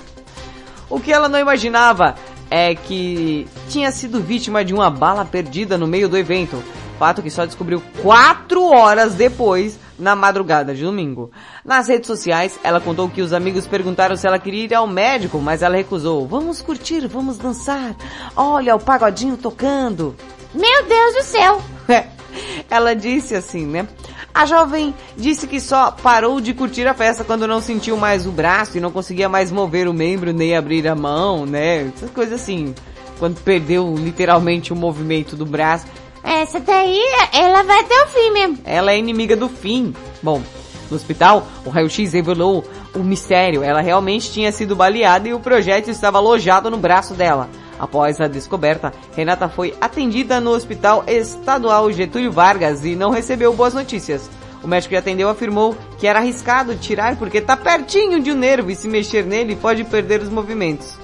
O 0.89 0.99
que 0.99 1.13
ela 1.13 1.29
não 1.29 1.39
imaginava 1.39 2.15
é 2.49 2.75
que 2.75 3.47
tinha 3.69 3.89
sido 3.93 4.19
vítima 4.19 4.65
de 4.65 4.73
uma 4.73 4.89
bala 4.89 5.23
perdida 5.23 5.77
no 5.77 5.87
meio 5.87 6.09
do 6.09 6.17
evento. 6.17 6.61
Fato 6.99 7.21
que 7.21 7.31
só 7.31 7.45
descobriu 7.45 7.81
quatro 8.01 8.65
horas 8.65 9.15
depois, 9.15 9.79
na 10.01 10.15
madrugada 10.15 10.73
de 10.73 10.83
domingo. 10.83 11.31
Nas 11.63 11.87
redes 11.87 12.07
sociais, 12.07 12.59
ela 12.63 12.81
contou 12.81 13.07
que 13.07 13.21
os 13.21 13.31
amigos 13.31 13.67
perguntaram 13.67 14.17
se 14.17 14.25
ela 14.25 14.39
queria 14.39 14.63
ir 14.65 14.73
ao 14.73 14.87
médico, 14.87 15.39
mas 15.39 15.61
ela 15.61 15.75
recusou. 15.75 16.27
Vamos 16.27 16.61
curtir, 16.61 17.07
vamos 17.07 17.37
dançar. 17.37 17.95
Olha 18.35 18.75
o 18.75 18.79
pagodinho 18.79 19.37
tocando. 19.37 20.15
Meu 20.53 20.83
Deus 20.85 21.13
do 21.13 21.23
céu! 21.23 21.61
ela 22.69 22.95
disse 22.95 23.35
assim, 23.35 23.65
né? 23.65 23.87
A 24.33 24.45
jovem 24.45 24.93
disse 25.15 25.45
que 25.45 25.59
só 25.59 25.91
parou 25.91 26.41
de 26.41 26.53
curtir 26.53 26.87
a 26.87 26.93
festa 26.93 27.23
quando 27.23 27.47
não 27.47 27.61
sentiu 27.61 27.95
mais 27.95 28.25
o 28.25 28.31
braço 28.31 28.77
e 28.77 28.81
não 28.81 28.91
conseguia 28.91 29.29
mais 29.29 29.51
mover 29.51 29.87
o 29.87 29.93
membro 29.93 30.33
nem 30.33 30.55
abrir 30.55 30.87
a 30.87 30.95
mão, 30.95 31.45
né? 31.45 31.91
Essas 31.95 32.09
coisas 32.09 32.41
assim. 32.41 32.73
Quando 33.19 33.39
perdeu 33.41 33.93
literalmente 33.95 34.73
o 34.73 34.75
movimento 34.75 35.35
do 35.35 35.45
braço. 35.45 35.85
Essa 36.23 36.59
daí, 36.59 37.01
ela 37.33 37.63
vai 37.63 37.79
até 37.79 38.03
o 38.03 38.07
fim 38.07 38.31
mesmo. 38.31 38.57
Ela 38.63 38.91
é 38.91 38.97
inimiga 38.97 39.35
do 39.35 39.49
fim. 39.49 39.93
Bom, 40.21 40.41
no 40.89 40.95
hospital, 40.95 41.47
o 41.65 41.69
raio-x 41.69 42.13
revelou 42.13 42.63
o 42.95 42.99
mistério. 42.99 43.63
Ela 43.63 43.81
realmente 43.81 44.31
tinha 44.31 44.51
sido 44.51 44.75
baleada 44.75 45.27
e 45.27 45.33
o 45.33 45.39
projétil 45.39 45.91
estava 45.91 46.17
alojado 46.17 46.69
no 46.69 46.77
braço 46.77 47.13
dela. 47.13 47.49
Após 47.79 48.21
a 48.21 48.27
descoberta, 48.27 48.93
Renata 49.15 49.49
foi 49.49 49.73
atendida 49.81 50.39
no 50.39 50.51
Hospital 50.51 51.03
Estadual 51.07 51.91
Getúlio 51.91 52.31
Vargas 52.31 52.85
e 52.85 52.95
não 52.95 53.09
recebeu 53.09 53.53
boas 53.53 53.73
notícias. 53.73 54.29
O 54.61 54.67
médico 54.67 54.89
que 54.89 54.97
atendeu 54.97 55.29
afirmou 55.29 55.75
que 55.97 56.05
era 56.05 56.19
arriscado 56.19 56.75
tirar 56.75 57.15
porque 57.15 57.41
tá 57.41 57.57
pertinho 57.57 58.21
de 58.21 58.31
um 58.31 58.35
nervo 58.35 58.69
e 58.69 58.75
se 58.75 58.87
mexer 58.87 59.25
nele 59.25 59.55
pode 59.55 59.83
perder 59.83 60.21
os 60.21 60.29
movimentos. 60.29 60.95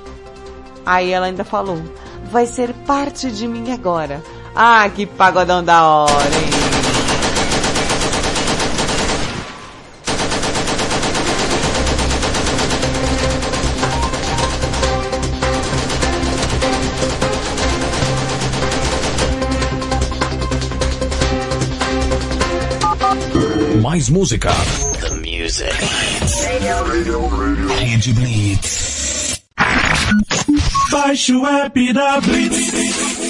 Aí 0.86 1.12
ela 1.12 1.26
ainda 1.26 1.44
falou: 1.44 1.82
"Vai 2.32 2.46
ser 2.46 2.72
parte 2.86 3.32
de 3.32 3.48
mim 3.48 3.72
agora. 3.72 4.22
Ah, 4.60 4.90
que 4.90 5.06
pagodão 5.06 5.64
da 5.64 5.84
hora, 5.84 6.14
hein? 6.14 6.50
Mais 23.84 24.10
música. 24.10 24.50
The 25.02 25.10
music. 25.18 25.70
Rede 27.78 28.12
Blitz. 28.14 29.40
Baixe 30.90 31.34
o 31.34 31.46
app 31.46 31.94
da 31.94 32.20
Blitz. 32.22 33.07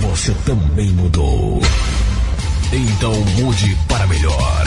Você 0.00 0.32
também 0.44 0.88
mudou. 0.90 1.60
Então 2.72 3.12
mude 3.12 3.76
para 3.88 4.06
melhor. 4.06 4.64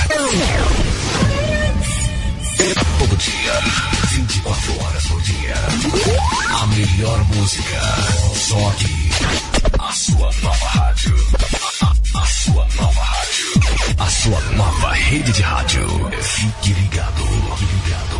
Todo 2.97 3.17
dia, 3.17 3.61
24 4.11 4.83
horas 4.83 5.03
por 5.07 5.21
dia. 5.21 5.55
A 6.61 6.67
melhor 6.67 7.23
música. 7.35 7.81
Só 8.35 8.69
aqui. 8.69 9.09
A 9.79 9.91
sua 9.91 10.31
nova 10.41 10.65
rádio. 10.67 11.15
A, 12.13 12.25
sua 12.25 12.67
nova 12.75 13.01
rádio. 13.01 13.45
A 13.97 14.05
sua 14.09 14.41
nova 14.55 14.93
rede 14.93 15.31
de 15.31 15.41
rádio. 15.41 15.87
Fique 16.21 16.73
ligado. 16.73 17.23
Fique 17.57 17.75
ligado. 17.75 18.19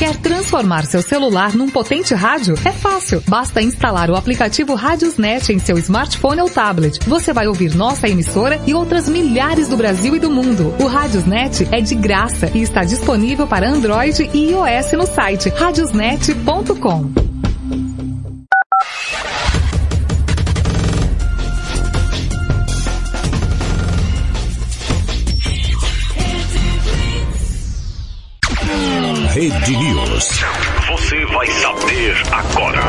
Quer 0.00 0.16
transformar 0.16 0.86
seu 0.86 1.02
celular 1.02 1.54
num 1.54 1.68
potente 1.68 2.14
rádio? 2.14 2.54
É 2.64 2.72
fácil. 2.72 3.22
Basta 3.28 3.60
instalar 3.60 4.08
o 4.08 4.16
aplicativo 4.16 4.74
Radiosnet 4.74 5.52
em 5.52 5.58
seu 5.58 5.76
smartphone 5.76 6.40
ou 6.40 6.48
tablet. 6.48 6.98
Você 7.06 7.34
vai 7.34 7.46
ouvir 7.46 7.74
nossa 7.74 8.08
emissora 8.08 8.58
e 8.66 8.72
outras 8.72 9.10
milhares 9.10 9.68
do 9.68 9.76
Brasil 9.76 10.16
e 10.16 10.18
do 10.18 10.30
mundo. 10.30 10.74
O 10.80 10.86
Radiosnet 10.86 11.68
é 11.70 11.82
de 11.82 11.94
graça 11.94 12.50
e 12.54 12.62
está 12.62 12.82
disponível 12.82 13.46
para 13.46 13.68
Android 13.68 14.30
e 14.32 14.52
iOS 14.52 14.92
no 14.92 15.06
site 15.06 15.50
radiosnet.com. 15.50 17.29
Rede 29.32 29.76
News. 29.76 30.40
Você 30.88 31.24
vai 31.26 31.46
saber 31.46 32.16
agora. 32.32 32.82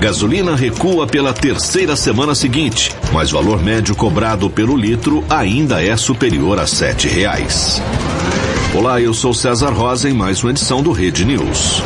Gasolina 0.00 0.56
recua 0.56 1.06
pela 1.06 1.34
terceira 1.34 1.94
semana 1.94 2.34
seguinte, 2.34 2.90
mas 3.12 3.30
valor 3.30 3.62
médio 3.62 3.94
cobrado 3.94 4.48
pelo 4.48 4.74
litro 4.74 5.22
ainda 5.28 5.84
é 5.84 5.94
superior 5.98 6.58
a 6.58 6.66
7 6.66 7.08
reais. 7.08 7.82
Olá, 8.74 9.02
eu 9.02 9.12
sou 9.12 9.34
César 9.34 9.70
Rosa 9.70 10.08
em 10.08 10.14
mais 10.14 10.42
uma 10.42 10.50
edição 10.50 10.82
do 10.82 10.92
Rede 10.92 11.26
News. 11.26 11.82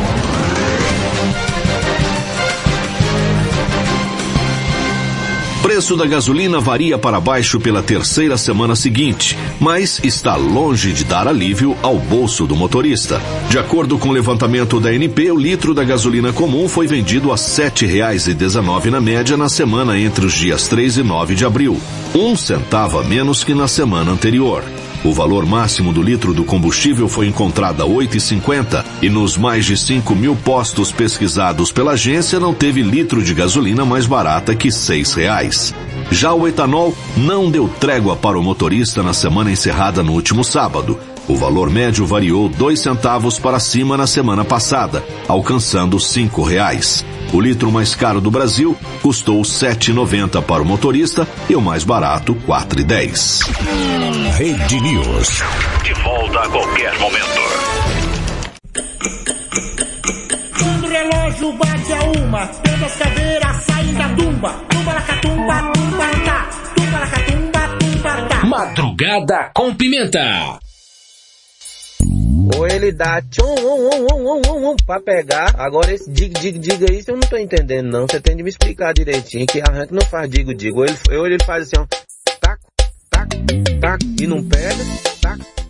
Preço 5.78 5.96
da 5.96 6.06
gasolina 6.06 6.58
varia 6.58 6.98
para 6.98 7.20
baixo 7.20 7.60
pela 7.60 7.80
terceira 7.80 8.36
semana 8.36 8.74
seguinte, 8.74 9.38
mas 9.60 10.00
está 10.02 10.34
longe 10.34 10.92
de 10.92 11.04
dar 11.04 11.28
alívio 11.28 11.76
ao 11.80 11.96
bolso 11.96 12.48
do 12.48 12.56
motorista. 12.56 13.22
De 13.48 13.60
acordo 13.60 13.96
com 13.96 14.08
o 14.08 14.12
levantamento 14.12 14.80
da 14.80 14.92
NP, 14.92 15.30
o 15.30 15.36
litro 15.36 15.72
da 15.72 15.84
gasolina 15.84 16.32
comum 16.32 16.68
foi 16.68 16.88
vendido 16.88 17.30
a 17.30 17.36
R$ 17.36 17.40
7,19 17.40 18.86
na 18.86 19.00
média 19.00 19.36
na 19.36 19.48
semana 19.48 19.96
entre 19.96 20.26
os 20.26 20.32
dias 20.32 20.66
3 20.66 20.96
e 20.96 21.02
9 21.04 21.36
de 21.36 21.44
abril, 21.44 21.80
um 22.12 22.34
centavo 22.34 22.98
a 22.98 23.04
menos 23.04 23.44
que 23.44 23.54
na 23.54 23.68
semana 23.68 24.10
anterior. 24.10 24.64
O 25.04 25.12
valor 25.12 25.46
máximo 25.46 25.92
do 25.92 26.02
litro 26.02 26.34
do 26.34 26.44
combustível 26.44 27.08
foi 27.08 27.28
encontrado 27.28 27.82
a 27.82 27.86
8,50 27.86 28.84
e 29.00 29.08
nos 29.08 29.36
mais 29.36 29.64
de 29.64 29.76
5 29.76 30.14
mil 30.14 30.34
postos 30.34 30.90
pesquisados 30.90 31.70
pela 31.70 31.92
agência 31.92 32.40
não 32.40 32.52
teve 32.52 32.82
litro 32.82 33.22
de 33.22 33.32
gasolina 33.32 33.84
mais 33.84 34.06
barata 34.06 34.56
que 34.56 34.72
6 34.72 35.14
reais. 35.14 35.74
Já 36.10 36.32
o 36.32 36.48
etanol 36.48 36.96
não 37.16 37.50
deu 37.50 37.68
trégua 37.68 38.16
para 38.16 38.38
o 38.38 38.42
motorista 38.42 39.02
na 39.02 39.12
semana 39.12 39.52
encerrada 39.52 40.02
no 40.02 40.12
último 40.12 40.42
sábado. 40.42 40.98
O 41.28 41.36
valor 41.36 41.70
médio 41.70 42.06
variou 42.06 42.48
dois 42.48 42.80
centavos 42.80 43.38
para 43.38 43.60
cima 43.60 43.96
na 43.96 44.06
semana 44.06 44.44
passada, 44.44 45.04
alcançando 45.28 46.00
cinco 46.00 46.42
reais. 46.42 47.04
O 47.32 47.40
litro 47.40 47.70
mais 47.70 47.94
caro 47.94 48.20
do 48.20 48.30
Brasil 48.30 48.76
custou 49.02 49.42
R$ 49.42 49.48
7,90 49.48 50.42
para 50.42 50.62
o 50.62 50.64
motorista 50.64 51.28
e 51.48 51.54
o 51.54 51.60
mais 51.60 51.84
barato 51.84 52.32
R$ 52.32 52.40
4,10. 52.46 53.42
Rede 54.36 54.80
News. 54.80 55.42
De 55.84 55.92
volta 56.02 56.40
a 56.40 56.48
qualquer 56.48 56.98
momento. 56.98 57.40
Quando 60.58 60.84
o 60.84 60.88
relógio 60.88 61.52
bate 61.52 61.92
a 61.92 62.18
uma, 62.18 62.46
todas 62.46 62.82
as 62.82 62.96
caveiras 62.96 63.56
saem 63.64 63.94
da 63.94 64.08
tumba. 64.08 64.50
Tumba 64.70 64.92
la 64.94 65.00
catumba, 65.02 65.72
tumba 65.74 66.04
tá. 66.24 66.50
Tumba 66.76 66.98
la 66.98 67.06
catumba, 67.06 67.68
tumba 67.78 68.22
tá. 68.28 68.46
Madrugada 68.46 69.50
com 69.54 69.74
pimenta. 69.74 70.58
Ou 72.56 72.66
ele 72.66 72.92
dá 72.92 73.20
tchum, 73.22 73.44
um, 73.44 73.88
um, 74.16 74.70
um, 74.70 74.76
pra 74.86 75.00
pegar. 75.00 75.54
Agora 75.58 75.92
esse 75.92 76.10
dig, 76.10 76.32
dig, 76.32 76.58
dig 76.58 76.86
aí, 76.88 77.02
eu 77.06 77.14
não 77.14 77.28
tô 77.28 77.36
entendendo 77.36 77.90
não. 77.90 78.06
Você 78.06 78.20
tem 78.20 78.36
de 78.36 78.42
me 78.42 78.48
explicar 78.48 78.92
direitinho 78.94 79.46
que 79.46 79.60
arranque 79.60 79.94
não 79.94 80.02
faz 80.02 80.28
digo, 80.30 80.54
digo. 80.54 80.78
Ou 80.78 80.86
ele, 80.86 80.98
ou 81.10 81.26
ele 81.26 81.38
faz 81.44 81.64
assim, 81.64 81.76
ó. 81.78 81.86
Tac, 82.40 82.60
tac, 83.10 83.28
tac, 83.80 84.04
e 84.20 84.26
não 84.26 84.42
pega. 84.42 84.84
Tac. 85.20 85.67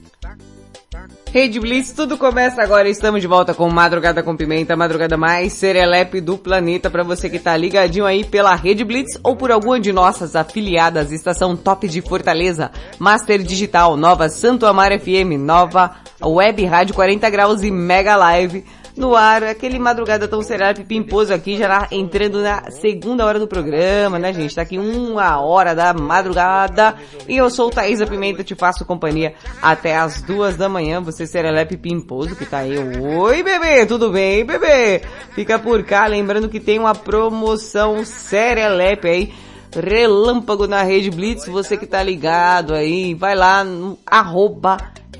Rede 1.31 1.61
Blitz, 1.61 1.93
tudo 1.93 2.17
começa 2.17 2.63
agora. 2.63 2.89
Estamos 2.89 3.21
de 3.21 3.27
volta 3.27 3.53
com 3.53 3.69
Madrugada 3.69 4.23
com 4.23 4.35
Pimenta, 4.35 4.75
madrugada 4.77 5.17
mais 5.17 5.53
serelepe 5.53 6.21
do 6.21 6.39
planeta 6.39 6.89
para 6.89 7.03
você 7.03 7.29
que 7.29 7.39
tá 7.39 7.55
ligadinho 7.57 8.07
aí 8.07 8.25
pela 8.25 8.55
Rede 8.55 8.83
Blitz 8.83 9.19
ou 9.23 9.37
por 9.37 9.53
alguma 9.53 9.79
de 9.79 9.93
nossas 9.93 10.35
afiliadas, 10.35 11.13
Estação 11.13 11.55
Top 11.55 11.87
de 11.87 12.01
Fortaleza, 12.01 12.71
Master 12.99 13.43
Digital, 13.43 13.97
Nova 13.97 14.29
Santo 14.31 14.65
Amaro 14.65 14.99
FM, 14.99 15.39
Nova 15.39 15.97
Web 16.23 16.65
Rádio 16.65 16.95
40 16.95 17.29
Graus 17.29 17.63
e 17.63 17.71
Mega 17.71 18.17
Live 18.17 18.65
no 18.99 19.15
ar, 19.15 19.43
aquele 19.45 19.79
madrugada 19.79 20.27
tão 20.29 20.43
serelepe 20.43 20.85
pimposo 20.85 21.33
aqui, 21.33 21.57
já 21.57 21.69
na- 21.69 21.89
entrando 21.91 22.43
na 22.43 22.71
segunda 22.71 23.25
hora 23.25 23.39
do 23.39 23.47
programa, 23.47 24.19
né 24.19 24.33
gente? 24.33 24.55
Tá 24.55 24.63
aqui 24.63 24.79
uma 24.79 25.41
hora 25.41 25.75
da 25.75 25.95
madrugada 25.95 26.95
e 27.29 27.37
eu 27.37 27.49
sou 27.49 27.71
Thaisa 27.71 28.07
Pimenta, 28.07 28.43
te 28.45 28.55
faço 28.55 28.85
companhia 28.85 29.35
até 29.63 29.97
as 29.97 30.21
duas 30.23 30.57
da 30.57 30.69
manhã, 30.69 31.01
você 31.01 31.27
serelepe 31.27 31.77
pimposo 31.77 32.35
que 32.37 32.45
tá 32.45 32.59
aí. 32.59 32.77
Oi 32.79 33.43
bebê, 33.43 33.87
tudo 33.87 34.11
bem 34.11 34.45
bebê? 34.45 35.03
Fica 35.35 35.59
por 35.59 35.83
cá, 35.85 36.07
lembrando 36.07 36.49
que 36.49 36.59
tem 36.61 36.79
uma 36.79 36.95
promoção 36.95 38.05
serelepe 38.05 39.09
aí, 39.09 39.33
relâmpago 39.75 40.67
na 40.67 40.83
Rede 40.83 41.11
Blitz, 41.11 41.47
você 41.47 41.77
que 41.77 41.87
tá 41.87 42.03
ligado 42.03 42.75
aí, 42.75 43.15
vai 43.15 43.35
lá 43.35 43.63
no 43.63 43.99
arroba 44.07 44.77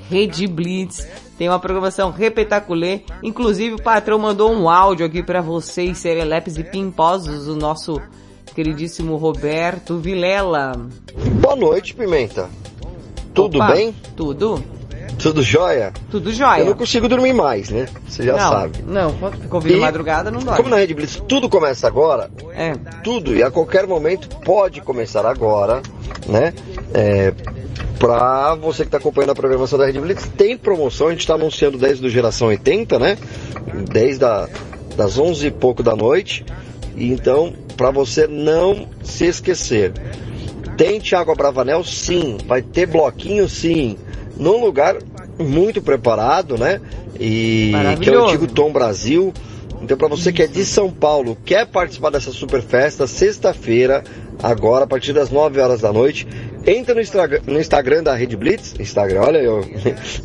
Rede 0.09 0.47
Blitz, 0.47 1.07
Tem 1.39 1.47
uma 1.47 1.57
programação 1.57 2.11
repetaculê. 2.11 2.99
Inclusive 3.23 3.75
o 3.75 3.81
patrão 3.81 4.19
mandou 4.19 4.51
um 4.51 4.69
áudio 4.69 5.05
aqui 5.05 5.23
pra 5.23 5.39
vocês, 5.39 5.97
serelepes 5.97 6.57
e 6.57 6.65
pimposos, 6.65 7.47
o 7.47 7.55
nosso 7.55 8.01
queridíssimo 8.53 9.15
Roberto 9.15 9.97
Vilela. 9.99 10.73
Boa 11.41 11.55
noite, 11.55 11.95
Pimenta. 11.95 12.49
Tudo 13.33 13.55
Opa, 13.55 13.71
bem? 13.71 13.95
Tudo? 14.17 14.61
Tudo 15.17 15.41
jóia? 15.41 15.93
Tudo 16.11 16.29
jóia. 16.33 16.59
Eu 16.59 16.65
não 16.65 16.73
consigo 16.73 17.07
dormir 17.07 17.31
mais, 17.31 17.69
né? 17.69 17.87
Você 18.05 18.23
já 18.23 18.33
não, 18.33 18.39
sabe. 18.39 18.83
Não, 18.85 19.13
quando 19.13 19.37
ficou 19.37 19.59
ouvindo 19.59 19.77
E 19.77 19.79
madrugada 19.79 20.29
não 20.29 20.41
dói. 20.41 20.57
Como 20.57 20.67
na 20.67 20.75
Rede 20.75 20.93
Blitz 20.93 21.23
tudo 21.25 21.47
começa 21.47 21.87
agora, 21.87 22.29
É. 22.53 22.73
tudo 23.01 23.33
e 23.33 23.41
a 23.41 23.49
qualquer 23.49 23.87
momento 23.87 24.27
pode 24.43 24.81
começar 24.81 25.25
agora, 25.25 25.81
né? 26.27 26.53
É, 26.93 27.33
pra 27.99 28.55
você 28.55 28.85
que 28.85 28.89
tá 28.89 28.97
acompanhando 28.97 29.31
a 29.31 29.35
programação 29.35 29.77
da 29.77 29.85
Rede 29.85 29.99
Blitz, 29.99 30.27
tem 30.37 30.57
promoção, 30.57 31.07
a 31.07 31.11
gente 31.11 31.27
tá 31.27 31.35
anunciando 31.35 31.77
10 31.77 31.99
do 31.99 32.09
Geração 32.09 32.47
80, 32.47 32.97
né? 32.97 33.17
10 33.91 34.17
da, 34.17 34.47
das 34.95 35.19
11 35.19 35.47
e 35.47 35.51
pouco 35.51 35.83
da 35.83 35.95
noite. 35.95 36.45
E 36.95 37.11
então, 37.11 37.53
para 37.75 37.91
você 37.91 38.25
não 38.25 38.87
se 39.03 39.25
esquecer. 39.25 39.93
Tem 40.77 40.99
Thiago 40.99 41.31
Abravanel? 41.31 41.83
Sim. 41.83 42.37
Vai 42.45 42.61
ter 42.61 42.85
bloquinho? 42.85 43.49
Sim. 43.49 43.97
Num 44.37 44.63
lugar 44.63 44.97
muito 45.37 45.81
preparado, 45.81 46.57
né? 46.57 46.79
E 47.19 47.73
que 48.01 48.09
é 48.09 48.17
o 48.17 48.25
antigo 48.25 48.47
Tom 48.47 48.71
Brasil. 48.71 49.33
Então, 49.81 49.97
para 49.97 50.07
você 50.07 50.31
que 50.31 50.43
é 50.43 50.47
de 50.47 50.65
São 50.65 50.89
Paulo, 50.91 51.37
quer 51.45 51.65
participar 51.65 52.09
dessa 52.09 52.31
super 52.31 52.61
festa, 52.61 53.07
sexta-feira, 53.07 54.03
agora, 54.41 54.83
a 54.83 54.87
partir 54.87 55.13
das 55.13 55.29
9 55.29 55.59
horas 55.59 55.81
da 55.81 55.91
noite, 55.91 56.27
entra 56.71 56.93
no, 56.95 57.01
Instagram- 57.01 57.41
no 57.47 57.59
Instagram 57.59 58.03
da 58.03 58.13
Rede 58.15 58.35
Blitz. 58.37 58.75
Instagram, 58.79 59.21
olha, 59.21 59.37
eu, 59.39 59.65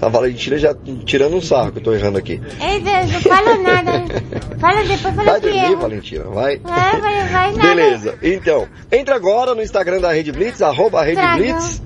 a 0.01 0.09
Valentina 0.09 0.59
já 0.59 0.75
tirando 1.05 1.37
um 1.37 1.41
sarro 1.41 1.73
que 1.73 1.79
eu 1.79 1.83
tô 1.83 1.93
errando 1.95 2.19
aqui. 2.19 2.41
Ei, 2.61 2.81
Deus, 2.81 3.13
não 3.13 3.21
fala 3.21 3.55
nada. 3.59 3.93
Fala 4.59 4.83
depois, 4.83 5.15
fala 5.15 5.31
Vai 5.33 5.41
dormir, 5.41 5.65
eu. 5.73 5.79
Valentina, 5.79 6.25
vai. 6.25 6.59
Vai, 6.59 7.01
vai, 7.01 7.29
vai. 7.29 7.53
Beleza, 7.53 8.19
então, 8.23 8.67
entra 8.93 9.15
agora 9.17 9.55
no 9.55 9.63
Instagram 9.63 10.01
da 10.01 10.13
Rede 10.13 10.33
Blitz, 10.33 10.61
arroba 10.63 11.03
Rede 11.03 11.17
Traga. 11.21 11.37
Blitz, 11.43 11.83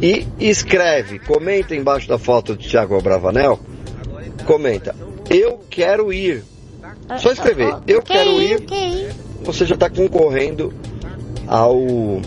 e 0.00 0.26
escreve, 0.38 1.18
comenta 1.18 1.74
embaixo 1.74 2.08
da 2.08 2.18
foto 2.18 2.54
do 2.54 2.62
Thiago 2.62 3.00
Bravanel, 3.02 3.58
comenta, 4.46 4.94
eu 5.28 5.60
quero 5.68 6.12
ir. 6.12 6.44
Só 7.18 7.32
escrever, 7.32 7.74
eu 7.86 8.02
Que 8.02 8.12
quero 8.12 8.30
ir, 8.42 8.52
ir, 8.52 8.60
que 8.60 8.74
ir. 8.74 9.08
você 9.42 9.64
já 9.64 9.74
está 9.74 9.88
concorrendo 9.90 10.72
ao 11.46 12.20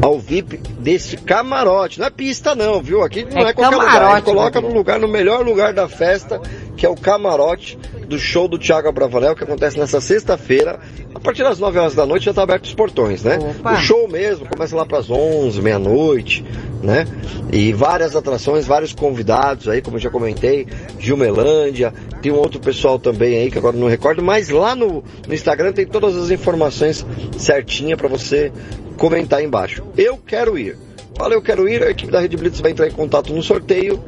ao 0.00 0.18
VIP 0.18 0.58
desse 0.78 1.16
camarote. 1.16 1.98
Não 1.98 2.06
é 2.06 2.10
pista 2.10 2.54
não, 2.54 2.82
viu? 2.82 3.02
Aqui 3.02 3.24
não 3.24 3.46
é, 3.46 3.50
É 3.50 3.52
qualquer 3.52 3.76
lugar. 3.76 3.92
camarote, 3.92 4.16
Ele 4.16 4.22
coloca 4.36 4.60
meu 4.60 4.70
no 4.70 4.76
lugar, 4.76 4.98
no 5.00 5.08
melhor 5.08 5.44
lugar 5.44 5.72
da 5.72 5.88
festa, 5.88 6.40
que 6.76 6.86
é 6.86 6.88
o 6.88 6.94
camarote 6.94 7.78
do 8.06 8.18
show 8.18 8.48
do 8.48 8.58
Thiago 8.58 8.88
Abravanel, 8.88 9.34
que 9.34 9.44
acontece 9.44 9.78
nessa 9.78 10.00
sexta-feira. 10.00 10.78
A 11.14 11.20
partir 11.20 11.42
das 11.42 11.58
9 11.58 11.78
horas 11.78 11.94
da 11.94 12.06
noite 12.06 12.24
já 12.26 12.30
está 12.30 12.42
aberto 12.42 12.64
os 12.64 12.74
portões, 12.74 13.22
né? 13.22 13.38
Opa. 13.38 13.74
O 13.74 13.76
show 13.76 14.08
mesmo 14.08 14.46
começa 14.46 14.74
lá 14.76 14.86
para 14.86 14.98
as 14.98 15.10
11, 15.10 15.60
meia-noite, 15.60 16.44
né? 16.82 17.06
E 17.52 17.72
várias 17.72 18.14
atrações, 18.14 18.66
vários 18.66 18.92
convidados 18.92 19.68
aí, 19.68 19.82
como 19.82 19.96
eu 19.96 20.00
já 20.00 20.10
comentei, 20.10 20.66
Gilmelândia, 20.98 21.92
tem 22.22 22.32
um 22.32 22.36
outro 22.36 22.60
pessoal 22.60 22.98
também 22.98 23.36
aí 23.38 23.50
que 23.50 23.58
agora 23.58 23.76
não 23.76 23.88
recordo, 23.88 24.22
mas 24.22 24.48
lá 24.48 24.74
no, 24.74 25.02
no 25.26 25.34
Instagram 25.34 25.72
tem 25.72 25.86
todas 25.86 26.16
as 26.16 26.30
informações 26.30 27.04
certinha 27.36 27.96
para 27.96 28.08
você 28.08 28.52
comentar 28.98 29.38
aí 29.38 29.46
embaixo. 29.46 29.82
Eu 29.96 30.18
quero 30.18 30.58
ir. 30.58 30.76
Fala, 31.16 31.34
eu 31.34 31.42
quero 31.42 31.68
ir, 31.68 31.82
a 31.82 31.90
equipe 31.90 32.12
da 32.12 32.20
Rede 32.20 32.36
Blitz 32.36 32.60
vai 32.60 32.70
entrar 32.72 32.86
em 32.86 32.92
contato 32.92 33.32
no 33.32 33.42
sorteio. 33.42 34.02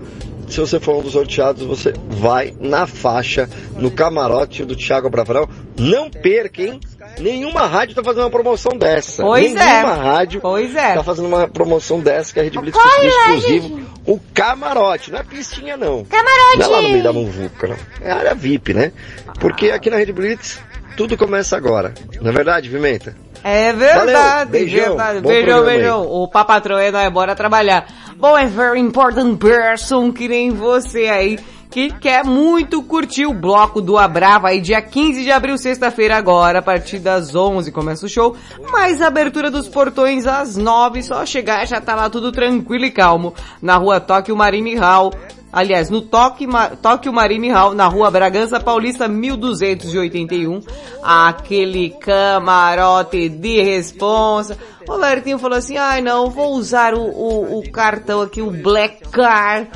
Se 0.48 0.58
você 0.58 0.80
for 0.80 0.96
um 0.96 1.02
dos 1.02 1.12
sorteados, 1.12 1.62
você 1.64 1.92
vai 2.08 2.52
na 2.58 2.84
faixa, 2.84 3.48
no 3.78 3.88
camarote 3.88 4.64
do 4.64 4.74
Thiago 4.74 5.08
Bravanel. 5.08 5.48
Não 5.78 6.10
perca, 6.10 6.60
hein? 6.62 6.80
Nenhuma 7.20 7.66
rádio 7.66 7.94
tá 7.94 8.02
fazendo 8.02 8.24
uma 8.24 8.30
promoção 8.30 8.76
dessa. 8.76 9.22
Pois 9.22 9.52
Nenhuma 9.52 9.64
é. 9.64 9.82
rádio 9.82 10.40
Pois 10.40 10.74
é. 10.74 10.94
tá 10.94 11.04
fazendo 11.04 11.28
uma 11.28 11.46
promoção 11.48 12.00
dessa 12.00 12.32
que 12.32 12.40
a 12.40 12.42
Rede 12.42 12.58
Blitz 12.58 12.76
Olha, 12.78 13.06
exclusivo. 13.08 13.68
gente. 13.68 13.86
O 14.06 14.18
camarote, 14.34 15.12
não 15.12 15.18
é 15.20 15.22
pistinha 15.22 15.76
não. 15.76 16.04
Camarote. 16.04 16.58
Não 16.58 16.64
é 16.66 16.68
lá 16.68 16.82
no 16.82 16.88
meio 16.88 17.02
da 17.02 17.12
muvuca, 17.12 17.68
não. 17.68 17.76
É 18.00 18.10
área 18.10 18.34
VIP, 18.34 18.74
né? 18.74 18.92
Porque 19.38 19.70
aqui 19.70 19.88
na 19.88 19.96
Rede 19.98 20.12
Blitz, 20.12 20.60
tudo 20.96 21.16
começa 21.16 21.56
agora. 21.56 21.94
Não 22.20 22.30
é 22.30 22.34
verdade, 22.34 22.68
Pimenta? 22.68 23.14
É 23.42 23.72
verdade, 23.72 24.50
beijão, 24.50 24.96
verdade. 24.96 25.20
Beijão, 25.20 25.64
beijão. 25.64 26.06
O 26.06 26.28
papatrão 26.28 26.78
é 26.78 26.90
nós, 26.90 27.12
bora 27.12 27.34
trabalhar. 27.34 27.86
Bom, 28.16 28.36
é 28.36 28.46
very 28.46 28.78
important 28.78 29.38
person 29.38 30.12
que 30.12 30.28
nem 30.28 30.50
você 30.50 31.06
aí, 31.08 31.38
que 31.70 31.90
quer 31.98 32.24
muito 32.24 32.82
curtir 32.82 33.26
o 33.26 33.32
bloco 33.32 33.80
do 33.80 33.96
Abrava 33.96 34.48
aí, 34.48 34.60
dia 34.60 34.82
15 34.82 35.22
de 35.22 35.30
abril, 35.30 35.56
sexta-feira 35.56 36.16
agora, 36.16 36.58
a 36.58 36.62
partir 36.62 36.98
das 36.98 37.34
11 37.34 37.70
começa 37.70 38.06
o 38.06 38.08
show, 38.08 38.36
mas 38.72 39.00
a 39.00 39.06
abertura 39.06 39.50
dos 39.50 39.68
portões 39.68 40.26
às 40.26 40.56
9, 40.56 41.02
só 41.02 41.24
chegar 41.24 41.66
já 41.66 41.80
tá 41.80 41.94
lá 41.94 42.10
tudo 42.10 42.32
tranquilo 42.32 42.84
e 42.84 42.90
calmo, 42.90 43.32
na 43.62 43.76
rua 43.76 44.00
Tóquio 44.00 44.36
Marine 44.36 44.74
Hall, 44.74 45.12
Aliás, 45.52 45.90
no 45.90 46.00
Tóquio, 46.00 46.48
Tóquio 46.80 47.12
Marine 47.12 47.50
Hall, 47.50 47.74
na 47.74 47.88
rua 47.88 48.08
Bragança 48.08 48.60
Paulista 48.60 49.08
1281, 49.08 50.60
aquele 51.02 51.90
camarote 51.90 53.28
de 53.28 53.60
responsa. 53.60 54.56
O 54.88 54.96
Bertinho 54.96 55.40
falou 55.40 55.58
assim, 55.58 55.76
ai 55.76 56.00
não, 56.00 56.30
vou 56.30 56.52
usar 56.52 56.94
o, 56.94 57.02
o, 57.02 57.58
o 57.58 57.72
cartão 57.72 58.22
aqui, 58.22 58.40
o 58.40 58.52
Black 58.52 59.08
Card, 59.10 59.68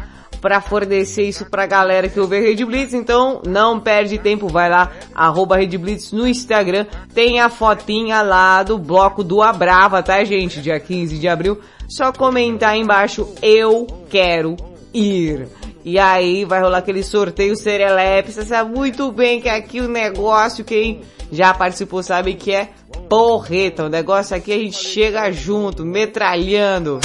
para 0.45 0.61
fornecer 0.61 1.23
isso 1.23 1.47
pra 1.47 1.65
galera 1.65 2.07
que 2.07 2.21
ouve 2.21 2.37
a 2.37 2.41
Rede 2.43 2.67
Blitz, 2.67 2.93
então 2.93 3.41
não 3.47 3.81
perde 3.81 4.19
tempo, 4.19 4.47
vai 4.47 4.69
lá, 4.69 4.93
arroba 5.15 5.57
Rede 5.57 5.79
Blitz 5.79 6.13
no 6.13 6.29
Instagram, 6.29 6.85
tem 7.15 7.41
a 7.41 7.49
fotinha 7.49 8.21
lá 8.21 8.63
do 8.63 8.77
bloco 8.77 9.25
do 9.25 9.41
Abrava, 9.41 10.03
tá 10.03 10.23
gente? 10.23 10.61
Dia 10.61 10.79
15 10.79 11.17
de 11.17 11.27
abril, 11.27 11.59
só 11.89 12.13
comentar 12.13 12.73
aí 12.73 12.81
embaixo, 12.83 13.27
eu 13.41 13.87
quero 14.11 14.55
ir. 14.93 15.49
E 15.83 15.99
aí 15.99 16.45
vai 16.45 16.61
rolar 16.61 16.79
aquele 16.79 17.03
sorteio 17.03 17.57
serelepe, 17.57 18.31
você 18.31 18.45
sabe 18.45 18.71
muito 18.71 19.11
bem 19.11 19.41
que 19.41 19.49
aqui 19.49 19.81
o 19.81 19.89
negócio, 19.89 20.63
quem 20.63 21.01
já 21.33 21.55
participou 21.55 22.03
sabe 22.03 22.35
que 22.35 22.53
é 22.53 22.69
porreta, 23.09 23.87
o 23.87 23.89
negócio 23.89 24.37
aqui 24.37 24.53
a 24.53 24.59
gente 24.59 24.77
chega 24.77 25.33
junto, 25.33 25.87
metralhando. 25.87 27.01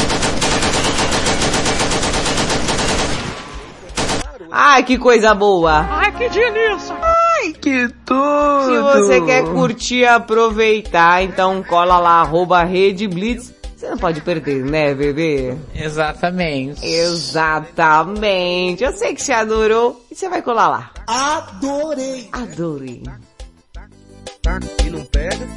Ai, 4.51 4.83
que 4.83 4.97
coisa 4.97 5.35
boa! 5.35 5.85
Ai, 5.89 6.11
que 6.11 6.27
delícia! 6.29 6.95
Ai, 7.01 7.53
que 7.53 7.87
tudo! 8.05 8.65
Se 8.65 8.81
você 8.81 9.21
quer 9.21 9.43
curtir 9.45 9.99
e 9.99 10.05
aproveitar, 10.07 11.23
então 11.23 11.63
cola 11.63 11.99
lá, 11.99 12.21
arroba 12.21 12.63
Rede 12.63 13.07
Blitz. 13.07 13.53
Você 13.77 13.89
não 13.89 13.97
pode 13.97 14.21
perder, 14.21 14.65
né, 14.65 14.93
bebê? 14.93 15.55
Exatamente. 15.73 16.85
Exatamente. 16.85 18.83
Eu 18.83 18.91
sei 18.91 19.13
que 19.13 19.21
você 19.21 19.31
adorou 19.31 20.05
e 20.11 20.15
você 20.15 20.27
vai 20.27 20.41
colar 20.41 20.67
lá. 20.67 20.91
Adorei! 21.07 22.27
Adorei. 22.33 23.03
E 24.83 24.89
não 24.89 25.05
pega? 25.05 25.47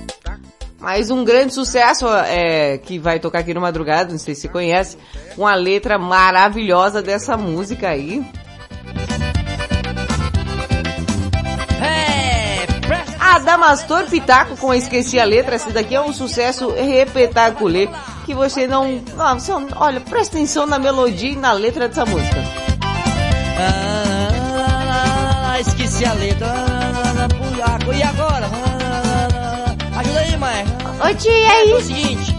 Mais 0.79 1.11
um 1.11 1.25
grande 1.25 1.55
sucesso 1.55 2.07
é, 2.09 2.77
que 2.79 2.99
vai 2.99 3.19
tocar 3.19 3.39
aqui 3.39 3.55
no 3.55 3.61
Madrugada, 3.61 4.11
não 4.13 4.19
sei 4.19 4.35
se 4.35 4.43
você 4.43 4.49
conhece, 4.49 4.99
com 5.35 5.47
a 5.47 5.55
letra 5.55 5.97
maravilhosa 5.99 7.01
dessa 7.01 7.37
música 7.37 7.89
aí. 7.89 8.25
Adamastor 13.19 14.05
Pitaco 14.07 14.57
com 14.57 14.75
Esqueci 14.75 15.19
a 15.19 15.25
Letra, 15.25 15.57
esse 15.57 15.71
daqui 15.71 15.95
é 15.95 16.01
um 16.01 16.13
sucesso 16.13 16.71
repetaculê 16.71 17.89
que 18.27 18.35
você 18.35 18.67
não... 18.67 19.03
Ah, 19.19 19.35
você 19.35 19.53
não- 19.53 19.69
olha, 19.77 20.01
presta 20.01 20.37
atenção 20.37 20.67
na 20.67 20.79
melodia 20.79 21.31
e 21.31 21.37
na 21.37 21.53
letra 21.53 21.89
dessa 21.89 22.05
música. 22.05 22.37
Ah, 23.59 25.59
esqueci 25.61 26.05
a 26.05 26.13
letra. 26.13 26.47
Ah. 26.49 27.93
E 27.95 28.03
agora? 28.03 28.49
Ah, 28.53 30.01
ajuda 30.01 30.21
aí, 30.21 30.37
mãe. 30.37 30.65
Ô 31.01 31.15
tia, 31.15 31.31
e 31.33 31.47
aí? 31.47 31.71
É 31.73 31.77
o 31.77 31.83
seguinte, 31.83 32.37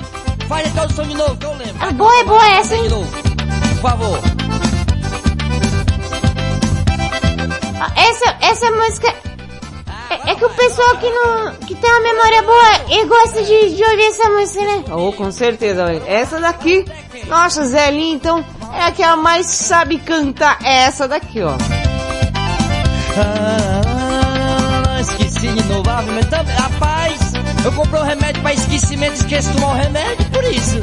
faz 0.47 0.67
a 0.67 0.69
introdução 0.69 1.05
de 1.07 1.15
novo, 1.15 1.35
que 1.37 1.45
eu 1.45 1.53
lembro. 1.55 1.87
É 1.87 1.91
boa, 1.91 2.19
é 2.19 2.23
boa 2.23 2.49
essa, 2.51 2.75
hein? 2.75 2.83
De 2.83 2.89
novo, 2.89 3.07
por 3.11 3.81
favor. 3.81 4.19
Essa, 7.95 8.37
essa 8.41 8.71
música... 8.71 9.13
É, 10.09 10.31
é 10.31 10.35
que 10.35 10.45
o 10.45 10.49
pessoal 10.49 10.97
que 10.97 11.09
não... 11.09 11.55
que 11.55 11.75
tem 11.75 11.89
uma 11.89 12.01
memória 12.01 12.41
boa, 12.43 12.81
ele 12.89 13.05
gosta 13.05 13.43
de, 13.43 13.75
de 13.75 13.83
ouvir 13.83 14.05
essa 14.05 14.29
música, 14.29 14.61
né? 14.63 14.83
Oh, 14.91 15.11
com 15.11 15.31
certeza. 15.31 15.91
Essa 16.05 16.39
daqui, 16.39 16.85
nossa, 17.27 17.65
Zelinha, 17.65 18.15
então, 18.15 18.45
é 18.73 18.81
a 18.81 18.91
que 18.91 19.01
ela 19.01 19.15
mais 19.15 19.45
sabe 19.47 19.97
cantar. 19.97 20.59
É 20.63 20.83
essa 20.83 21.07
daqui, 21.07 21.41
ó. 21.41 21.55
Ah, 23.15 24.99
esqueci 24.99 25.47
de 25.47 25.63
novo. 25.63 25.89
Ah, 25.89 26.03
mas 26.07 26.25
também, 26.27 26.55
rapaz, 26.55 27.33
eu 27.63 27.71
comprei 27.71 28.01
um 28.01 28.05
remédio 28.05 28.41
pra 28.41 28.53
esquecimento, 28.53 29.13
esqueço 29.13 29.49
de 29.49 29.55
tomar 29.55 29.73
o 29.73 29.75
remédio, 29.75 30.25
por 30.31 30.43
isso. 30.45 30.79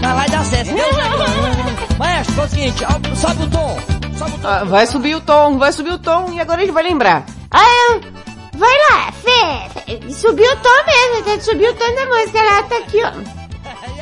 Mas 0.00 0.14
vai 0.14 0.28
dar 0.28 0.44
certo. 0.44 0.74
Deus 0.74 0.88
é 0.96 1.10
bom. 1.10 1.96
Maestro, 1.98 2.40
é 2.40 2.44
o 2.44 2.48
seguinte, 2.48 2.84
ó, 2.84 4.03
sobe 4.28 4.36
o 4.36 4.40
tom. 4.40 4.48
Ah, 4.48 4.64
vai 4.64 4.86
subir 4.86 5.14
o 5.14 5.20
tom, 5.20 5.58
vai 5.58 5.72
subir 5.72 5.90
o 5.92 5.98
tom 5.98 6.32
e 6.32 6.40
agora 6.40 6.62
ele 6.62 6.72
vai 6.72 6.82
lembrar. 6.82 7.24
Ah, 7.50 7.64
eu... 7.90 8.00
vai 8.58 8.72
lá, 8.90 9.12
Fê. 9.12 10.10
Subiu 10.12 10.50
o 10.50 10.56
tom 10.56 10.84
mesmo, 10.86 11.24
tá? 11.24 11.40
subiu 11.40 11.70
o 11.70 11.74
tom 11.74 11.94
da 11.94 12.06
música 12.06 12.42
lá, 12.42 12.62
tá 12.64 12.76
aqui, 12.78 13.02
ó. 13.02 13.12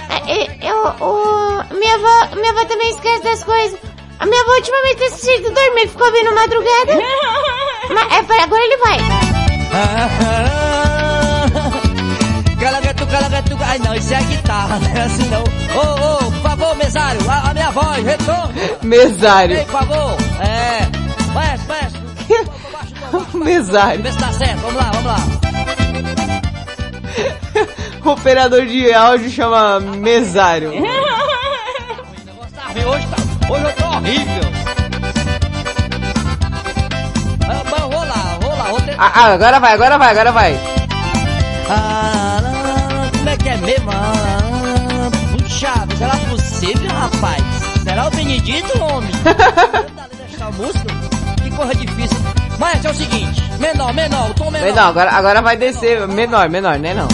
Ah, 0.08 0.22
Eu, 0.30 0.68
eu, 0.68 0.84
o, 1.06 1.74
minha 1.74 1.94
avó, 1.94 2.36
minha 2.36 2.50
avó 2.50 2.64
também 2.66 2.90
esquece 2.90 3.22
das 3.22 3.42
coisas. 3.44 3.78
A 4.18 4.26
minha 4.26 4.40
avó 4.42 4.52
ultimamente 4.52 4.96
tem 4.98 5.06
esquecido 5.08 5.48
de 5.48 5.54
dormir, 5.54 5.88
ficou 5.88 6.06
ouvindo 6.06 6.34
madrugada. 6.34 6.94
Mas 7.90 8.30
é, 8.30 8.42
agora 8.42 8.62
ele 8.62 8.76
vai. 8.76 8.98
Calagatu, 12.62 13.06
calagatu, 13.08 13.58
ai 13.60 13.78
não, 13.80 13.92
isso 13.94 14.14
é 14.14 14.22
guitarra, 14.22 14.78
não 14.78 14.88
é 14.96 15.02
assim 15.04 15.28
não. 15.28 15.42
Ô, 15.42 16.24
ô, 16.26 16.30
por 16.30 16.42
favor, 16.42 16.76
mesário, 16.76 17.20
a, 17.28 17.50
a 17.50 17.54
minha 17.54 17.70
voz, 17.72 18.04
retorno. 18.04 18.52
Mesário. 18.82 19.56
Ei, 19.56 19.64
por 19.64 19.72
favor, 19.72 20.16
é, 20.40 20.86
maestro, 21.34 21.68
maestro. 21.74 23.38
Mesário. 23.38 24.02
Vê 24.02 24.12
se 24.12 24.18
tá 24.18 24.32
certo, 24.32 24.60
vamos 24.60 24.76
lá, 24.76 24.90
vamos 24.92 25.06
lá. 25.06 25.16
Operador 28.12 28.64
de 28.66 28.92
áudio 28.92 29.30
chama 29.30 29.80
mesário. 29.80 30.70
Tá 32.54 32.62
ruim, 32.72 32.84
hoje 32.84 33.07
tá, 33.08 33.53
hoje 33.53 33.64
eu 33.64 33.72
tô 33.72 33.87
horrível. 33.87 34.42
Ah. 37.49 37.62
Ah, 38.99 39.12
ah, 39.14 39.32
agora 39.32 39.58
vai, 39.58 39.72
agora 39.72 39.99
vai, 39.99 40.11
agora 40.11 40.32
vai. 40.32 40.61
Ah, 41.68 42.01
como 43.80 43.90
é 43.92 43.94
que 43.94 44.08
é 44.08 44.18
mesmo? 44.18 45.03
Ah, 45.03 45.11
puxa, 45.38 45.72
será 45.99 46.16
possível, 46.30 46.90
rapaz? 46.90 47.42
Será 47.82 48.07
o 48.07 48.11
Benedito, 48.11 48.82
homem? 48.82 49.11
Essa 50.32 50.50
música? 50.50 50.86
Que 51.42 51.50
coisa 51.50 51.74
difícil. 51.74 52.16
Mas 52.58 52.84
é 52.84 52.90
o 52.90 52.94
seguinte, 52.94 53.42
menor, 53.58 53.92
menor, 53.92 54.30
o 54.30 54.34
tom 54.34 54.50
menor. 54.50 54.66
Menor, 54.66 54.88
agora, 54.88 55.11
agora 55.11 55.42
vai 55.42 55.57
descer. 55.57 56.07
Menor, 56.07 56.49
menor, 56.49 56.78
né 56.78 56.94
não? 56.94 57.08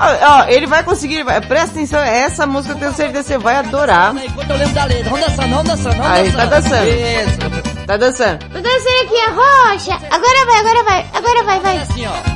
Ó, 0.00 0.42
ó, 0.42 0.44
ele 0.48 0.66
vai 0.68 0.84
conseguir, 0.84 1.24
vai- 1.24 1.40
presta 1.40 1.70
atenção, 1.70 2.00
essa 2.00 2.46
música 2.46 2.74
eu 2.74 2.78
tenho 2.78 2.92
certeza 2.94 3.22
que 3.22 3.28
você 3.30 3.38
vai 3.38 3.56
adorar. 3.56 4.14
Enquanto 4.16 4.50
eu 4.50 4.56
lembro 4.56 4.74
da 4.74 4.84
letra, 4.84 5.10
vamos 5.10 5.20
dançando, 5.26 5.48
vamos 5.50 5.64
dançando, 5.68 5.96
vamos 5.96 6.12
Aí, 6.12 6.32
tá 6.32 6.44
dançando. 6.44 6.86
Isso. 6.86 7.86
Tá 7.86 7.96
dançando. 7.96 8.38
Tô 8.38 8.60
dançando 8.60 9.02
aqui, 9.02 9.16
a 9.16 9.30
roxa. 9.32 9.92
Agora 10.10 10.46
vai, 10.46 10.60
agora 10.60 10.84
vai, 10.84 11.06
agora 11.14 11.42
vai, 11.42 11.60
vai. 11.60 11.76
Assim, 11.78 12.06
ó. 12.06 12.27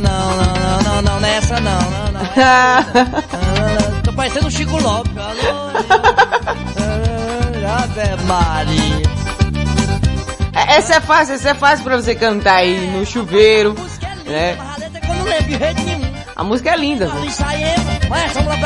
Não, 0.00 0.80
não, 0.82 1.02
não, 1.02 1.20
nessa 1.20 1.60
não, 1.60 1.78
não, 1.90 2.12
não. 2.12 2.20
Tô 4.02 4.12
parecendo 4.12 4.46
o 4.46 4.50
Chico 4.50 4.80
Lopes. 4.80 5.12
Ave 7.66 8.22
Maria. 8.24 9.02
É, 10.54 10.76
Essa 10.78 10.94
é 10.96 11.00
fácil, 11.00 11.34
essa 11.34 11.50
é 11.50 11.54
fácil 11.54 11.84
pra 11.84 11.96
você 11.96 12.14
cantar 12.14 12.56
aí 12.56 12.78
no 12.96 13.04
chuveiro, 13.04 13.74
né? 14.26 14.56
A 16.34 16.44
música 16.44 16.70
é 16.70 16.76
linda, 16.76 17.06
Nós 17.06 17.24
ensaiemos, 17.24 17.84
mas 18.08 18.32
vamos 18.32 18.56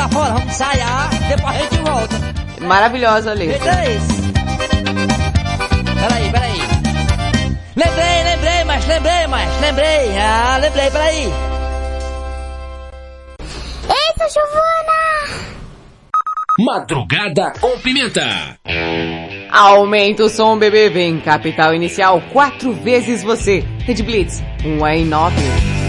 lembrei, 8.91 9.27
mas 9.27 9.61
lembrei. 9.61 10.17
Ah, 10.17 10.57
lembrei, 10.57 10.91
peraí. 10.91 11.23
Eita, 13.83 14.29
Giovana! 14.29 15.51
Madrugada 16.59 17.53
com 17.59 17.79
Pimenta. 17.79 18.57
Aumenta 19.49 20.23
o 20.23 20.29
som, 20.29 20.57
bebê, 20.57 20.89
vem. 20.89 21.19
Capital 21.19 21.73
inicial, 21.73 22.21
quatro 22.31 22.73
vezes 22.73 23.23
você. 23.23 23.63
Red 23.85 24.03
Blitz, 24.03 24.43
um 24.65 24.85
em 24.87 25.05
nove. 25.05 25.80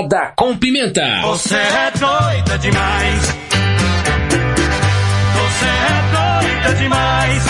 Namorada 0.00 0.32
com 0.34 0.56
Pimenta. 0.56 1.20
Você 1.24 1.54
é 1.54 1.90
doida 1.90 2.58
demais. 2.58 3.20
Você 5.34 5.66
é 5.66 6.02
doida 6.16 6.74
demais. 6.74 7.44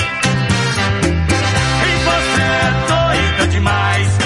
Você 2.05 2.43
é 2.43 2.73
doida 2.89 3.47
demais. 3.53 4.19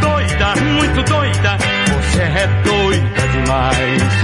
Doida, 0.00 0.56
muito 0.56 1.02
doida. 1.04 1.56
Você 1.86 2.22
é 2.22 2.46
doida 2.64 3.28
demais. 3.32 4.19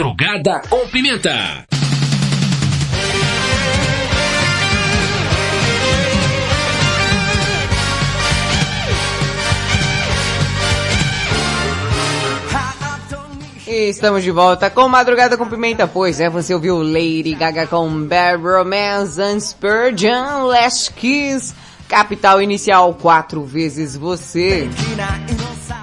Madrugada 0.00 0.62
com 0.70 0.88
Pimenta. 0.88 1.66
E 13.66 13.90
Estamos 13.90 14.22
de 14.22 14.30
volta 14.30 14.70
com 14.70 14.88
Madrugada 14.88 15.36
com 15.36 15.46
Pimenta, 15.46 15.86
pois 15.86 16.18
é, 16.18 16.30
você 16.30 16.54
ouviu 16.54 16.82
Lady 16.82 17.34
Gaga 17.34 17.66
com 17.66 18.06
Bad 18.06 18.42
Romance 18.42 19.20
and 19.20 19.38
Spurgeon 19.38 20.46
Last 20.46 20.94
Kiss, 20.94 21.54
capital 21.86 22.40
inicial 22.40 22.94
quatro 22.94 23.44
vezes 23.44 23.98
você. 23.98 24.66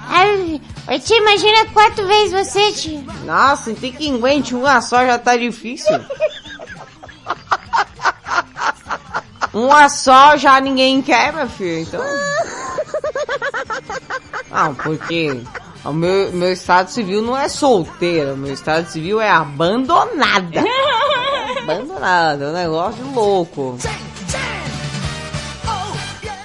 Ai, 0.08 0.60
ô, 0.88 0.98
tia, 0.98 1.18
imagina 1.18 1.66
quatro 1.72 2.04
vezes 2.04 2.32
você, 2.32 2.72
tia. 2.72 3.04
Nossa, 3.28 3.74
tem 3.74 3.92
que 3.92 4.10
aguente 4.10 4.54
uma 4.54 4.80
só 4.80 5.04
já 5.04 5.18
tá 5.18 5.36
difícil. 5.36 6.00
Uma 9.52 9.90
só 9.90 10.34
já 10.38 10.58
ninguém 10.58 11.02
quer, 11.02 11.34
meu 11.34 11.46
filho, 11.46 11.80
então... 11.80 12.00
Não, 14.50 14.74
porque 14.74 15.42
o 15.84 15.92
meu, 15.92 16.32
meu 16.32 16.50
estado 16.50 16.88
civil 16.88 17.20
não 17.20 17.36
é 17.36 17.50
solteira, 17.50 18.32
o 18.32 18.36
meu 18.38 18.54
estado 18.54 18.88
civil 18.88 19.20
é 19.20 19.28
abandonada. 19.28 20.64
abandonada, 21.64 22.44
é 22.46 22.48
um 22.48 22.52
negócio 22.54 23.12
louco. 23.12 23.76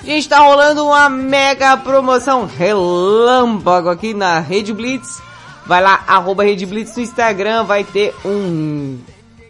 Gente, 0.04 0.28
tá 0.28 0.40
rolando 0.40 0.86
uma 0.86 1.08
mega 1.08 1.78
promoção 1.78 2.46
relâmpago 2.46 3.88
aqui 3.88 4.14
na 4.14 4.40
Rede 4.40 4.74
Blitz. 4.74 5.22
Vai 5.66 5.82
lá, 5.82 6.04
arroba 6.08 6.44
Rede 6.44 6.66
Blitz 6.66 6.96
no 6.96 7.04
Instagram, 7.04 7.64
vai 7.64 7.84
ter 7.84 8.14
um 8.26 9.00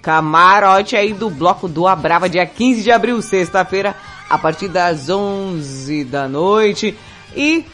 camarote 0.01 0.95
aí 0.95 1.13
do 1.13 1.29
Bloco 1.29 1.67
do 1.67 1.87
Abrava, 1.87 2.29
dia 2.29 2.45
15 2.45 2.83
de 2.83 2.91
abril, 2.91 3.21
sexta-feira, 3.21 3.95
a 4.29 4.37
partir 4.37 4.67
das 4.67 5.09
11 5.09 6.03
da 6.03 6.27
noite. 6.27 6.95
E 7.35 7.65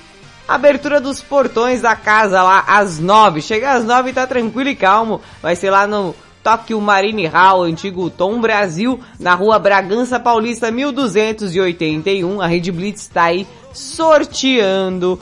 abertura 0.48 1.02
dos 1.02 1.22
portões 1.22 1.82
da 1.82 1.96
casa 1.96 2.42
lá 2.42 2.64
às 2.68 3.00
9. 3.00 3.42
Chega 3.42 3.72
às 3.74 3.84
9 3.84 4.12
e 4.12 4.14
tá 4.14 4.26
tranquilo 4.26 4.70
e 4.70 4.76
calmo. 4.76 5.20
Vai 5.42 5.56
ser 5.56 5.70
lá 5.70 5.86
no 5.86 6.16
Tóquio 6.44 6.80
Marine 6.80 7.26
Hall, 7.28 7.64
antigo 7.64 8.10
Tom 8.10 8.40
Brasil, 8.40 9.00
na 9.20 9.36
rua 9.36 9.60
Bragança 9.60 10.20
Paulista 10.20 10.72
1281. 10.72 12.42
A 12.42 12.48
Rede 12.48 12.72
Blitz 12.72 13.08
tá 13.08 13.24
aí 13.24 13.48
sorteando 13.74 15.20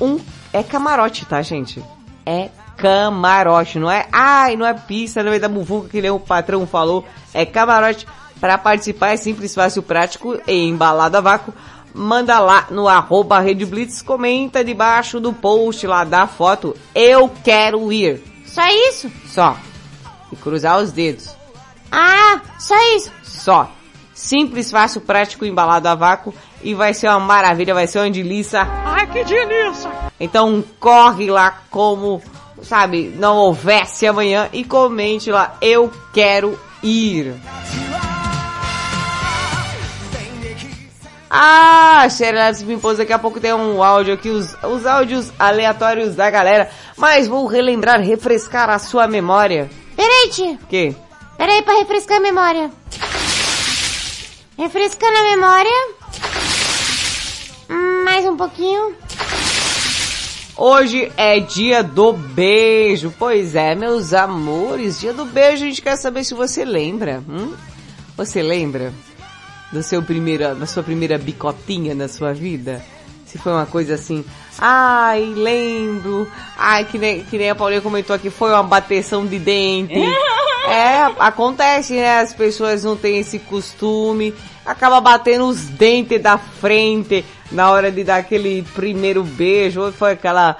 um... 0.00 0.18
É 0.52 0.62
camarote, 0.62 1.26
tá, 1.26 1.42
gente? 1.42 1.82
É 2.26 2.50
camarote, 2.76 3.78
não 3.78 3.90
é? 3.90 4.06
Ai, 4.12 4.56
não 4.56 4.66
é 4.66 4.74
pista, 4.74 5.22
não 5.22 5.32
é 5.32 5.38
da 5.38 5.48
muvuca 5.48 5.88
que 5.88 6.02
nem 6.02 6.10
o 6.10 6.20
patrão 6.20 6.66
falou. 6.66 7.04
É 7.32 7.46
camarote. 7.46 8.06
Para 8.40 8.58
participar 8.58 9.12
é 9.12 9.16
simples, 9.16 9.54
fácil, 9.54 9.82
prático 9.82 10.38
e 10.46 10.68
embalado 10.68 11.16
a 11.16 11.20
vácuo. 11.20 11.54
Manda 11.94 12.38
lá 12.38 12.66
no 12.70 12.86
arroba 12.86 13.40
Rede 13.40 13.64
Blitz, 13.64 14.02
comenta 14.02 14.62
debaixo 14.62 15.18
do 15.18 15.32
post 15.32 15.86
lá 15.86 16.04
da 16.04 16.26
foto. 16.26 16.76
Eu 16.94 17.30
quero 17.42 17.90
ir. 17.90 18.22
Só 18.44 18.66
isso? 18.66 19.10
Só. 19.26 19.56
E 20.30 20.36
cruzar 20.36 20.78
os 20.78 20.92
dedos. 20.92 21.34
Ah, 21.90 22.42
só 22.58 22.74
isso. 22.96 23.10
Só. 23.22 23.70
Simples, 24.12 24.70
fácil, 24.70 25.00
prático, 25.00 25.46
embalado 25.46 25.88
a 25.88 25.94
vácuo. 25.94 26.34
E 26.62 26.74
vai 26.74 26.94
ser 26.94 27.08
uma 27.08 27.20
maravilha, 27.20 27.74
vai 27.74 27.86
ser 27.86 28.00
uma 28.00 28.10
delícia. 28.10 28.66
Ai, 28.84 29.06
que 29.06 29.24
delícia. 29.24 29.90
Então 30.18 30.64
corre 30.80 31.30
lá 31.30 31.62
como, 31.70 32.22
sabe, 32.62 33.12
não 33.16 33.36
houvesse 33.36 34.06
amanhã 34.06 34.48
e 34.52 34.64
comente 34.64 35.30
lá, 35.30 35.56
eu 35.60 35.90
quero 36.12 36.58
ir. 36.82 37.34
Ah, 41.28 42.08
Xerenatos 42.08 42.62
Pimpos, 42.62 42.98
daqui 42.98 43.12
a 43.12 43.18
pouco 43.18 43.40
tem 43.40 43.52
um 43.52 43.82
áudio 43.82 44.14
aqui, 44.14 44.30
os, 44.30 44.54
os 44.62 44.86
áudios 44.86 45.32
aleatórios 45.38 46.14
da 46.14 46.30
galera. 46.30 46.70
Mas 46.96 47.28
vou 47.28 47.46
relembrar, 47.46 48.00
refrescar 48.00 48.70
a 48.70 48.78
sua 48.78 49.06
memória. 49.06 49.68
Peraí, 49.94 50.30
tia. 50.30 50.52
O 50.52 50.66
quê? 50.66 50.94
Peraí 51.36 51.62
pra 51.62 51.74
refrescar 51.74 52.18
a 52.18 52.20
memória. 52.20 52.70
Refrescando 54.56 55.18
a 55.18 55.22
memória. 55.24 55.88
Um 58.36 58.44
pouquinho. 58.46 58.94
Hoje 60.58 61.10
é 61.16 61.40
dia 61.40 61.82
do 61.82 62.12
beijo. 62.12 63.10
Pois 63.18 63.54
é, 63.54 63.74
meus 63.74 64.12
amores, 64.12 65.00
dia 65.00 65.14
do 65.14 65.24
beijo. 65.24 65.64
A 65.64 65.68
gente 65.68 65.80
quer 65.80 65.96
saber 65.96 66.22
se 66.22 66.34
você 66.34 66.62
lembra. 66.62 67.24
Hum? 67.26 67.54
Você 68.14 68.42
lembra 68.42 68.92
do 69.72 69.82
seu 69.82 70.02
primeira, 70.02 70.54
da 70.54 70.66
sua 70.66 70.82
primeira 70.82 71.16
bicotinha 71.16 71.94
na 71.94 72.08
sua 72.08 72.34
vida? 72.34 72.84
Se 73.24 73.38
foi 73.38 73.52
uma 73.52 73.64
coisa 73.64 73.94
assim, 73.94 74.22
ai, 74.58 75.24
lembro. 75.34 76.30
Ai, 76.58 76.84
que 76.84 76.98
nem, 76.98 77.24
que 77.24 77.38
nem 77.38 77.48
a 77.48 77.54
Paulinha 77.54 77.80
comentou 77.80 78.14
aqui, 78.14 78.28
foi 78.28 78.50
uma 78.50 78.62
bateção 78.62 79.24
de 79.24 79.38
dente. 79.38 79.94
É, 80.68 81.04
acontece, 81.20 81.94
né? 81.94 82.18
As 82.18 82.34
pessoas 82.34 82.82
não 82.82 82.96
têm 82.96 83.18
esse 83.18 83.38
costume. 83.38 84.34
Acaba 84.66 85.00
batendo 85.00 85.46
os 85.46 85.60
dentes 85.64 86.20
da 86.20 86.36
frente 86.36 87.24
na 87.52 87.70
hora 87.70 87.92
de 87.92 88.02
dar 88.02 88.16
aquele 88.16 88.62
primeiro 88.74 89.22
beijo. 89.22 89.80
Ou 89.80 89.92
foi 89.92 90.12
aquela, 90.12 90.56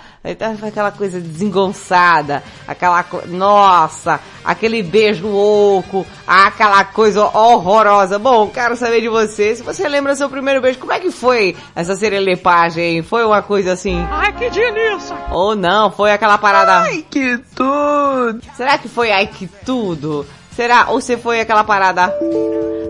foi 0.60 0.68
aquela 0.68 0.92
coisa 0.92 1.20
desengonçada. 1.20 2.42
Aquela, 2.68 3.02
co- 3.02 3.22
nossa, 3.26 4.20
aquele 4.44 4.82
beijo 4.82 5.26
oco. 5.28 6.06
Aquela 6.26 6.84
coisa 6.84 7.24
horrorosa. 7.24 8.18
Bom, 8.18 8.48
quero 8.48 8.76
saber 8.76 9.00
de 9.00 9.08
você. 9.08 9.56
Se 9.56 9.62
você 9.64 9.88
lembra 9.88 10.14
seu 10.14 10.30
primeiro 10.30 10.60
beijo, 10.60 10.78
como 10.78 10.92
é 10.92 11.00
que 11.00 11.10
foi 11.10 11.56
essa 11.74 11.96
serelepagem? 11.96 13.02
Foi 13.02 13.24
uma 13.24 13.42
coisa 13.42 13.72
assim? 13.72 14.06
Ai, 14.10 14.32
que 14.32 14.48
delícia. 14.50 15.16
Ou 15.32 15.56
não, 15.56 15.90
foi 15.90 16.12
aquela 16.12 16.38
parada. 16.38 16.80
Ai, 16.82 17.04
que 17.10 17.38
tudo. 17.54 18.40
Será 18.56 18.78
que 18.78 18.88
foi 18.88 19.10
ai 19.10 19.26
que 19.26 19.46
tudo? 19.64 20.24
Será? 20.56 20.86
Ou 20.88 21.02
você 21.02 21.18
foi 21.18 21.38
aquela 21.38 21.62
parada? 21.62 22.12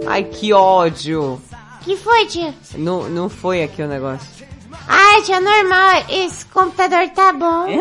Ai 0.07 0.23
que 0.23 0.53
ódio. 0.53 1.43
Que 1.81 1.97
foi, 1.97 2.25
tia? 2.27 2.55
Não, 2.77 3.09
não 3.09 3.29
foi 3.29 3.65
aqui 3.65 3.83
o 3.83 3.89
negócio. 3.89 4.47
Ai, 4.87 5.23
tia, 5.23 5.41
normal. 5.41 6.05
Esse 6.09 6.47
computador 6.47 7.09
tá 7.11 7.33
bom. 7.33 7.67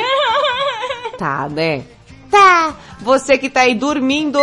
Tá, 1.18 1.48
né? 1.48 1.86
Tá. 2.30 2.76
Você 3.00 3.38
que 3.38 3.50
tá 3.50 3.62
aí 3.62 3.74
dormindo. 3.74 4.38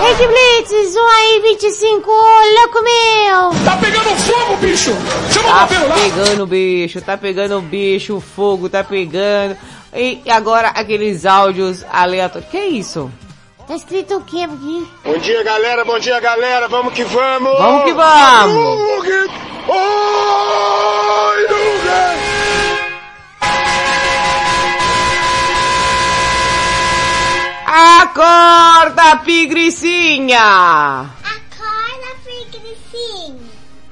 Rede 0.00 0.26
Blitz, 0.28 0.94
um 0.96 1.06
aí 1.08 1.40
25, 1.42 2.10
ô 2.10 2.14
louco 2.60 2.82
meu. 2.82 3.50
Tá 3.64 3.76
pegando 3.78 4.16
fogo, 4.16 4.56
bicho! 4.58 4.90
Chama 5.32 5.48
o 5.48 5.52
Tá 5.52 5.66
bombeiro 5.66 5.88
lá! 5.88 5.94
pegando 5.96 6.46
bicho, 6.46 7.00
tá 7.00 7.16
pegando 7.16 7.60
bicho, 7.60 8.16
o 8.16 8.20
fogo 8.20 8.68
tá 8.68 8.84
pegando. 8.84 9.56
E 9.94 10.22
agora 10.30 10.68
aqueles 10.68 11.26
áudios 11.26 11.84
aleatórios. 11.90 12.50
Que 12.50 12.58
isso? 12.58 13.10
Tá 13.66 13.74
escrito 13.74 14.16
o 14.16 14.20
quê 14.22 14.42
aqui? 14.44 14.86
Bom 15.04 15.18
dia, 15.18 15.42
galera. 15.42 15.84
Bom 15.84 15.98
dia, 15.98 16.18
galera. 16.20 16.68
Vamos 16.68 16.94
que 16.94 17.04
vamos. 17.04 17.58
Vamos 17.58 17.84
que 17.84 17.92
vamos. 17.92 18.54
Oi, 19.68 21.46
Acorda, 27.70 29.18
pigricinha! 29.26 30.40
Acorda, 30.40 32.10
pigricinha. 32.24 33.36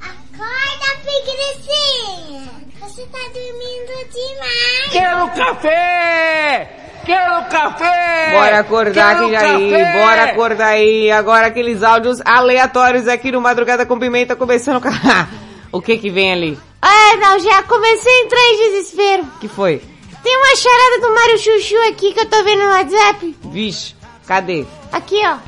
Acorda, 0.00 0.88
pigricinha. 1.04 2.42
Você 2.80 3.02
tá 3.02 3.18
dormindo 3.34 3.92
demais. 4.10 4.90
Quero 4.90 5.28
café! 5.28 6.70
Quero 7.04 7.44
café! 7.50 8.30
Bora 8.32 8.58
acordar 8.60 9.14
Quero 9.14 9.26
aqui 9.26 9.36
aí, 9.36 9.70
café! 9.70 9.92
bora 9.92 10.24
acordar 10.24 10.68
aí. 10.68 11.10
Agora 11.10 11.48
aqueles 11.48 11.82
áudios 11.82 12.22
aleatórios 12.24 13.06
aqui 13.06 13.30
no 13.30 13.42
Madrugada 13.42 13.84
com 13.84 13.98
Pimenta 13.98 14.34
começando 14.34 14.80
com... 14.80 14.88
o 15.70 15.82
que 15.82 15.98
que 15.98 16.08
vem 16.08 16.32
ali? 16.32 16.58
Ah, 16.80 17.16
não, 17.20 17.38
já 17.40 17.62
comecei 17.64 18.10
a 18.10 18.24
entrar 18.24 18.40
em 18.40 18.70
desespero. 18.70 19.26
que 19.38 19.48
foi? 19.48 19.82
Tem 20.26 20.36
uma 20.38 20.56
charada 20.56 21.00
do 21.02 21.14
Mário 21.14 21.38
Chuchu 21.38 21.76
aqui 21.88 22.12
que 22.12 22.18
eu 22.18 22.26
tô 22.26 22.42
vendo 22.42 22.64
no 22.64 22.70
WhatsApp. 22.70 23.36
Vixe, 23.44 23.94
cadê? 24.26 24.66
Aqui, 24.90 25.20
ó. 25.24 25.38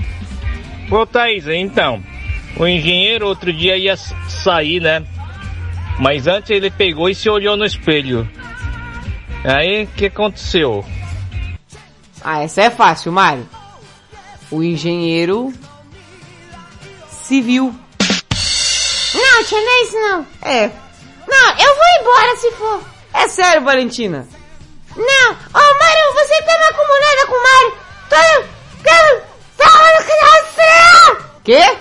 Ô 0.94 1.04
Thaís, 1.04 1.48
então, 1.48 2.00
o 2.56 2.64
engenheiro 2.64 3.26
outro 3.26 3.52
dia 3.52 3.76
ia 3.76 3.96
sair, 3.96 4.80
né? 4.80 5.04
Mas 5.98 6.28
antes 6.28 6.50
ele 6.50 6.70
pegou 6.70 7.08
e 7.08 7.14
se 7.16 7.28
olhou 7.28 7.56
no 7.56 7.64
espelho. 7.64 8.30
Aí, 9.42 9.82
o 9.82 9.86
que 9.88 10.06
aconteceu? 10.06 10.84
Ah, 12.22 12.44
essa 12.44 12.62
é 12.62 12.70
fácil, 12.70 13.10
Mário. 13.10 13.48
O 14.48 14.62
engenheiro 14.62 15.52
civil. 17.10 17.74
Não, 19.12 19.44
tia, 19.44 19.60
não 19.60 19.70
é 19.72 19.82
isso 19.82 19.96
não. 19.96 20.26
É. 20.40 20.70
Não, 21.26 21.50
eu 21.58 21.74
vou 21.74 22.00
embora 22.00 22.36
se 22.36 22.52
for. 22.52 22.80
É 23.12 23.26
sério, 23.26 23.64
Valentina. 23.64 24.37
Não, 24.98 25.30
ô 25.30 25.78
Mário, 25.78 26.12
você 26.14 26.42
tá 26.42 26.58
me 26.58 26.64
acumulando 26.64 27.26
com 27.28 27.34
o 27.34 27.42
Mário. 27.42 27.72
Tô... 28.10 28.16
Tô... 28.82 28.98
Tô... 29.56 29.68
Quê? 31.44 31.76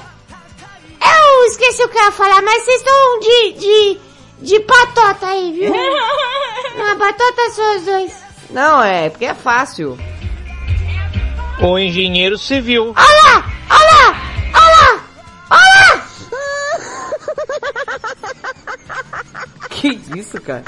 Eu 1.02 1.46
esqueci 1.48 1.84
o 1.84 1.90
que 1.90 1.98
eu 1.98 2.04
ia 2.04 2.12
falar, 2.12 2.42
mas 2.42 2.64
vocês 2.64 2.78
estão 2.78 3.20
de... 3.20 3.54
de... 3.54 4.00
de 4.40 4.60
patota 4.62 5.28
aí, 5.28 5.52
viu? 5.52 5.74
Não, 6.78 6.98
batota 6.98 7.50
são 7.52 7.76
os 7.76 7.84
dois. 7.84 8.14
Não, 8.50 8.84
é 8.84 9.10
porque 9.10 9.26
é 9.26 9.34
fácil. 9.34 9.98
O 11.60 11.78
engenheiro 11.78 12.38
civil. 12.38 12.94
Olha 12.96 13.24
lá! 13.24 13.44
Olha 13.70 13.92
lá! 13.92 14.16
Olha 14.54 14.76
lá! 14.78 15.04
Olha 15.52 15.72
lá! 15.82 16.08
Que 19.70 19.90
isso, 20.18 20.42
cara? 20.42 20.64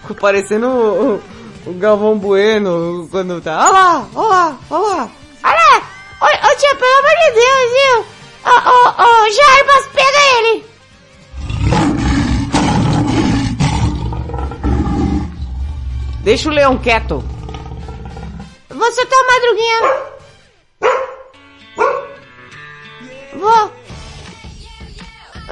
Ficou 0.00 0.16
parecendo 0.16 1.20
o, 1.66 1.72
Galvão 1.74 2.18
Bueno 2.18 3.08
quando 3.10 3.40
tá. 3.40 3.58
Olha 3.58 3.70
lá, 3.70 4.08
olha 4.14 4.28
lá, 4.28 4.58
olha 4.70 4.86
lá. 4.86 5.10
Olha 5.44 5.54
lá! 5.54 5.82
Ô, 6.20 6.24
ô 6.26 6.56
tia, 6.56 6.74
pelo 6.76 6.98
amor 6.98 7.16
de 7.20 7.30
Deus, 7.32 7.70
viu? 7.72 7.98
Ô, 8.46 8.54
ô, 8.70 8.78
ô, 9.02 9.30
Jarbas, 9.30 9.86
pega 9.92 10.20
ele! 10.38 10.64
Deixa 16.22 16.48
o 16.48 16.52
leão 16.52 16.78
quieto. 16.78 17.22
Vou 18.70 18.92
soltar 18.92 19.18
a 19.18 19.26
madruguinha. 19.26 19.80
Vou. 23.34 23.72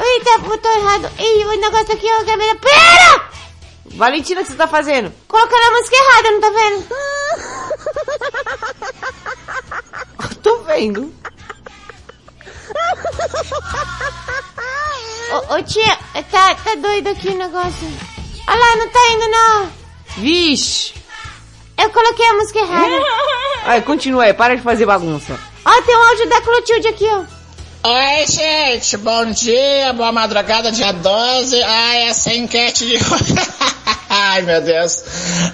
Eita, 0.02 0.39
botou 0.39 0.72
errado. 0.72 1.10
Ih, 1.18 1.44
o 1.44 1.60
negócio 1.60 1.93
aqui, 1.93 2.06
ó, 2.10 2.24
câmera. 2.24 2.55
Pera! 2.56 3.22
Valentina, 3.94 4.40
o 4.40 4.44
que 4.44 4.51
você 4.51 4.56
tá 4.56 4.66
fazendo? 4.66 5.12
Colocando 5.28 5.62
a 5.62 5.70
música 5.70 5.97
errada, 5.97 6.31
não 6.31 6.40
tá 6.40 6.51
vendo? 6.51 6.86
Tô 10.43 10.59
vendo. 10.64 11.14
Ô, 15.32 15.55
ô, 15.55 15.62
tia, 15.62 15.98
tá, 16.31 16.55
tá 16.55 16.74
doido 16.77 17.09
aqui 17.09 17.28
o 17.28 17.36
negócio. 17.36 17.89
Olha 18.48 18.59
lá, 18.59 18.77
não 18.77 18.89
tá 18.89 19.01
indo 19.12 19.28
não. 19.28 19.73
Vixe. 20.16 20.94
Eu 21.78 21.90
coloquei 21.90 22.27
a 22.27 22.35
música 22.35 22.59
errada. 22.60 23.02
Aí, 23.64 23.81
continua 23.82 24.24
aí, 24.24 24.35
para 24.35 24.56
de 24.56 24.62
fazer 24.62 24.85
bagunça. 24.85 25.39
Ó, 25.64 25.82
tem 25.82 25.97
um 25.97 26.02
áudio 26.02 26.28
da 26.28 26.40
Clotilde 26.40 26.89
aqui, 26.89 27.06
ó. 27.06 27.24
Oi, 27.89 28.27
gente, 28.27 28.97
bom 28.97 29.27
dia, 29.27 29.93
boa 29.93 30.10
madrugada, 30.10 30.73
dia 30.73 30.93
12. 30.93 31.62
Ai, 31.62 32.02
essa 32.09 32.35
enquete 32.35 32.86
de 32.86 32.94
hoje. 33.06 33.35
Ai, 34.32 34.40
meu 34.42 34.62
Deus. 34.62 35.04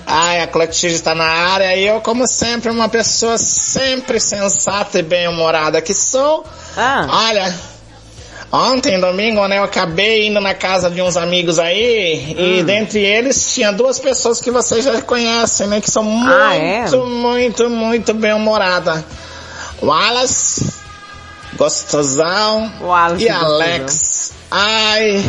Ai, 0.06 0.40
a 0.40 0.46
Clotilde 0.46 0.94
está 0.94 1.12
na 1.12 1.24
área 1.24 1.74
e 1.74 1.84
eu, 1.84 2.00
como 2.00 2.28
sempre, 2.28 2.70
uma 2.70 2.88
pessoa 2.88 3.36
sempre 3.36 4.20
sensata 4.20 5.00
e 5.00 5.02
bem-humorada 5.02 5.80
que 5.82 5.92
sou. 5.92 6.44
Olha, 7.10 7.52
ontem, 8.52 9.00
domingo, 9.00 9.44
né, 9.48 9.58
eu 9.58 9.64
acabei 9.64 10.28
indo 10.28 10.40
na 10.40 10.54
casa 10.54 10.88
de 10.88 11.02
uns 11.02 11.16
amigos 11.16 11.58
aí 11.58 12.36
e 12.38 12.62
dentre 12.62 13.00
eles 13.00 13.52
tinha 13.52 13.72
duas 13.72 13.98
pessoas 13.98 14.40
que 14.40 14.50
vocês 14.52 14.84
já 14.84 15.02
conhecem, 15.02 15.66
né, 15.66 15.80
que 15.80 15.90
são 15.90 16.04
muito, 16.04 16.32
Ah, 16.32 16.54
é? 16.54 16.88
muito, 16.96 17.68
muito 17.68 18.14
bem-humorada. 18.14 19.04
Wallace 19.82 20.72
gostosão 21.56 22.72
Wallace 22.80 23.24
e 23.24 23.28
gostosão. 23.28 23.54
Alex. 23.54 24.32
Ai. 24.50 25.24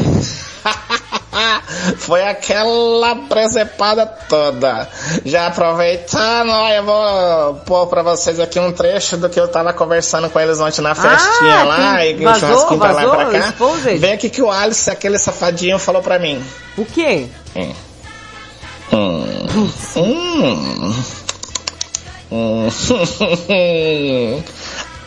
Foi 1.97 2.23
aquela 2.27 3.15
presepada 3.27 4.05
toda. 4.05 4.87
Já 5.25 5.47
aproveitando, 5.47 6.49
ó, 6.51 6.69
eu 6.69 6.83
vou 6.83 7.55
pôr 7.65 7.87
pra 7.87 8.01
vocês 8.03 8.39
aqui 8.39 8.59
um 8.59 8.71
trecho 8.71 9.17
do 9.17 9.29
que 9.29 9.39
eu 9.39 9.47
tava 9.47 9.73
conversando 9.73 10.29
com 10.29 10.39
eles 10.39 10.59
ontem 10.59 10.81
na 10.81 10.93
festinha 10.95 11.59
Ah, 11.59 11.63
lá, 11.63 12.05
e 12.05 12.15
o 12.15 12.23
vazou, 12.23 12.49
churrasquinho 12.49 12.79
pra 12.79 12.91
lá 12.91 13.03
e 13.03 13.07
pra 13.07 13.17
vazou, 13.25 13.31
cá. 13.31 13.37
exposed? 13.49 13.97
Vê 13.99 14.11
aqui 14.13 14.29
que 14.29 14.41
o 14.41 14.51
Alice, 14.51 14.89
aquele 14.89 15.17
safadinho, 15.17 15.79
falou 15.79 16.01
pra 16.01 16.19
mim. 16.19 16.43
O 16.77 16.85
quê? 16.85 17.27
Hum. 17.55 17.73
Hum. 19.95 19.95
Hum. 19.95 21.03
Hum. 23.49 24.43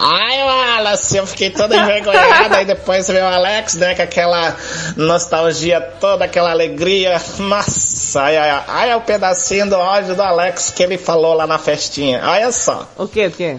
Ai, 0.04 0.42
Wallace, 0.42 1.16
eu 1.16 1.26
fiquei 1.28 1.50
toda 1.50 1.76
envergonhada. 1.76 2.56
Aí 2.56 2.64
depois 2.64 3.06
veio 3.06 3.24
o 3.24 3.28
Alex, 3.28 3.74
né, 3.76 3.94
com 3.94 4.02
aquela 4.02 4.56
nostalgia 4.96 5.80
toda, 5.80 6.24
aquela 6.24 6.50
alegria. 6.50 7.20
Nossa, 7.38 8.22
ai, 8.22 8.36
ai, 8.36 8.64
ai, 8.66 8.90
é 8.90 8.96
o 8.96 9.00
pedacinho 9.00 9.68
do 9.68 9.76
áudio 9.76 10.16
do 10.16 10.22
Alex 10.22 10.72
que 10.72 10.82
ele 10.82 10.98
falou 10.98 11.34
lá 11.34 11.46
na 11.46 11.56
festinha. 11.56 12.20
Olha 12.24 12.50
só. 12.50 12.88
O 12.96 13.06
quê, 13.06 13.28
o 13.28 13.30
quê? 13.30 13.58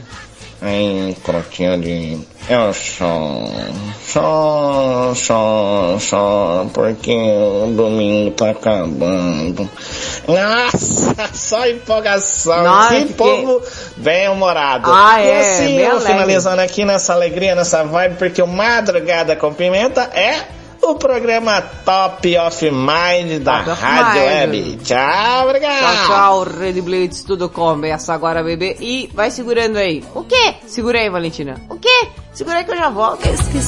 Em 0.65 1.13
crotinho 1.15 1.77
de. 1.81 2.17
Eu 2.47 2.73
só. 2.73 3.43
Só, 4.01 5.13
só, 5.13 5.97
só, 5.99 6.67
porque 6.73 7.11
o 7.11 7.73
domingo 7.75 8.31
tá 8.31 8.51
acabando. 8.51 9.69
Nossa, 10.25 11.29
só 11.33 11.67
empolgação. 11.67 12.63
Nossa, 12.63 12.95
que 12.95 13.13
povo 13.13 13.61
bem 13.97 14.29
humorado. 14.29 14.89
Ah, 14.89 15.21
e 15.21 15.27
é, 15.27 15.39
assim, 15.39 15.77
eu 15.79 15.91
alegre. 15.91 16.07
finalizando 16.07 16.61
aqui 16.61 16.85
nessa 16.85 17.11
alegria, 17.13 17.55
nessa 17.55 17.83
vibe, 17.83 18.15
porque 18.15 18.41
o 18.41 18.47
Madrugada 18.47 19.35
com 19.35 19.53
Pimenta 19.53 20.03
é 20.13 20.62
o 20.89 20.95
programa 20.95 21.61
Top 21.61 22.37
of 22.37 22.71
Mind 22.71 23.41
da 23.41 23.63
Top 23.63 23.79
Rádio 23.79 24.21
Mind. 24.21 24.31
Web. 24.31 24.77
Tchau, 24.83 25.45
obrigado. 25.45 25.79
Tchau, 25.79 26.07
tchau, 26.07 26.43
Red 26.43 26.81
Blitz, 26.81 27.23
tudo 27.23 27.49
começa 27.49 28.13
agora, 28.13 28.43
bebê. 28.43 28.77
E 28.79 29.09
vai 29.13 29.31
segurando 29.31 29.77
aí. 29.77 30.03
O 30.13 30.23
quê? 30.23 30.55
Segura 30.67 30.99
aí, 30.99 31.09
Valentina. 31.09 31.55
O 31.69 31.77
quê? 31.77 32.07
Segura 32.33 32.57
aí 32.57 32.65
que 32.65 32.71
eu 32.71 32.77
já 32.77 32.89
volto. 32.89 33.23
Se 33.23 33.59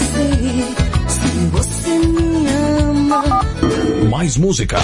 você 1.52 1.98
me 2.00 2.48
ama. 2.50 3.24
Mais 4.10 4.38
música. 4.38 4.78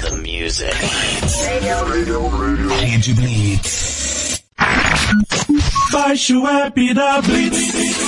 The 0.00 0.10
music. 0.16 0.76
Rede 2.80 3.14
Blitz. 3.14 4.42
Baixe 5.90 6.34
o 6.36 6.46
app 6.46 6.94
da 6.94 7.20
Blitz. 7.22 8.07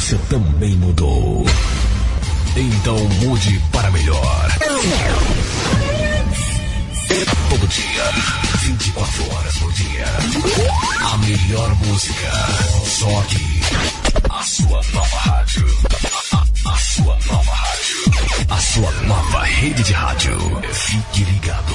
Você 0.00 0.16
também 0.30 0.74
mudou. 0.76 1.44
Então 2.56 2.96
mude 3.22 3.60
para 3.70 3.90
melhor. 3.90 4.48
Todo 7.50 7.68
dia, 7.68 8.04
24 8.62 9.34
horas 9.34 9.54
por 9.58 9.72
dia. 9.74 10.06
A 11.12 11.16
melhor 11.18 11.74
música. 11.86 12.30
Só 12.86 13.20
aqui. 13.20 13.60
A 14.30 14.42
sua 14.42 14.80
nova 14.94 15.16
rádio. 15.18 15.66
A, 16.32 16.36
a- 16.36 16.72
a 16.72 16.78
sua 16.78 17.18
nova 17.26 17.52
rádio. 17.52 18.46
A 18.48 18.56
sua 18.58 18.90
nova 19.02 19.42
rede 19.44 19.82
de 19.82 19.92
rádio. 19.92 20.38
Fique 20.72 21.24
ligado. 21.24 21.74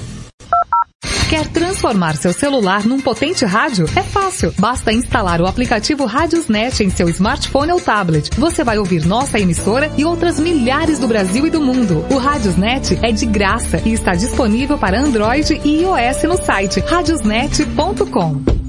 Quer 1.31 1.47
transformar 1.47 2.17
seu 2.17 2.33
celular 2.33 2.85
num 2.85 2.99
potente 2.99 3.45
rádio? 3.45 3.85
É 3.95 4.03
fácil. 4.03 4.53
Basta 4.59 4.91
instalar 4.91 5.39
o 5.39 5.47
aplicativo 5.47 6.03
Radiosnet 6.03 6.83
em 6.83 6.89
seu 6.89 7.07
smartphone 7.07 7.71
ou 7.71 7.79
tablet. 7.79 8.29
Você 8.37 8.65
vai 8.65 8.77
ouvir 8.77 9.05
nossa 9.05 9.39
emissora 9.39 9.89
e 9.97 10.03
outras 10.03 10.37
milhares 10.37 10.99
do 10.99 11.07
Brasil 11.07 11.47
e 11.47 11.49
do 11.49 11.61
mundo. 11.61 12.05
O 12.11 12.17
Radiosnet 12.17 12.99
é 13.01 13.13
de 13.13 13.25
graça 13.25 13.81
e 13.85 13.93
está 13.93 14.11
disponível 14.11 14.77
para 14.77 14.99
Android 14.99 15.61
e 15.63 15.83
iOS 15.83 16.23
no 16.23 16.35
site 16.35 16.81
radiosnet.com. 16.81 18.60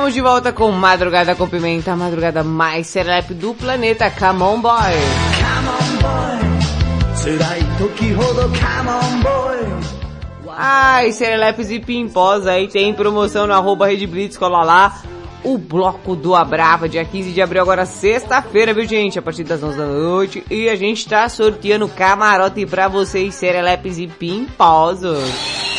Estamos 0.00 0.14
de 0.14 0.22
volta 0.22 0.50
com 0.50 0.70
Madrugada 0.72 1.34
com 1.34 1.46
Pimenta, 1.46 1.92
a 1.92 1.96
madrugada 1.96 2.42
mais 2.42 2.86
serelepe 2.86 3.34
do 3.34 3.52
planeta. 3.52 4.10
Come 4.10 4.42
on, 4.42 4.58
boy! 4.58 4.72
Come 8.48 8.88
on, 8.88 9.20
boy! 9.20 10.54
Ai, 10.56 11.12
serelepes 11.12 11.70
e 11.70 11.78
pimpós 11.78 12.46
aí 12.46 12.66
tem 12.66 12.94
promoção 12.94 13.46
no 13.46 13.52
arroba 13.52 13.88
Rede 13.88 14.06
Blitz, 14.06 14.38
cola 14.38 14.64
lá. 14.64 15.02
O 15.44 15.58
bloco 15.58 16.16
do 16.16 16.34
Abrava, 16.34 16.88
dia 16.88 17.04
15 17.04 17.32
de 17.32 17.42
abril, 17.42 17.60
agora 17.60 17.84
sexta-feira, 17.84 18.72
viu 18.72 18.86
gente? 18.86 19.18
A 19.18 19.22
partir 19.22 19.44
das 19.44 19.62
11 19.62 19.76
da 19.76 19.84
noite. 19.84 20.42
E 20.50 20.70
a 20.70 20.76
gente 20.76 21.06
tá 21.06 21.28
sorteando 21.28 21.86
camarote 21.86 22.64
pra 22.64 22.88
vocês, 22.88 23.34
serelepes 23.34 23.98
e 23.98 24.06
pimposos. 24.06 25.69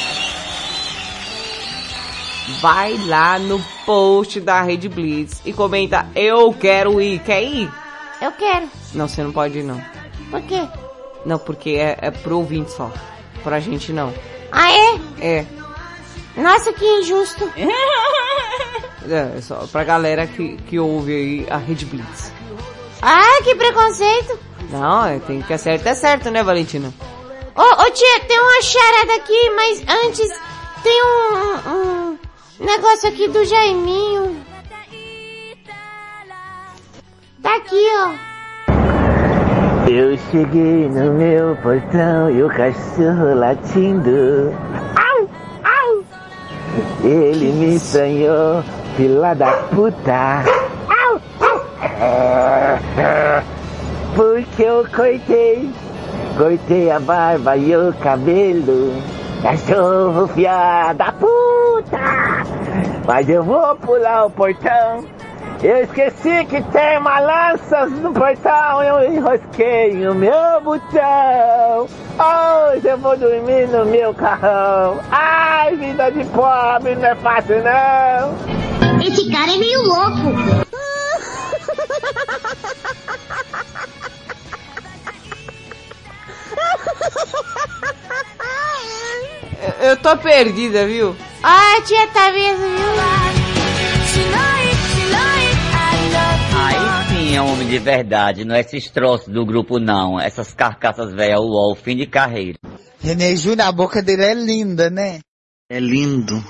Vai 2.59 2.97
lá 3.07 3.39
no 3.39 3.59
post 3.85 4.39
da 4.41 4.61
Rede 4.61 4.89
Blitz 4.89 5.41
e 5.45 5.53
comenta, 5.53 6.07
eu 6.15 6.53
quero 6.53 7.01
ir. 7.01 7.19
Quer 7.19 7.43
ir? 7.43 7.71
Eu 8.21 8.31
quero. 8.33 8.69
Não, 8.93 9.07
você 9.07 9.23
não 9.23 9.31
pode 9.31 9.59
ir 9.59 9.63
não. 9.63 9.81
Por 10.29 10.41
quê? 10.41 10.67
Não, 11.25 11.39
porque 11.39 11.71
é, 11.71 11.97
é 12.01 12.11
pro 12.11 12.37
ouvinte 12.37 12.71
só. 12.71 12.91
Pra 13.43 13.59
gente 13.59 13.91
não. 13.91 14.13
Ah, 14.51 14.71
é? 14.71 14.99
É. 15.19 15.45
Nossa, 16.35 16.73
que 16.73 16.85
injusto. 16.85 17.49
É, 19.09 19.39
é 19.39 19.41
só 19.41 19.65
pra 19.71 19.83
galera 19.83 20.27
que, 20.27 20.57
que 20.57 20.77
ouve 20.79 21.11
aí 21.11 21.47
a 21.49 21.57
Rede 21.57 21.87
Blitz. 21.87 22.31
Ah, 23.01 23.41
que 23.43 23.55
preconceito. 23.55 24.37
Não, 24.69 25.03
é, 25.03 25.17
tem 25.17 25.41
que 25.41 25.51
acertar 25.51 25.93
é 25.93 25.95
certo, 25.95 26.29
né, 26.29 26.43
Valentina? 26.43 26.93
Ô, 27.55 27.61
ô 27.61 27.91
tia, 27.91 28.19
tem 28.27 28.39
uma 28.39 28.61
charada 28.61 29.15
aqui, 29.15 29.49
mas 29.55 29.83
antes 30.05 30.29
tem 30.83 31.03
um, 31.03 31.71
um 31.71 32.19
negócio 32.59 33.09
aqui 33.09 33.27
do 33.27 33.43
Jaiminho. 33.45 34.35
Tá 37.41 37.55
aqui, 37.55 37.87
ó. 37.97 38.31
Eu 39.89 40.17
cheguei 40.29 40.87
no 40.89 41.13
meu 41.13 41.55
portão 41.57 42.29
e 42.29 42.43
o 42.43 42.49
cachorro 42.49 43.33
latindo. 43.35 44.53
Au, 44.95 45.29
au. 45.63 46.03
Ele 47.03 47.51
me 47.51 47.75
estranhou, 47.75 48.63
fila 48.95 49.33
da 49.33 49.51
puta. 49.69 50.43
Au, 50.87 51.19
au. 51.41 51.61
Porque 54.15 54.63
eu 54.63 54.85
cortei, 54.95 55.69
cortei 56.37 56.91
a 56.91 56.99
barba 56.99 57.57
e 57.57 57.75
o 57.75 57.91
cabelo. 57.93 58.93
Cachorro 59.41 60.27
fia 60.27 60.93
da 60.93 61.11
puta. 61.13 61.97
Mas 63.07 63.27
eu 63.27 63.43
vou 63.43 63.75
pular 63.77 64.25
o 64.25 64.29
portão. 64.29 65.03
Eu 65.63 65.83
esqueci 65.83 66.45
que 66.45 66.61
tem 66.71 66.97
uma 66.99 67.19
lança 67.19 67.85
no 67.87 68.13
portão, 68.13 68.83
eu 68.83 69.13
enrosquei 69.13 70.07
o 70.07 70.13
meu 70.13 70.61
botão. 70.63 71.87
Hoje 72.19 72.87
eu 72.87 72.97
vou 72.99 73.17
dormir 73.17 73.67
no 73.67 73.85
meu 73.85 74.13
carrão. 74.13 74.99
Ai, 75.11 75.75
vida 75.75 76.11
de 76.11 76.23
pobre 76.25 76.95
não 76.95 77.05
é 77.05 77.15
fácil 77.15 77.63
não. 77.63 78.35
Esse 79.03 79.31
cara 79.31 79.51
é 79.53 79.57
meio 79.57 79.81
louco. 79.83 80.61
Eu, 89.61 89.89
eu 89.89 89.97
tô 89.97 90.17
perdida, 90.17 90.87
viu? 90.87 91.15
Ah, 91.43 91.81
tia 91.85 92.07
tá 92.07 92.31
mesmo, 92.31 92.67
viu? 92.67 92.91
Aí 96.53 97.07
sim 97.09 97.35
é 97.35 97.41
um 97.41 97.51
homem 97.51 97.67
de 97.67 97.77
verdade, 97.77 98.43
não 98.43 98.55
é 98.55 98.61
esses 98.61 98.89
troços 98.89 99.27
do 99.27 99.45
grupo 99.45 99.79
não, 99.79 100.19
essas 100.19 100.53
carcaças 100.53 101.13
velhas, 101.13 101.39
o 101.39 101.75
fim 101.75 101.95
de 101.95 102.07
carreira. 102.07 102.57
Renê 102.99 103.35
Júnior, 103.35 103.67
a 103.67 103.71
boca 103.71 104.01
dele 104.01 104.23
é 104.23 104.33
linda, 104.33 104.89
né? 104.89 105.19
É 105.69 105.79
lindo, 105.79 106.43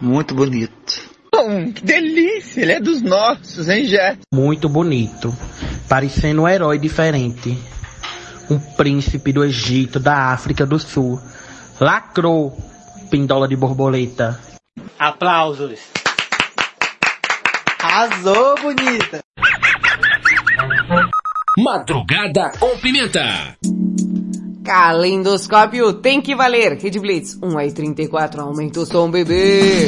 muito 0.00 0.34
bonito. 0.34 1.14
Hum, 1.34 1.72
que 1.72 1.84
delícia, 1.84 2.62
ele 2.62 2.72
é 2.72 2.80
dos 2.80 3.02
nossos, 3.02 3.68
hein, 3.68 3.84
Jé? 3.86 4.16
Muito 4.32 4.68
bonito, 4.68 5.34
parecendo 5.88 6.42
um 6.42 6.48
herói 6.48 6.78
diferente. 6.78 7.58
Um 8.50 8.58
príncipe 8.58 9.32
do 9.32 9.44
Egito, 9.44 9.98
da 9.98 10.32
África 10.32 10.66
do 10.66 10.78
Sul. 10.78 11.20
Lacrou, 11.80 12.56
pindola 13.10 13.48
de 13.48 13.56
borboleta. 13.56 14.40
Aplausos. 14.98 15.80
Arrasou, 17.82 18.54
bonita. 18.62 19.20
Madrugada 21.58 22.52
com 22.60 22.78
Pimenta. 22.78 23.56
Calendoscópio 24.64 25.94
tem 25.94 26.20
que 26.20 26.34
valer. 26.34 26.78
Rede 26.78 27.00
Blitz, 27.00 27.36
1 27.42 27.58
às 27.58 27.72
34, 27.72 28.40
aumenta 28.40 28.80
o 28.80 28.86
som, 28.86 29.10
bebê. 29.10 29.86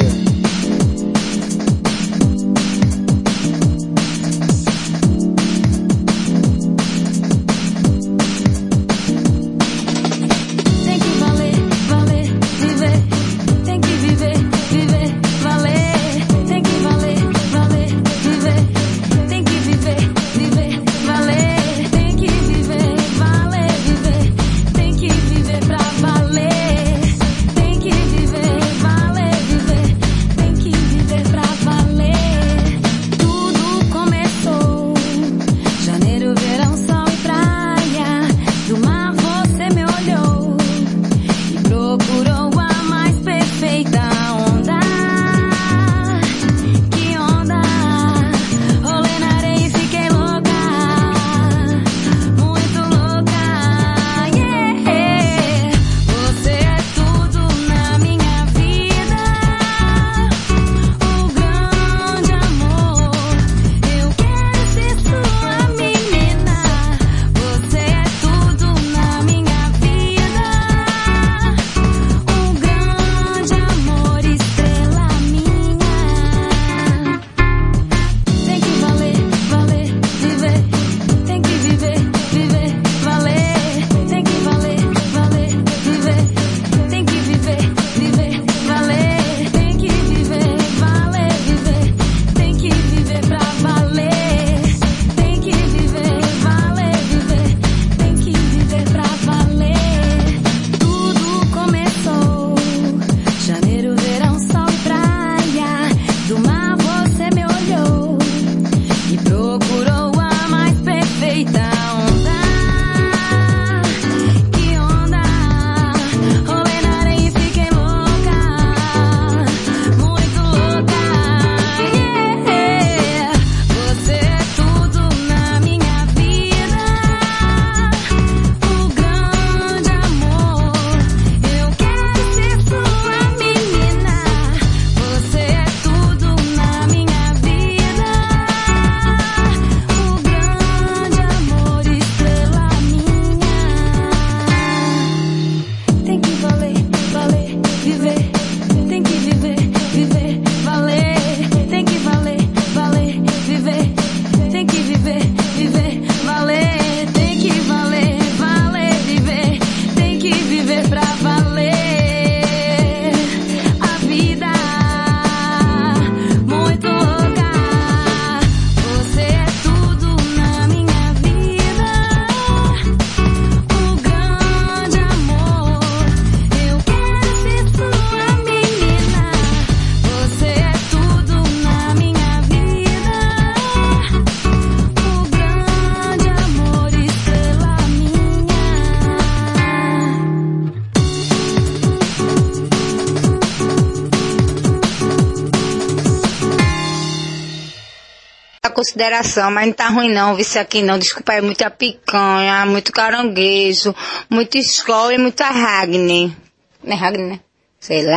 Consideração, 198.87 199.51
mas 199.51 199.67
não 199.67 199.73
tá 199.73 199.89
ruim 199.89 200.13
não, 200.13 200.35
vi 200.35 200.43
isso 200.43 200.57
aqui 200.57 200.81
não. 200.81 200.97
Desculpa 200.97 201.33
aí, 201.33 201.41
muita 201.41 201.69
picanha, 201.69 202.65
muito 202.65 202.91
caranguejo, 202.91 203.93
muito 204.29 204.57
escola 204.57 205.13
e 205.13 205.17
muita 205.17 205.49
Ragni. 205.49 206.35
Não 206.83 206.93
é 206.93 206.95
Ragni, 206.95 207.23
né? 207.23 207.39
Sei 207.79 208.03
lá. 208.03 208.15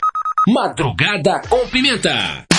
Madrugada 0.48 1.40
com 1.48 1.66
Pimenta. 1.68 2.49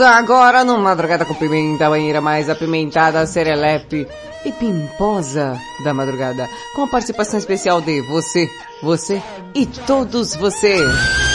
Começa 0.00 0.16
agora 0.16 0.64
no 0.64 0.78
Madrugada 0.78 1.26
com 1.26 1.34
Pimenta, 1.34 1.86
a 1.86 1.90
banheira 1.90 2.22
mais 2.22 2.48
apimentada, 2.48 3.26
serelepe 3.26 4.08
e 4.46 4.50
pimposa 4.50 5.60
da 5.84 5.92
madrugada. 5.92 6.48
Com 6.74 6.84
a 6.84 6.88
participação 6.88 7.38
especial 7.38 7.82
de 7.82 8.00
você, 8.00 8.48
você 8.82 9.22
e 9.54 9.66
todos 9.66 10.34
vocês. 10.36 11.29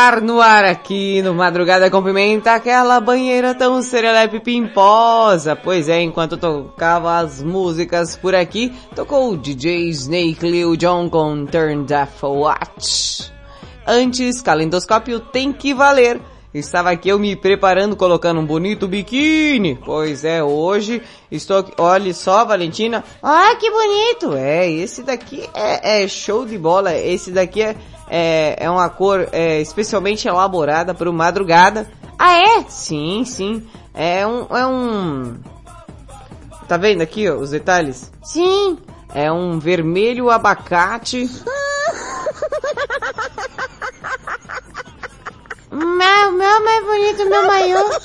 Ar, 0.00 0.22
no 0.22 0.40
ar 0.40 0.64
aqui 0.64 1.20
no 1.20 1.34
Madrugada 1.34 1.90
com 1.90 2.02
Pimenta, 2.02 2.54
aquela 2.54 2.98
banheira 3.00 3.54
tão 3.54 3.82
serelepe 3.82 4.40
pimposa. 4.40 5.54
Pois 5.54 5.90
é, 5.90 6.00
enquanto 6.00 6.38
tocava 6.38 7.18
as 7.18 7.42
músicas 7.42 8.16
por 8.16 8.34
aqui, 8.34 8.72
tocou 8.96 9.30
o 9.30 9.36
DJ 9.36 9.90
Snake 9.90 10.48
Lil 10.48 10.74
John 10.76 11.10
com 11.10 11.44
Turn 11.44 11.84
Deaf 11.84 12.22
Watch. 12.22 13.30
Antes, 13.86 14.40
calendoscópio 14.40 15.20
tem 15.20 15.52
que 15.52 15.74
valer. 15.74 16.18
Estava 16.52 16.90
aqui 16.90 17.10
eu 17.10 17.18
me 17.18 17.36
preparando, 17.36 17.94
colocando 17.94 18.40
um 18.40 18.46
bonito 18.46 18.88
biquíni. 18.88 19.78
Pois 19.84 20.24
é, 20.24 20.42
hoje 20.42 21.02
estou 21.30 21.58
aqui. 21.58 21.72
Olha 21.78 22.12
só, 22.14 22.44
Valentina. 22.44 23.04
Ah, 23.22 23.54
que 23.54 23.70
bonito! 23.70 24.34
É, 24.34 24.68
esse 24.68 25.02
daqui 25.02 25.48
é, 25.54 26.02
é 26.02 26.08
show 26.08 26.44
de 26.46 26.58
bola. 26.58 26.96
Esse 26.96 27.30
daqui 27.30 27.62
é, 27.62 27.76
é, 28.10 28.56
é 28.58 28.68
uma 28.68 28.90
cor 28.90 29.28
é, 29.30 29.60
especialmente 29.60 30.26
elaborada 30.26 30.92
para 30.92 31.08
o 31.08 31.12
madrugada. 31.12 31.88
Ah, 32.18 32.36
é? 32.36 32.64
Sim, 32.68 33.24
sim. 33.24 33.66
É 33.94 34.26
um, 34.26 34.46
é 34.54 34.66
um... 34.66 35.36
Tá 36.66 36.76
vendo 36.76 37.02
aqui, 37.02 37.30
ó, 37.30 37.36
os 37.36 37.50
detalhes? 37.50 38.12
Sim. 38.22 38.78
É 39.14 39.30
um 39.30 39.58
vermelho 39.58 40.28
abacate. 40.28 41.30
Meu, 45.70 46.32
meu 46.32 46.64
mais 46.64 46.84
bonito, 46.84 47.26
meu 47.28 47.46
maior. 47.46 48.00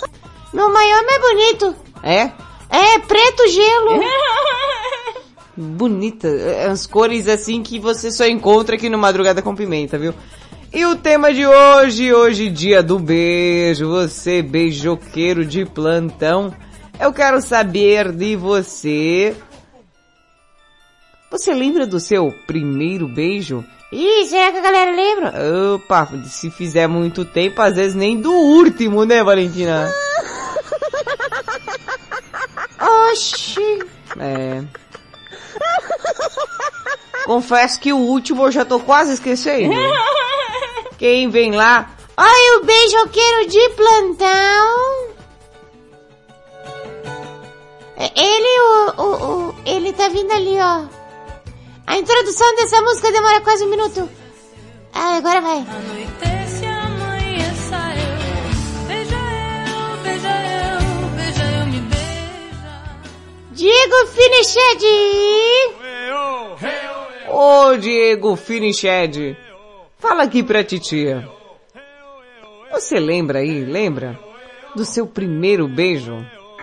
Meu 0.53 0.71
maior 0.71 0.99
é 0.99 1.05
mais 1.05 1.21
bonito. 1.21 1.75
É? 2.03 2.31
É, 2.69 2.99
preto 2.99 3.47
gelo. 3.47 3.99
Bonita. 5.57 6.27
As 6.69 6.85
cores 6.85 7.27
assim 7.27 7.63
que 7.63 7.79
você 7.79 8.11
só 8.11 8.25
encontra 8.25 8.75
aqui 8.75 8.89
no 8.89 8.97
Madrugada 8.97 9.41
com 9.41 9.55
Pimenta, 9.55 9.97
viu? 9.97 10.13
E 10.73 10.85
o 10.85 10.97
tema 10.97 11.33
de 11.33 11.45
hoje, 11.45 12.13
hoje 12.13 12.49
dia 12.49 12.83
do 12.83 12.99
beijo, 12.99 13.87
você 13.87 14.41
beijoqueiro 14.41 15.45
de 15.45 15.65
plantão. 15.65 16.53
Eu 16.99 17.13
quero 17.13 17.41
saber 17.41 18.11
de 18.11 18.35
você. 18.35 19.35
Você 21.31 21.53
lembra 21.53 21.87
do 21.87 21.99
seu 21.99 22.33
primeiro 22.45 23.07
beijo? 23.07 23.63
Ih, 23.91 24.25
será 24.25 24.51
que 24.51 24.57
a 24.57 24.61
galera 24.61 24.91
lembra? 24.91 25.33
Opa, 25.75 26.09
se 26.25 26.51
fizer 26.51 26.87
muito 26.87 27.23
tempo, 27.23 27.61
às 27.61 27.75
vezes 27.75 27.95
nem 27.95 28.19
do 28.19 28.33
último, 28.33 29.05
né, 29.05 29.23
Valentina? 29.23 29.89
Oxi. 33.11 33.79
É. 34.19 34.61
Confesso 37.25 37.79
que 37.79 37.91
o 37.91 37.97
último 37.97 38.45
eu 38.45 38.51
já 38.51 38.63
tô 38.63 38.79
quase 38.79 39.13
esquecendo. 39.13 39.73
Quem 40.97 41.29
vem 41.29 41.51
lá? 41.51 41.89
Ai, 42.15 42.49
o 42.57 42.63
beijoqueiro 42.65 43.47
de 43.47 43.69
plantão. 43.69 45.05
É, 47.97 48.11
Ele, 48.15 48.61
o, 48.61 49.01
o, 49.01 49.49
o, 49.49 49.55
ele 49.65 49.91
tá 49.93 50.07
vindo 50.09 50.31
ali, 50.31 50.57
ó. 50.59 50.85
A 51.87 51.97
introdução 51.97 52.55
dessa 52.55 52.81
música 52.81 53.11
demora 53.11 53.41
quase 53.41 53.63
um 53.63 53.69
minuto. 53.69 54.09
Ah, 54.93 55.17
agora 55.17 55.41
vai. 55.41 55.65
Diego 63.55 64.05
Finiched. 64.07 64.83
Ô 67.29 67.77
Diego 67.77 68.35
Finiched, 68.35 69.37
fala 69.97 70.23
aqui 70.23 70.43
pra 70.43 70.63
titia. 70.63 71.27
Você 72.71 72.99
lembra 72.99 73.39
aí, 73.39 73.63
lembra? 73.63 74.19
Do 74.75 74.83
seu 74.83 75.07
primeiro 75.07 75.67
beijo? 75.69 76.17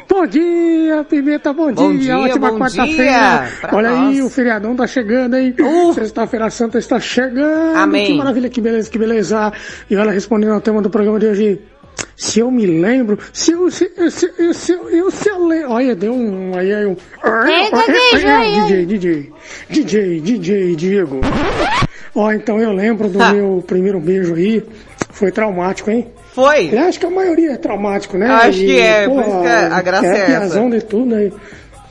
Bom 0.08 0.26
dia, 0.26 1.02
Pimenta, 1.08 1.54
bom, 1.54 1.72
Bom 1.72 1.92
dia. 1.96 2.00
dia, 2.00 2.18
Ótima 2.18 2.52
quarta-feira. 2.58 3.48
Olha 3.72 3.88
aí, 3.90 4.18
nós. 4.18 4.26
o 4.26 4.28
feriadão 4.28 4.76
tá 4.76 4.86
chegando, 4.86 5.36
hein? 5.36 5.54
Sexta-feira 5.94 6.50
Santa 6.50 6.78
está 6.78 7.00
chegando. 7.00 7.74
Amém. 7.78 8.06
Que 8.08 8.14
maravilha, 8.18 8.50
que 8.50 8.60
beleza, 8.60 8.90
que 8.90 8.98
beleza. 8.98 9.50
E 9.88 9.96
olha, 9.96 10.10
respondendo 10.10 10.52
ao 10.52 10.60
tema 10.60 10.82
do 10.82 10.90
programa 10.90 11.18
de 11.18 11.26
hoje. 11.26 11.60
Se 12.16 12.40
eu 12.40 12.50
me 12.50 12.66
lembro, 12.66 13.18
se 13.32 13.52
eu, 13.52 13.70
se, 13.70 13.90
eu- 13.96 14.10
se, 14.10 14.30
eu- 14.38 14.54
se, 14.54 14.72
eu- 14.72 14.88
eu, 14.90 15.10
se 15.10 15.28
eu 15.28 15.44
lembro, 15.46 15.72
olha, 15.72 15.94
deu 15.94 16.12
um, 16.14 16.56
aí, 16.56 16.72
aí, 16.72 16.86
um, 16.86 16.94
Pega, 17.44 17.76
beijo, 17.86 18.26
aí, 18.28 18.60
DJ, 18.62 18.86
DJ, 18.86 19.32
DJ, 19.68 20.20
DJ, 20.20 20.76
Diego. 20.76 21.20
Ó, 22.14 22.30
então 22.32 22.60
eu 22.60 22.72
lembro 22.72 23.08
do 23.08 23.18
meu 23.32 23.64
primeiro 23.66 23.98
beijo 23.98 24.34
aí, 24.34 24.62
foi 25.10 25.30
traumático, 25.32 25.90
hein? 25.90 26.08
Foi? 26.34 26.70
Eu 26.72 26.80
acho 26.80 26.98
que 27.00 27.06
a 27.06 27.10
maioria 27.10 27.52
é 27.52 27.56
traumático, 27.56 28.16
né? 28.16 28.26
Acho 28.26 28.58
que 28.60 28.78
é, 28.80 29.08
por 29.08 29.20
isso 29.20 29.40
que 29.42 29.46
a 29.74 29.82
graça 29.82 30.06
é 30.06 30.10
essa. 30.16 30.26
piazão 30.26 30.70
de 30.70 30.80
tudo 30.82 31.14
aí. 31.14 31.32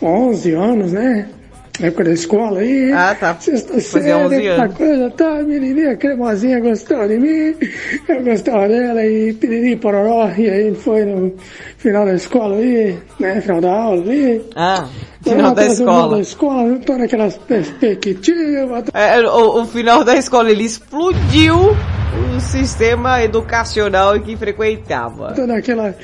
11 0.01 0.51
anos, 0.53 0.91
né? 0.93 1.27
Época 1.81 2.03
da 2.03 2.11
escola 2.11 2.59
aí. 2.59 2.91
Ah, 2.91 3.15
tá. 3.19 3.35
Sexta 3.39 3.73
Fazia 3.81 4.17
11 4.17 4.35
série, 4.35 4.47
anos. 4.49 4.75
coisa, 4.77 5.09
tá, 5.11 5.41
menininha 5.43 5.95
cremosinha 5.97 6.59
gostou 6.59 7.07
de 7.07 7.17
mim, 7.17 7.55
eu 8.07 8.23
gostava 8.23 8.67
dela 8.67 9.03
e 9.05 9.33
piriri 9.33 9.75
pororó, 9.77 10.29
e 10.37 10.49
aí 10.49 10.75
foi 10.75 11.05
no 11.05 11.33
final 11.77 12.05
da 12.05 12.13
escola 12.13 12.55
aí, 12.57 12.95
né, 13.19 13.41
final 13.41 13.61
da 13.61 13.71
aula 13.73 14.11
aí. 14.11 14.41
Ah, 14.55 14.85
Tô 15.23 15.31
final 15.31 15.53
da 15.55 15.65
escola. 15.65 16.15
da 16.15 16.21
escola, 16.21 16.79
tô 16.85 16.97
naquelas 16.97 17.37
perspectivas, 17.37 18.83
É, 18.93 19.19
o, 19.21 19.61
o 19.61 19.65
final 19.65 20.03
da 20.03 20.15
escola 20.15 20.51
ele 20.51 20.63
explodiu 20.65 21.55
o 22.35 22.39
sistema 22.39 23.23
educacional 23.23 24.19
que 24.19 24.35
frequentava. 24.35 25.33
toda 25.33 25.57
aquela, 25.57 25.95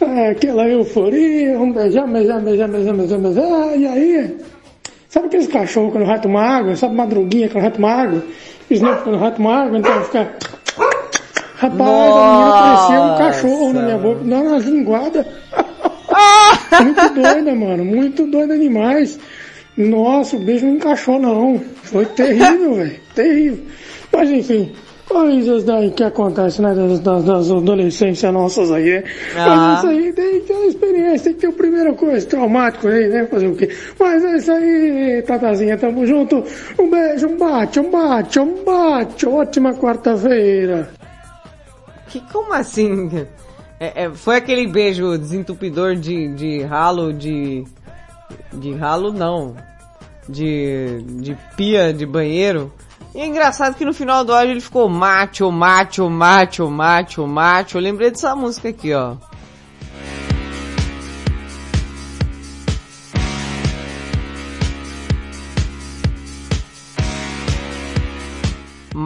ah, 0.00 0.28
aquela 0.30 0.68
euforia, 0.68 1.58
um 1.58 1.72
beijar, 1.72 2.06
beijar, 2.06 2.40
beijar, 2.40 2.68
beijar, 2.68 2.94
beijar, 2.94 3.18
beijar, 3.18 3.76
e 3.78 3.86
aí, 3.86 4.36
sabe 5.16 5.28
aqueles 5.28 5.46
cachorros 5.46 5.92
quando 5.92 6.04
vai 6.04 6.20
tomar 6.20 6.58
água, 6.58 6.76
sabe 6.76 6.94
madruguinha 6.94 7.48
quando 7.48 7.62
vai 7.62 7.72
tomar 7.72 8.02
água, 8.02 8.22
Snoop 8.70 9.02
quando 9.02 9.18
vai 9.18 9.34
tomar 9.34 9.62
água, 9.62 9.78
então 9.78 10.04
fica, 10.04 10.30
rapaz, 11.54 11.80
a 11.80 12.32
menina 12.32 12.52
parecia 12.52 13.00
um 13.00 13.18
cachorro 13.18 13.72
na 13.72 13.82
minha 13.82 13.98
boca, 13.98 14.20
dando 14.22 14.48
umas 14.48 14.64
linguadas, 14.64 15.26
muito 16.82 17.14
doida, 17.14 17.54
mano, 17.54 17.84
muito 17.84 18.26
doida 18.26 18.58
demais, 18.58 19.18
nossa, 19.74 20.36
o 20.36 20.40
beijo 20.40 20.66
não 20.66 20.74
encaixou 20.74 21.18
não, 21.18 21.62
foi 21.82 22.04
terrível, 22.04 22.74
velho, 22.74 23.00
terrível, 23.14 23.64
mas 24.12 24.30
enfim, 24.30 24.70
coisas 25.08 25.64
daí 25.64 25.92
que 25.92 26.04
acontecem, 26.04 26.62
né, 26.62 26.74
das, 26.74 27.00
das, 27.00 27.24
das 27.24 27.50
adolescências 27.50 28.32
nossas 28.32 28.70
aí, 28.70 29.00
né? 29.00 29.04
Ah. 29.34 29.48
Mas 29.48 29.78
isso 29.78 29.86
aí 29.86 30.12
tem 30.12 30.35
que 31.18 31.24
ter 31.24 31.24
uma 31.24 31.24
experiência, 31.24 31.24
tem 31.24 31.34
que 31.34 31.40
ter 31.40 31.46
a 31.48 31.52
primeira 31.52 31.94
coisa, 31.94 32.26
traumático 32.26 32.88
aí, 32.88 33.08
né, 33.08 33.26
fazer 33.26 33.46
o 33.46 33.56
quê? 33.56 33.68
Mas 33.98 34.24
é 34.24 34.36
isso 34.36 34.52
aí, 34.52 35.22
Tatazinha, 35.26 35.78
tamo 35.78 36.06
junto, 36.06 36.44
um 36.78 36.90
beijo, 36.90 37.28
um 37.28 37.36
bate, 37.36 37.80
um 37.80 37.90
bate, 37.90 38.38
um 38.40 38.64
bate, 38.64 39.26
ótima 39.26 39.74
quarta-feira. 39.74 40.90
Que 42.08 42.20
como 42.32 42.52
assim? 42.54 43.26
É, 43.78 44.04
é, 44.04 44.10
foi 44.10 44.36
aquele 44.36 44.66
beijo 44.66 45.18
desentupidor 45.18 45.96
de, 45.96 46.28
de 46.34 46.62
ralo 46.62 47.12
de. 47.12 47.64
De 48.52 48.72
ralo 48.74 49.12
não. 49.12 49.54
De. 50.28 51.02
de 51.20 51.36
pia 51.56 51.92
de 51.92 52.06
banheiro. 52.06 52.72
E 53.14 53.20
é 53.20 53.26
engraçado 53.26 53.74
que 53.74 53.84
no 53.84 53.94
final 53.94 54.24
do 54.24 54.32
áudio 54.34 54.52
ele 54.52 54.60
ficou 54.60 54.88
macho, 54.88 55.50
macho, 55.50 56.08
macho, 56.08 56.70
macho, 56.70 57.26
macho. 57.26 57.78
Eu 57.78 57.82
lembrei 57.82 58.10
dessa 58.10 58.34
música 58.36 58.68
aqui, 58.68 58.92
ó. 58.92 59.16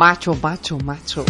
Macho, 0.00 0.34
macho, 0.34 0.78
macho. 0.82 1.26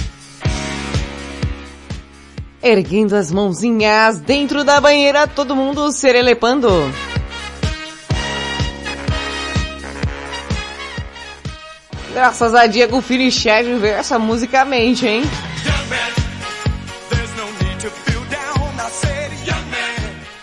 Erguendo 2.63 3.17
as 3.17 3.33
mãozinhas 3.33 4.21
dentro 4.21 4.63
da 4.63 4.81
banheira, 4.81 5.27
todo 5.27 5.57
mundo 5.57 5.91
serelepando. 5.91 6.71
Graças 12.13 12.55
a 12.55 12.69
Diego 12.69 13.01
Finiched 13.01 13.75
veio 13.81 13.95
essa 13.95 14.21
música 14.21 14.61
à 14.61 14.65
mente, 14.65 15.05
hein? 15.05 15.25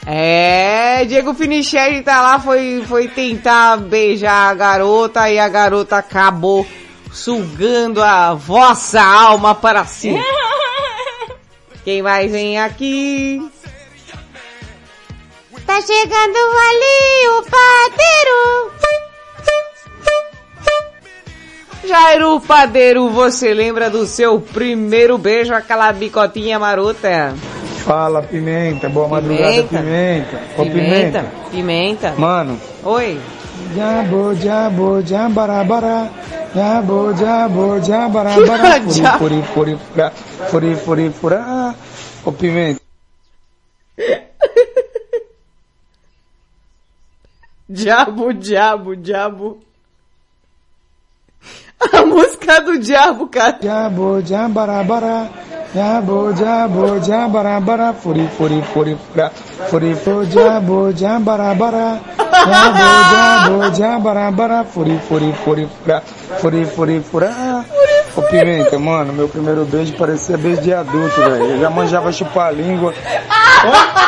É, 0.06 1.06
Diego 1.06 1.34
Finiched 1.34 2.02
tá 2.04 2.22
lá, 2.22 2.40
foi, 2.42 2.84
foi 2.90 3.08
tentar 3.08 3.78
beijar 3.78 4.52
a 4.52 4.54
garota 4.54 5.30
e 5.30 5.40
a 5.40 5.48
garota 5.48 5.96
acabou 5.96 6.68
sugando 7.18 8.02
a 8.02 8.34
vossa 8.34 9.02
alma 9.02 9.56
para 9.56 9.86
si. 9.86 10.14
Quem 11.84 12.02
mais 12.02 12.32
vem 12.32 12.60
aqui? 12.60 13.42
Tá 15.66 15.82
chegando 15.82 16.38
ali 16.38 17.28
o 17.30 17.44
padeiro. 17.44 18.78
Jairo 21.88 22.42
Padeiro, 22.42 23.10
você 23.10 23.54
lembra 23.54 23.90
do 23.90 24.06
seu 24.06 24.42
primeiro 24.42 25.18
beijo, 25.18 25.54
aquela 25.54 25.92
bicotinha 25.94 26.60
marota? 26.60 27.34
Fala, 27.86 28.22
Pimenta. 28.22 28.90
Boa 28.90 29.08
madrugada, 29.08 29.64
Pimenta. 29.64 30.42
Ô, 30.58 30.64
Pimenta, 30.64 31.32
pimenta. 31.50 32.14
Mano. 32.18 32.60
Oi. 32.84 33.18
Jabo, 33.76 34.34
jabo, 34.36 35.02
jambarabara. 35.02 36.10
Jabo, 36.56 37.14
jabo, 37.14 37.80
jambarabara. 37.80 38.80
Jabo. 38.94 39.18
Furi, 39.20 39.42
furi, 39.44 39.76
furi, 39.76 39.78
fura. 39.78 40.12
Furi, 40.50 40.76
furi, 40.76 41.10
fura. 41.12 41.76
Ô, 42.26 42.32
Pimenta. 42.32 42.82
Diabo, 47.70 48.34
diabo, 48.34 48.96
diabo. 48.96 49.60
A 51.94 52.06
música 52.06 52.62
do 52.62 52.80
diabo, 52.80 53.28
cara. 53.28 53.60
Jabo, 53.62 54.22
jambarabara 54.22 55.30
jabo, 55.74 56.34
jabo, 56.34 57.00
jabarabara, 57.00 57.94
furi, 57.94 58.28
furi, 58.38 58.62
furi, 58.74 58.96
fura, 58.96 59.32
furi, 59.70 59.96
fu, 59.96 60.26
jabo, 60.26 60.92
jabarabara, 60.94 62.00
jabo, 62.46 62.88
jabo, 63.12 63.70
jabarabara, 63.78 64.64
furi, 64.64 65.00
furi, 65.08 65.34
furi, 65.44 65.68
fura, 65.84 66.02
furi, 66.40 66.66
furi, 66.66 67.02
fura. 67.02 67.66
Ô 68.16 68.22
Pimenta, 68.24 68.80
mano, 68.80 69.14
meu 69.14 69.28
primeiro 69.30 69.64
beijo 69.66 69.94
parecia 69.96 70.38
beijo 70.38 70.62
de 70.62 70.74
adulto, 70.74 71.16
velho. 71.22 71.52
Eu 71.52 71.60
já 71.60 71.70
manjava 71.70 72.12
chupar 72.12 72.48
a 72.48 72.52
língua. 72.52 72.94
Oh. 73.66 74.08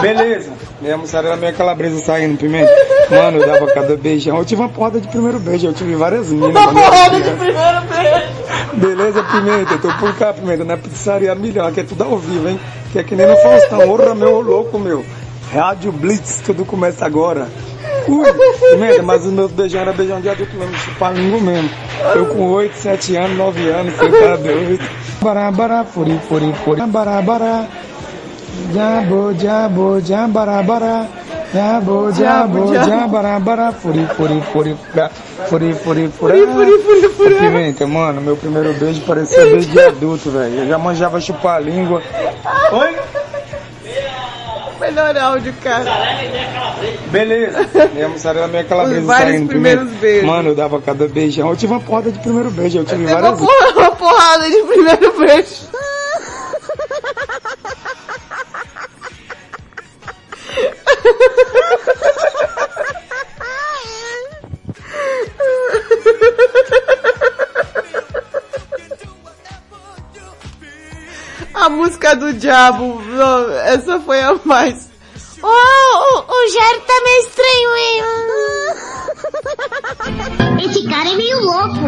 Beleza. 0.00 0.52
Minha 0.84 0.98
mussarela, 0.98 1.34
minha 1.36 1.50
calabresa 1.50 1.98
saindo, 1.98 2.36
pimenta. 2.36 2.70
Mano, 3.10 3.38
eu 3.38 3.46
dava 3.46 3.66
cada 3.72 3.96
beijão. 3.96 4.36
Eu 4.36 4.44
tive 4.44 4.60
uma 4.60 4.68
porrada 4.68 5.00
de 5.00 5.08
primeiro 5.08 5.38
beijo, 5.38 5.66
eu 5.66 5.72
tive 5.72 5.94
várias 5.94 6.28
minas. 6.28 6.50
Uma 6.50 6.60
era 6.60 6.72
porrada 6.72 7.20
de 7.22 7.30
primeiro 7.30 7.80
beijo. 7.88 8.74
Beleza, 8.74 9.22
Pimenta? 9.22 9.72
Eu 9.72 9.80
tô 9.80 9.88
por 9.94 10.14
cá, 10.16 10.34
Pimenta, 10.34 10.62
na 10.62 10.76
pizzaria 10.76 11.34
melhor, 11.34 11.72
que 11.72 11.80
é 11.80 11.84
tudo 11.84 12.04
ao 12.04 12.18
vivo, 12.18 12.50
hein? 12.50 12.60
Que 12.92 12.98
é 12.98 13.02
que 13.02 13.16
nem 13.16 13.26
no 13.26 13.34
Faustão. 13.38 13.88
Orra, 13.90 14.14
meu 14.14 14.42
louco, 14.42 14.78
meu. 14.78 15.02
Rádio 15.50 15.90
Blitz, 15.90 16.42
tudo 16.44 16.66
começa 16.66 17.06
agora. 17.06 17.48
Ui, 18.06 18.26
Pimenta, 18.70 19.02
mas 19.02 19.24
os 19.24 19.32
meus 19.32 19.52
beijão 19.52 19.80
eram 19.80 19.94
beijão 19.94 20.20
de 20.20 20.28
adulto 20.28 20.54
mesmo, 20.54 20.76
chupar 20.76 21.14
língua 21.14 21.40
mesmo. 21.40 21.70
Eu 22.14 22.26
com 22.26 22.50
8, 22.50 22.76
7 22.76 23.16
anos, 23.16 23.38
9 23.38 23.68
anos, 23.70 23.94
você 23.94 24.10
tá 24.10 24.36
doido. 24.36 24.84
Barabara, 25.22 25.82
furi, 25.84 26.20
furi, 26.28 26.52
furi. 26.62 26.82
Barabara. 26.82 27.66
Jabo, 28.72 29.32
jabo, 29.34 30.00
jambarabara. 30.00 31.06
Jabo, 31.52 32.10
jabo, 32.12 32.74
jambarabara. 32.74 33.72
Furi, 33.72 34.06
furi, 34.16 34.42
furi. 34.52 34.76
Furi, 35.48 35.74
furi. 35.74 36.08
Furi, 36.08 36.46
furi, 36.46 36.78
furi, 36.82 37.08
fura. 37.10 37.34
Ô, 37.36 37.38
Pimenta, 37.38 37.86
mano, 37.86 38.20
meu 38.20 38.36
primeiro 38.36 38.72
beijo 38.74 39.00
parecia 39.02 39.44
beijo 39.44 39.68
de 39.70 39.80
adulto, 39.80 40.30
velho. 40.30 40.60
Eu 40.60 40.66
já 40.68 40.78
manjava 40.78 41.20
chupar 41.20 41.56
a 41.56 41.60
língua. 41.60 42.02
Oi? 42.72 42.96
Melhor 44.80 45.16
áudio, 45.16 45.54
cara. 45.62 45.84
Beleza. 47.10 47.66
Minha 47.94 48.08
mussarela, 48.08 48.48
minha 48.48 48.64
calabresa 48.64 49.00
Os 49.00 49.06
vários 49.06 49.30
saindo. 49.36 49.48
primeiros 49.48 49.84
Pimenta. 49.84 50.00
beijos. 50.00 50.26
Mano, 50.26 50.48
eu 50.50 50.54
dava 50.54 50.80
cada 50.80 51.06
beijão. 51.08 51.48
Eu 51.48 51.56
tive 51.56 51.72
uma 51.72 51.80
porrada 51.80 52.10
de 52.10 52.18
primeiro 52.18 52.50
beijo. 52.50 52.78
Eu 52.78 52.84
tive 52.84 53.06
uma, 53.06 53.20
várias... 53.20 53.38
porra- 53.38 53.72
uma 53.76 53.90
porrada 53.92 54.50
de 54.50 54.62
primeiro 54.62 55.18
beijo. 55.18 55.54
A 71.54 71.68
música 71.68 72.16
do 72.16 72.32
diabo, 72.32 73.00
essa 73.64 74.00
foi 74.00 74.20
a 74.20 74.34
mais. 74.44 74.90
Oh, 75.42 75.46
o, 75.46 76.24
o 76.28 76.48
Jairo 76.50 76.80
tá 76.80 77.00
meio 77.04 77.20
estranho, 77.20 77.76
hein? 77.76 78.02
Esse 80.64 80.88
cara 80.88 81.08
é 81.10 81.16
meio 81.16 81.40
louco. 81.40 81.78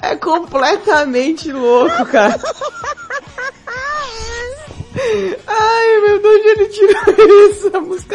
É 0.00 0.16
completamente 0.16 1.50
louco, 1.52 2.06
cara. 2.06 2.40
Ai, 5.46 6.00
meu 6.00 6.20
Deus, 6.22 6.34
onde 6.34 6.48
ele 6.48 6.66
tirou 6.68 6.85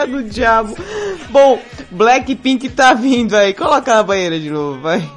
isso? 0.06 0.08
A 0.08 0.08
música 0.08 0.08
do 0.08 0.24
diabo. 0.24 0.76
Bom, 1.30 1.62
Blackpink 1.92 2.70
tá 2.70 2.94
vindo 2.94 3.36
aí. 3.36 3.54
Coloca 3.54 3.94
na 3.94 4.04
banheira 4.04 4.40
de 4.40 4.50
novo, 4.50 4.82
vai. 4.82 5.10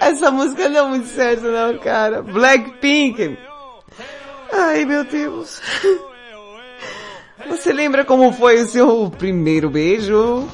Essa 0.00 0.30
música 0.30 0.68
não 0.68 0.86
é 0.86 0.88
muito 0.88 1.06
certa 1.06 1.48
não, 1.48 1.78
cara. 1.78 2.22
Blackpink. 2.22 3.38
Ai, 4.52 4.84
meu 4.84 5.04
Deus. 5.04 5.60
Você 7.48 7.72
lembra 7.72 8.04
como 8.04 8.32
foi 8.32 8.62
o 8.62 8.66
seu 8.66 9.10
primeiro 9.16 9.70
beijo? 9.70 10.48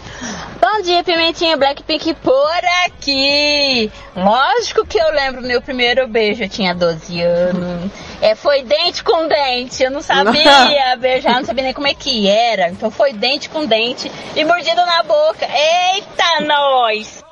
Bom 0.78 0.82
dia, 0.84 1.02
Pimentinha 1.02 1.56
Blackpink 1.56 2.14
por 2.14 2.60
aqui. 2.86 3.90
Lógico 4.14 4.86
que 4.86 4.96
eu 4.96 5.10
lembro 5.10 5.42
meu 5.42 5.60
primeiro 5.60 6.06
beijo, 6.06 6.44
eu 6.44 6.48
tinha 6.48 6.72
12 6.72 7.20
anos. 7.20 7.90
É, 8.20 8.36
foi 8.36 8.62
dente 8.62 9.02
com 9.02 9.26
dente, 9.26 9.82
eu 9.82 9.90
não 9.90 10.00
sabia 10.00 10.94
beijar, 10.96 11.34
não 11.34 11.44
sabia 11.44 11.64
nem 11.64 11.74
como 11.74 11.88
é 11.88 11.94
que 11.94 12.28
era. 12.28 12.68
Então 12.68 12.92
foi 12.92 13.12
dente 13.12 13.48
com 13.48 13.66
dente 13.66 14.08
e 14.36 14.44
mordida 14.44 14.86
na 14.86 15.02
boca. 15.02 15.48
Eita, 15.52 16.44
nós! 16.46 17.24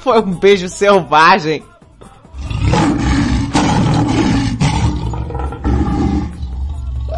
Foi 0.00 0.20
um 0.20 0.34
beijo 0.34 0.68
selvagem. 0.68 1.64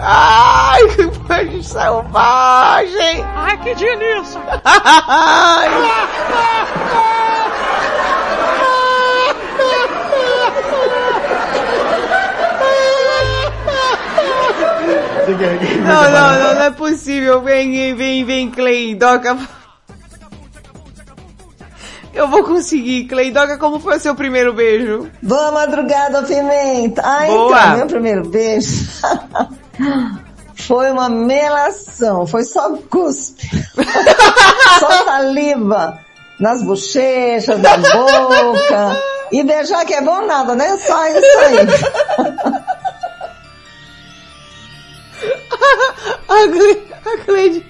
Ai, 0.06 0.86
que 0.88 1.06
beijo 1.26 1.62
selvagem! 1.62 3.24
Ai, 3.34 3.56
que 3.62 3.74
delícia! 3.74 4.40
Não, 15.26 16.02
não, 16.10 16.38
não, 16.38 16.54
não 16.54 16.62
é 16.62 16.70
possível. 16.70 17.40
Vem, 17.40 17.94
vem, 17.94 18.24
vem, 18.24 18.50
Cleidoca. 18.50 19.38
Eu 22.12 22.28
vou 22.28 22.44
conseguir. 22.44 23.06
Cleidoca, 23.06 23.56
como 23.56 23.80
foi 23.80 23.96
o 23.96 24.00
seu 24.00 24.14
primeiro 24.14 24.52
beijo? 24.52 25.10
Boa 25.22 25.50
madrugada, 25.50 26.22
Pimenta. 26.22 27.02
Ah, 27.02 27.26
Boa. 27.26 27.58
então, 27.58 27.76
meu 27.78 27.86
primeiro 27.86 28.28
beijo 28.28 28.86
foi 30.54 30.90
uma 30.90 31.08
melação, 31.08 32.26
foi 32.26 32.44
só 32.44 32.76
cuspe. 32.90 33.48
só 34.80 35.04
saliva 35.04 35.98
nas 36.38 36.62
bochechas, 36.62 37.60
na 37.60 37.76
boca. 37.76 39.02
E 39.32 39.42
beijar 39.42 39.84
que 39.84 39.94
é 39.94 40.00
bom 40.00 40.26
nada, 40.26 40.54
né? 40.54 40.76
Só 40.78 41.06
isso 41.08 41.38
aí. 41.38 41.58
a, 46.28 46.48
Cle... 46.48 46.92
a 47.04 47.24
Cleide. 47.24 47.66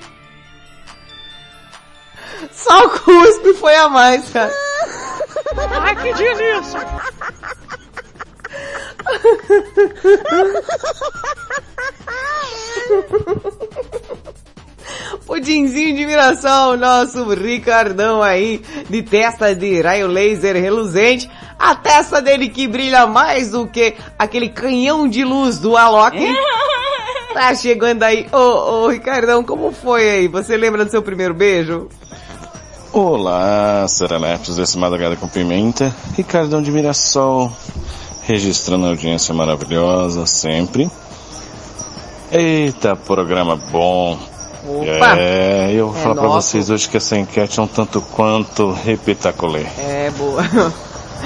Só 2.52 2.84
o 2.84 2.90
cuspe 2.90 3.54
foi 3.54 3.74
a 3.76 3.88
mais, 3.88 4.28
cara. 4.30 4.52
Ai, 5.80 5.96
que 5.96 6.12
delícia! 6.14 6.80
Pudinzinho 15.26 15.96
de 15.96 16.06
miração, 16.06 16.76
nosso 16.76 17.24
Ricardão 17.34 18.22
aí, 18.22 18.62
de 18.88 19.02
testa 19.02 19.54
de 19.54 19.80
raio 19.80 20.06
laser 20.06 20.54
reluzente, 20.54 21.30
a 21.58 21.74
testa 21.74 22.20
dele 22.20 22.48
que 22.48 22.68
brilha 22.68 23.06
mais 23.06 23.50
do 23.50 23.66
que 23.66 23.94
aquele 24.18 24.50
canhão 24.50 25.08
de 25.08 25.24
luz 25.24 25.58
do 25.58 25.76
Alok. 25.76 26.16
Tá 27.34 27.52
chegando 27.52 28.04
aí. 28.04 28.28
Ô, 28.30 28.36
ô, 28.36 28.88
Ricardão, 28.90 29.42
como 29.42 29.72
foi 29.72 30.08
aí? 30.08 30.28
Você 30.28 30.56
lembra 30.56 30.84
do 30.84 30.90
seu 30.92 31.02
primeiro 31.02 31.34
beijo? 31.34 31.88
Olá, 32.92 33.84
serelepes 33.88 34.54
desse 34.54 34.78
Madrugada 34.78 35.16
com 35.16 35.26
Pimenta. 35.26 35.92
Ricardão 36.16 36.62
de 36.62 36.70
Mirassol, 36.70 37.50
registrando 38.26 38.86
a 38.86 38.88
audiência 38.90 39.34
maravilhosa, 39.34 40.26
sempre. 40.26 40.90
Eita, 42.32 42.96
programa 42.96 43.56
bom. 43.56 44.18
Opa! 44.66 45.16
É, 45.18 45.70
eu 45.72 45.88
vou 45.90 45.98
É 45.98 46.02
falar 46.02 46.14
pra 46.14 46.24
nosso. 46.24 46.48
vocês 46.48 46.70
hoje 46.70 46.88
que 46.88 46.96
essa 46.96 47.16
enquete 47.18 47.60
é 47.60 47.62
um 47.62 47.66
tanto 47.66 48.00
quanto 48.00 48.72
repitacolê. 48.72 49.66
É, 49.78 50.10
boa. 50.16 50.42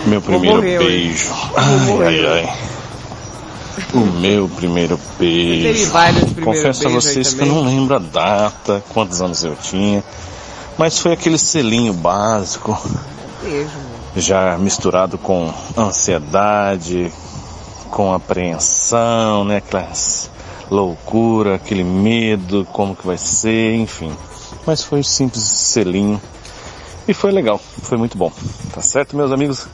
Meu 0.06 0.20
primeiro 0.20 0.56
morrer 0.56 0.78
beijo. 0.78 1.32
Ai, 1.56 2.04
ai, 2.04 2.26
ai. 2.44 2.56
O 3.94 4.00
meu 4.00 4.48
primeiro 4.48 4.98
beijo. 5.18 5.90
Primeiros 5.92 6.44
Confesso 6.44 6.86
a 6.88 6.90
vocês 6.90 7.32
que 7.32 7.40
eu 7.42 7.46
não 7.46 7.64
lembro 7.64 7.94
a 7.94 7.98
data, 7.98 8.82
quantos 8.92 9.22
anos 9.22 9.44
eu 9.44 9.54
tinha. 9.56 10.02
Mas 10.76 10.98
foi 10.98 11.12
aquele 11.12 11.38
selinho 11.38 11.92
básico, 11.92 12.76
Beijo. 13.42 13.70
Já 14.18 14.56
misturado 14.58 15.18
com 15.18 15.52
ansiedade, 15.76 17.12
com 17.90 18.12
apreensão, 18.12 19.44
né? 19.44 19.58
Aquelas 19.58 20.30
loucura, 20.70 21.54
aquele 21.54 21.84
medo, 21.84 22.66
como 22.72 22.94
que 22.94 23.06
vai 23.06 23.16
ser, 23.18 23.74
enfim. 23.74 24.12
Mas 24.66 24.82
foi 24.82 25.02
simples 25.02 25.42
selinho. 25.42 26.20
E 27.06 27.14
foi 27.14 27.32
legal, 27.32 27.58
foi 27.58 27.96
muito 27.96 28.18
bom. 28.18 28.30
Tá 28.72 28.82
certo, 28.82 29.16
meus 29.16 29.32
amigos? 29.32 29.66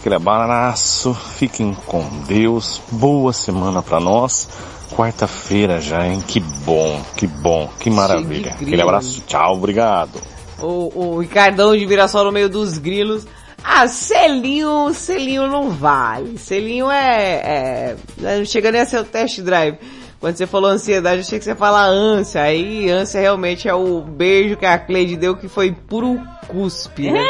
Aquele 0.00 0.14
abraço, 0.14 1.12
fiquem 1.12 1.76
com 1.86 2.02
Deus, 2.26 2.80
boa 2.90 3.32
semana 3.32 3.82
pra 3.82 4.00
nós. 4.00 4.48
Quarta-feira 4.96 5.80
já, 5.80 6.06
hein? 6.06 6.22
Que 6.26 6.40
bom, 6.40 7.02
que 7.14 7.26
bom, 7.26 7.68
que 7.78 7.90
maravilha. 7.90 8.52
Aquele 8.52 8.80
abraço, 8.80 9.22
tchau, 9.26 9.54
obrigado. 9.54 10.18
O, 10.60 10.90
o 10.94 11.20
Ricardão 11.20 11.76
de 11.76 11.86
Mirassol 11.86 12.24
no 12.24 12.32
meio 12.32 12.48
dos 12.48 12.78
grilos. 12.78 13.26
Ah, 13.62 13.86
selinho, 13.86 14.92
selinho 14.94 15.46
não 15.46 15.70
vale. 15.70 16.38
Selinho 16.38 16.90
é, 16.90 17.34
é, 17.34 17.96
não 18.18 18.44
chega 18.44 18.70
nem 18.72 18.80
a 18.80 18.86
ser 18.86 19.00
o 19.00 19.04
test 19.04 19.40
drive. 19.40 19.78
Quando 20.20 20.36
você 20.36 20.46
falou 20.46 20.70
ansiedade, 20.70 21.16
eu 21.16 21.20
achei 21.20 21.38
que 21.38 21.44
você 21.44 21.50
ia 21.50 21.56
falar 21.56 21.84
ânsia. 21.86 22.42
Aí, 22.42 22.90
ânsia 22.90 23.20
realmente 23.20 23.68
é 23.68 23.74
o 23.74 24.00
beijo 24.00 24.56
que 24.56 24.66
a 24.66 24.78
Cleide 24.78 25.16
deu, 25.16 25.36
que 25.36 25.48
foi 25.48 25.72
puro 25.72 26.20
cuspe, 26.48 27.10
né? 27.10 27.24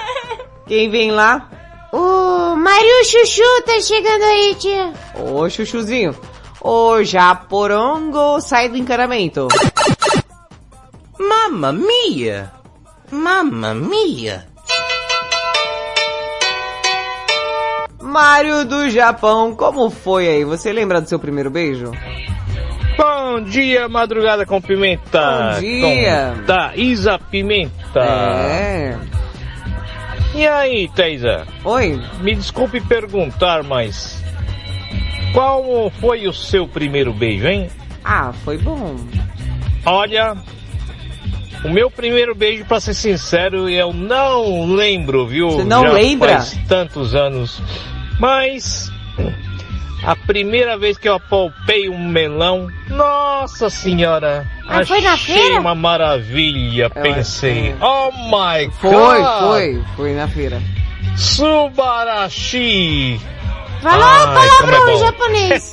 Quem 0.66 0.90
vem 0.90 1.10
lá? 1.10 1.48
O 1.90 2.54
Mario 2.54 3.04
Chuchu 3.04 3.62
tá 3.64 3.80
chegando 3.80 4.22
aí, 4.24 4.54
tia. 4.56 4.92
Ô, 5.14 5.48
Chuchuzinho. 5.48 6.14
O 6.60 7.02
Japorongo 7.02 8.40
sai 8.40 8.68
do 8.68 8.76
encanamento. 8.76 9.48
Mamma 11.18 11.72
mia! 11.72 12.52
Mamma 13.10 13.74
mia! 13.74 14.46
Mário 18.08 18.64
do 18.64 18.88
Japão, 18.88 19.54
como 19.54 19.90
foi 19.90 20.26
aí? 20.26 20.44
Você 20.44 20.72
lembra 20.72 20.98
do 20.98 21.08
seu 21.08 21.18
primeiro 21.18 21.50
beijo? 21.50 21.92
Bom 22.96 23.42
dia, 23.42 23.86
madrugada 23.86 24.46
com 24.46 24.60
pimenta. 24.62 25.52
Bom 25.54 25.60
dia. 25.60 26.34
Com 26.34 26.44
Thaisa 26.44 27.18
Pimenta. 27.18 28.00
É. 28.00 28.98
E 30.34 30.46
aí, 30.46 30.88
Thaisa? 30.88 31.46
Oi. 31.62 32.00
Me 32.20 32.34
desculpe 32.34 32.80
perguntar, 32.80 33.62
mas 33.62 34.24
qual 35.34 35.90
foi 36.00 36.26
o 36.26 36.32
seu 36.32 36.66
primeiro 36.66 37.12
beijo, 37.12 37.46
hein? 37.46 37.68
Ah, 38.02 38.32
foi 38.42 38.56
bom. 38.56 38.96
Olha, 39.84 40.34
o 41.62 41.68
meu 41.68 41.90
primeiro 41.90 42.34
beijo, 42.34 42.64
pra 42.64 42.80
ser 42.80 42.94
sincero, 42.94 43.68
eu 43.68 43.92
não 43.92 44.64
lembro, 44.66 45.26
viu? 45.26 45.50
Você 45.50 45.64
não 45.64 45.82
Já 45.82 45.92
lembra? 45.92 46.32
Faz 46.36 46.58
tantos 46.66 47.14
anos. 47.14 47.60
Mas 48.18 48.90
a 50.04 50.16
primeira 50.16 50.76
vez 50.78 50.98
que 50.98 51.08
eu 51.08 51.14
apalpei 51.14 51.88
um 51.88 52.08
melão, 52.08 52.68
nossa 52.88 53.70
senhora, 53.70 54.46
Ah, 54.66 54.84
foi 54.84 55.00
na 55.00 55.12
achei 55.12 55.34
feira? 55.36 55.60
uma 55.60 55.74
maravilha. 55.74 56.90
Pensei, 56.90 57.74
oh 57.80 58.10
my 58.12 58.66
god! 58.66 58.74
Foi, 58.80 59.22
foi, 59.48 59.84
foi 59.96 60.12
na 60.14 60.28
feira. 60.28 60.60
Subarashi! 61.16 63.20
Falou 63.82 64.04
Ai, 64.04 64.22
a 64.24 64.26
palavra 64.26 64.58
como 64.58 64.72
é 64.72 64.78
em 64.78 64.84
bom. 64.98 64.98
japonês. 65.06 65.72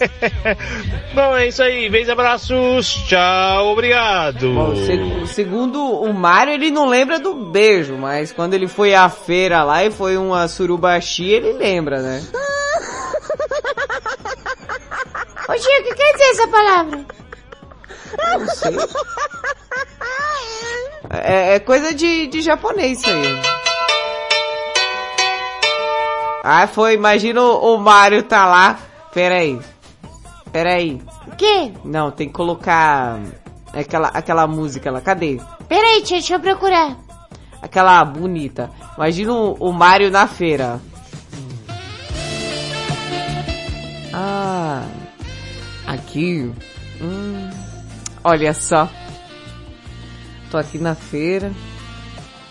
Bom, 1.15 1.36
é 1.38 1.48
isso 1.48 1.64
aí. 1.64 1.90
Beijos, 1.90 2.10
abraços. 2.11 2.88
Tchau, 3.07 3.68
obrigado. 3.72 4.53
Bom, 4.53 4.76
se- 4.76 5.34
segundo 5.34 5.82
o 5.84 6.14
Mário, 6.14 6.53
ele 6.53 6.69
não 6.69 6.88
lembra 6.88 7.18
do 7.19 7.34
beijo, 7.34 7.95
mas 7.98 8.32
quando 8.32 8.53
ele 8.53 8.68
foi 8.68 8.94
à 8.94 9.10
feira 9.10 9.64
lá 9.64 9.84
e 9.84 9.90
foi 9.91 10.18
uma 10.18 10.48
surubaxi, 10.48 11.26
ele 11.32 11.53
lembra, 11.53 11.99
né? 12.02 12.22
Ô 15.48 15.53
Gil, 15.57 15.80
o 15.80 15.84
que 15.84 15.94
quer 15.95 16.11
dizer 16.14 16.26
essa 16.32 16.48
palavra? 16.48 17.06
Não 18.40 18.48
sei. 18.48 18.76
É, 21.23 21.56
é 21.56 21.60
coisa 21.60 21.94
de, 21.94 22.27
de 22.27 22.41
japonês 22.41 22.99
isso 22.99 23.10
aí. 23.10 23.41
Ah, 26.47 26.67
foi, 26.67 26.93
imagina 26.93 27.41
o, 27.41 27.73
o 27.73 27.77
Mário 27.80 28.22
tá 28.22 28.45
lá. 28.45 28.77
Pera 29.11 29.39
aí. 29.39 29.59
Pera 30.51 30.76
aí. 30.76 31.01
O 31.26 31.35
quê? 31.35 31.73
Não, 31.84 32.11
tem 32.11 32.27
que 32.27 32.35
colocar 32.35 33.19
aquela, 33.73 34.09
aquela 34.09 34.45
música 34.45 34.91
lá. 34.91 35.01
Cadê? 35.01 35.41
Peraí, 35.67 36.03
tia, 36.03 36.17
deixa 36.17 36.35
eu 36.35 36.39
procurar. 36.39 36.97
Aquela 37.63 38.05
bonita. 38.05 38.69
Imagina 38.95 39.34
o, 39.34 39.53
o 39.53 39.73
Mário 39.73 40.11
na 40.11 40.27
feira. 40.27 40.80
Ah, 44.13 44.84
aqui. 45.88 46.53
Hum, 47.01 47.49
olha 48.23 48.53
só. 48.53 48.88
Tô 50.51 50.59
aqui 50.59 50.77
na 50.77 50.93
feira. 50.93 51.51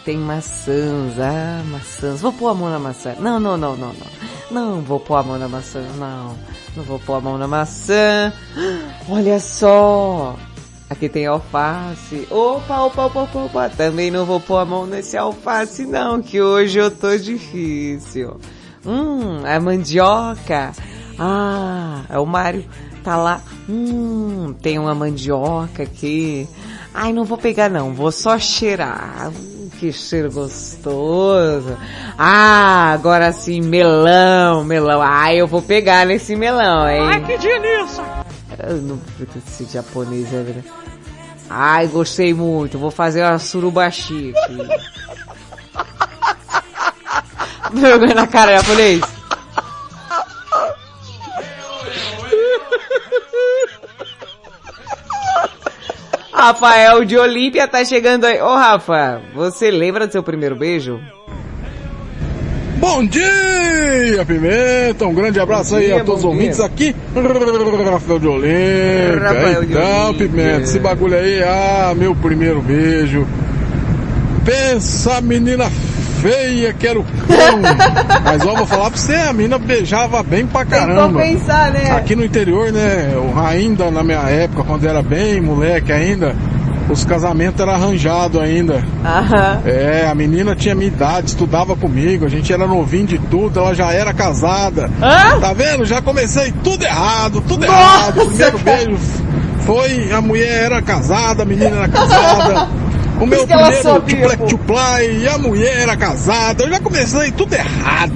Tem 0.05 0.19
maçãs, 0.19 1.19
ah, 1.19 1.63
maçãs. 1.71 2.21
Vou 2.21 2.33
pôr 2.33 2.49
a 2.49 2.55
mão 2.55 2.69
na 2.69 2.79
maçã. 2.79 3.15
Não, 3.19 3.41
não, 3.41 3.57
não, 3.57 3.75
não, 3.75 3.95
não. 3.95 4.07
Não 4.51 4.81
vou 4.83 5.01
pôr 5.01 5.17
a 5.17 5.23
mão 5.23 5.39
na 5.39 5.49
maçã, 5.49 5.83
não. 5.97 6.37
Não 6.77 6.85
vou 6.85 6.99
pôr 6.99 7.15
a 7.15 7.21
mão 7.21 7.39
na 7.39 7.49
maçã. 7.49 8.31
Olha 9.09 9.41
só. 9.41 10.37
Aqui 10.91 11.09
tem 11.09 11.25
alface. 11.25 12.29
Opa, 12.31 12.83
opa, 12.83 13.07
opa, 13.07 13.23
opa, 13.23 13.39
opa. 13.45 13.69
Também 13.71 14.11
não 14.11 14.27
vou 14.27 14.39
pôr 14.39 14.59
a 14.59 14.65
mão 14.67 14.85
nesse 14.85 15.17
alface 15.17 15.87
não, 15.87 16.21
que 16.21 16.41
hoje 16.41 16.79
eu 16.79 16.91
tô 16.91 17.17
difícil. 17.17 18.39
Hum, 18.85 19.43
a 19.47 19.59
mandioca. 19.59 20.73
Ah, 21.19 22.03
é 22.11 22.19
o 22.19 22.27
Mário. 22.27 22.67
Tá 23.03 23.17
lá. 23.17 23.41
Hum, 23.67 24.55
tem 24.61 24.79
uma 24.79 24.95
mandioca 24.95 25.83
aqui. 25.83 26.47
Ai, 26.93 27.13
não 27.13 27.25
vou 27.25 27.39
pegar 27.39 27.71
não, 27.71 27.95
vou 27.95 28.13
só 28.13 28.39
cheirar. 28.39 29.33
Que 29.79 29.93
cheiro 29.93 30.31
gostoso. 30.31 31.77
Ah, 32.19 32.93
agora 32.93 33.33
sim, 33.33 33.61
melão, 33.61 34.65
melão. 34.65 35.03
Ai, 35.03 35.37
eu 35.41 35.47
vou 35.47 35.61
pegar 35.61 36.07
nesse 36.07 36.37
melão, 36.37 36.89
hein? 36.89 37.03
Ai, 37.03 37.21
que 37.25 37.39
delícia! 37.39 38.03
Eu 38.67 38.77
não 38.77 39.01
esse 39.47 39.65
japonês 39.65 40.33
é 40.33 40.43
verdade. 40.43 40.73
Ai, 41.51 41.87
gostei 41.89 42.33
muito. 42.33 42.79
Vou 42.79 42.91
fazer 42.91 43.23
uma 43.23 43.39
surubashi 43.39 44.33
aqui. 44.37 44.59
Vergonha 47.75 48.15
na 48.15 48.27
cara, 48.27 48.59
japonês. 48.59 49.01
Rafael 56.45 57.07
de 57.07 57.17
Olímpia 57.17 57.67
tá 57.67 57.83
chegando 57.87 58.27
aí. 58.27 58.39
Ô 58.39 58.55
Rafa, 58.55 59.23
você 59.35 59.71
lembra 59.71 60.07
do 60.07 60.13
seu 60.13 60.23
primeiro 60.23 60.55
beijo? 60.55 61.01
Bom 62.77 63.03
dia, 63.07 64.27
Pimenta! 64.27 65.07
Um 65.07 65.15
grande 65.15 65.41
abraço 65.41 65.71
Bom 65.71 65.77
aí 65.79 65.87
dia, 65.87 66.03
a 66.03 66.05
todos 66.05 66.21
os 66.21 66.27
ouvintes 66.27 66.59
dia. 66.59 66.67
aqui. 66.67 66.95
Rafael 67.15 68.19
de 68.19 68.29
Olímpia. 68.29 69.21
Rafael 69.21 69.65
de 69.65 69.73
então, 69.73 70.09
Olímpia. 70.09 70.29
Pimenta, 70.29 70.61
esse 70.61 70.79
bagulho 70.79 71.17
aí, 71.17 71.43
ah, 71.43 71.95
meu 71.97 72.15
primeiro 72.15 72.61
beijo. 72.61 73.27
Pensa, 74.45 75.23
menina 75.23 75.65
feia, 76.25 76.73
quero 76.73 77.05
cão. 77.05 77.61
Mas 78.25 78.47
ó, 78.47 78.55
vou 78.55 78.67
falar 78.67 78.91
pra 78.91 78.99
você, 78.99 79.15
a 79.15 79.33
menina 79.35 79.59
beijava 79.59 80.23
bem 80.23 80.47
pra 80.47 80.65
caramba. 80.65 81.21
pensar, 81.21 81.71
né? 81.71 81.91
Aqui 81.91 82.17
no 82.17 82.25
interior, 82.25 82.73
né, 82.73 83.13
ainda 83.47 83.91
na 83.91 84.03
minha 84.03 84.23
época, 84.23 84.65
quando 84.65 84.87
era 84.87 85.03
bem 85.03 85.39
moleque 85.43 85.93
ainda, 85.93 86.35
os 86.89 87.05
casamentos 87.05 87.61
eram 87.61 87.75
arranjados 87.75 88.41
ainda. 88.41 88.83
Aham. 89.05 89.61
É, 89.67 90.09
a 90.11 90.15
menina 90.15 90.57
tinha 90.57 90.75
minha 90.75 90.89
idade, 90.89 91.29
estudava 91.29 91.77
comigo, 91.77 92.25
a 92.25 92.29
gente 92.31 92.51
era 92.51 92.67
novinho 92.67 93.07
de 93.07 93.19
tudo, 93.19 93.61
ela 93.61 93.75
já 93.75 93.93
era 93.93 94.15
casada. 94.15 94.91
Tá 94.99 95.53
vendo? 95.53 95.85
Já 95.85 96.01
comecei 96.01 96.53
tudo 96.65 96.85
errado, 96.85 97.43
tudo 97.47 97.67
errado. 97.67 98.23
O 98.23 98.27
primeiro 98.29 98.59
beijo 98.61 98.97
foi, 99.61 100.11
a 100.11 100.23
mulher 100.23 100.65
era 100.65 100.81
casada, 100.81 101.43
a 101.43 101.47
menina 101.47 101.77
era 101.77 101.89
casada. 101.89 102.69
O 103.21 103.27
meu 103.27 103.47
primeiro 103.47 104.47
tuplai, 104.49 105.19
e 105.23 105.29
a 105.29 105.39
mulher 105.39 105.81
era 105.83 105.97
casada. 105.97 106.65
Eu 106.65 106.71
já 106.71 106.81
comecei 106.81 107.31
tudo 107.33 107.55
errado. 107.55 108.13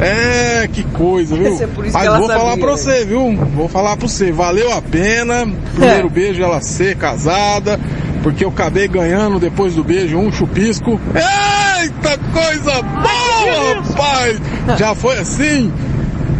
É, 0.00 0.68
que 0.72 0.82
coisa, 0.84 1.36
viu? 1.36 1.46
É 1.46 1.90
Mas 1.92 2.18
vou 2.18 2.26
falar 2.26 2.50
sabia, 2.50 2.56
pra 2.64 2.72
né? 2.72 2.76
você, 2.76 3.04
viu? 3.04 3.36
Vou 3.54 3.68
falar 3.68 3.96
pra 3.96 4.08
você, 4.08 4.32
valeu 4.32 4.72
a 4.72 4.82
pena. 4.82 5.46
Primeiro 5.74 6.10
beijo 6.10 6.42
ela 6.42 6.60
ser 6.60 6.96
casada, 6.96 7.78
porque 8.22 8.44
eu 8.44 8.48
acabei 8.48 8.88
ganhando 8.88 9.38
depois 9.38 9.74
do 9.74 9.84
beijo 9.84 10.18
um 10.18 10.32
chupisco. 10.32 11.00
Eita 11.14 12.18
coisa 12.32 12.82
boa, 12.82 13.74
rapaz! 13.74 14.40
Já 14.76 14.94
foi 14.94 15.18
assim? 15.18 15.72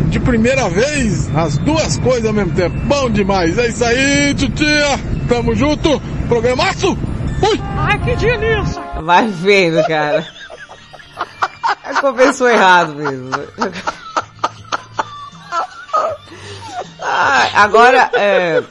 De 0.09 0.19
primeira 0.19 0.69
vez, 0.69 1.31
as 1.35 1.57
duas 1.59 1.97
coisas 1.99 2.27
ao 2.27 2.33
mesmo 2.33 2.53
tempo. 2.53 2.77
Bom 2.87 3.09
demais. 3.11 3.57
É 3.59 3.69
isso 3.69 3.85
aí, 3.85 4.35
titia. 4.35 4.99
Tamo 5.29 5.55
junto. 5.55 6.03
Programaço. 6.29 6.99
Fui. 7.43 7.61
Ai, 7.77 7.99
que 7.99 8.17
delícia! 8.17 8.81
Vai 9.03 9.27
vendo, 9.27 9.85
cara. 9.89 10.25
Começou 12.01 12.49
errado 12.49 12.95
mesmo. 12.95 13.31
Ah, 17.01 17.63
agora, 17.65 18.11
é, 18.15 18.63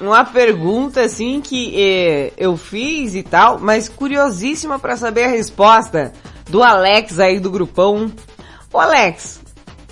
uma 0.00 0.24
pergunta 0.24 1.02
assim 1.02 1.40
que 1.40 1.80
é, 1.80 2.32
eu 2.36 2.56
fiz 2.56 3.14
e 3.14 3.22
tal, 3.22 3.60
mas 3.60 3.88
curiosíssima 3.88 4.78
pra 4.78 4.96
saber 4.96 5.24
a 5.24 5.28
resposta 5.28 6.12
do 6.50 6.62
Alex 6.64 7.20
aí 7.20 7.38
do 7.38 7.50
grupão. 7.50 8.10
Ô 8.72 8.80
Alex, 8.80 9.40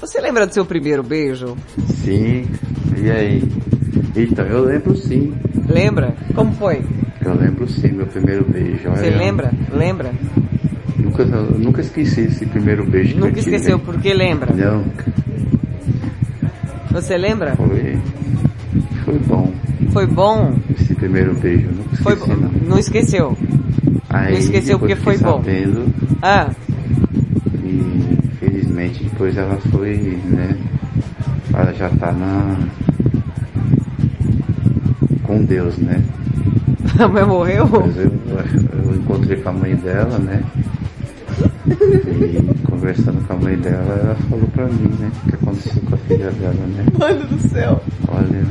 você 0.01 0.21
lembra 0.21 0.47
do 0.47 0.53
seu 0.53 0.65
primeiro 0.67 1.05
beijo? 1.05 1.57
Sim, 2.05 2.49
e 2.97 3.11
aí? 3.11 3.43
Então, 4.17 4.45
eu 4.45 4.65
lembro 4.65 4.97
sim. 4.97 5.33
Lembra? 5.69 6.15
Como 6.35 6.53
foi? 6.53 6.83
Eu 7.25 7.35
lembro 7.35 7.69
sim, 7.69 7.89
meu 7.89 8.07
primeiro 8.07 8.45
beijo. 8.45 8.89
Você 8.91 9.11
lembra? 9.11 9.51
Lembra? 9.73 10.13
Nunca, 10.97 11.25
nunca 11.25 11.81
esqueci 11.81 12.23
esse 12.23 12.47
primeiro 12.47 12.85
beijo 12.89 13.15
que 13.15 13.21
Nunca 13.21 13.39
eu 13.39 13.43
tive. 13.45 13.57
esqueceu 13.57 13.79
porque 13.79 14.13
lembra? 14.15 14.53
Não, 14.55 14.85
Você 16.93 17.17
lembra? 17.17 17.55
foi, 17.57 17.99
foi 19.05 19.19
bom 19.21 19.53
Foi 19.93 20.07
bom? 20.07 20.55
esse 20.79 20.95
primeiro 20.95 21.35
beijo. 21.35 21.69
Nunca 21.69 21.95
esqueci, 21.95 22.03
Foi 22.03 22.37
não. 22.37 22.51
Não 22.69 22.79
esqueceu? 22.79 23.37
Aí, 24.09 24.33
não 24.33 24.39
esqueceu 24.39 24.79
porque 24.79 24.95
foi 24.97 25.15
fiquei 25.17 25.31
bom. 25.33 25.39
Sabendo, 25.39 25.95
Ah, 26.23 26.51
e 27.65 28.19
felizmente 28.39 29.05
depois 29.05 29.37
ela 29.37 29.57
foi, 29.71 29.97
né? 30.25 30.57
Ela 31.53 31.73
já 31.73 31.89
tá 31.91 32.13
na, 32.13 32.57
com 35.37 35.45
Deus, 35.45 35.77
né? 35.77 36.03
A 36.99 37.07
mãe 37.07 37.25
morreu? 37.25 37.69
Mas 37.69 37.97
eu, 37.97 38.05
eu 38.05 38.97
encontrei 38.97 39.37
com 39.37 39.49
a 39.51 39.53
mãe 39.53 39.77
dela, 39.77 40.19
né? 40.19 40.43
E 41.67 42.67
conversando 42.67 43.27
com 43.27 43.35
a 43.35 43.37
mãe 43.37 43.57
dela, 43.59 44.01
ela 44.03 44.15
falou 44.31 44.49
pra 44.49 44.67
mim, 44.67 44.89
né? 44.99 45.11
O 45.13 45.29
que 45.29 45.35
aconteceu 45.35 45.83
com 45.83 45.95
a 45.95 45.99
filha 45.99 46.31
dela, 46.31 46.55
né? 46.55 46.87
Mano 46.99 47.27
do 47.27 47.49
céu. 47.49 47.83
Olha, 48.09 48.47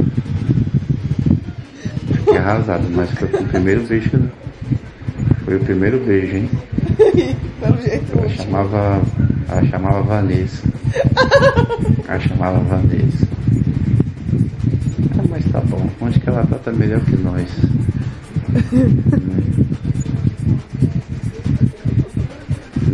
fiquei 2.08 2.38
arrasado, 2.38 2.88
mas 2.92 3.10
foi 3.12 3.30
o 3.30 3.48
primeiro 3.48 3.82
beijo. 3.88 4.30
Foi 5.44 5.56
o 5.56 5.60
primeiro 5.62 6.00
beijo, 6.06 6.38
hein? 6.38 6.50
Pelo 7.62 7.82
jeito. 7.82 8.18
Ela 8.18 8.30
chamava, 8.30 9.02
ela 9.50 9.66
chamava 9.66 10.02
Vanessa. 10.04 10.68
Ela 12.08 12.20
chamava 12.20 12.60
Vanessa. 12.60 13.35
Ah, 15.18 15.24
mas 15.30 15.46
tá 15.52 15.60
bom. 15.62 15.90
Onde 16.02 16.20
que 16.20 16.30
ela 16.30 16.46
tá, 16.46 16.58
tá 16.58 16.72
melhor 16.72 17.02
que 17.02 17.18
nós. 17.18 17.50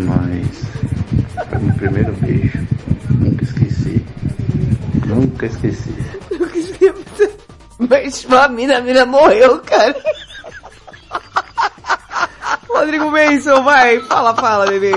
Mas 0.05 0.63
foi 1.49 1.59
meu 1.59 1.75
primeiro 1.75 2.13
beijo. 2.13 2.67
Nunca 3.09 3.43
esqueci. 3.43 4.05
Nunca 5.05 5.45
esqueci. 5.45 5.93
Mas 7.89 8.25
a 8.31 8.47
mina, 8.47 8.77
a 8.77 8.81
mina 8.81 9.05
morreu, 9.05 9.59
cara. 9.59 9.95
Rodrigo 12.69 13.11
Benson, 13.11 13.63
vai. 13.63 13.99
Fala, 14.01 14.35
fala, 14.35 14.65
bebê. 14.65 14.93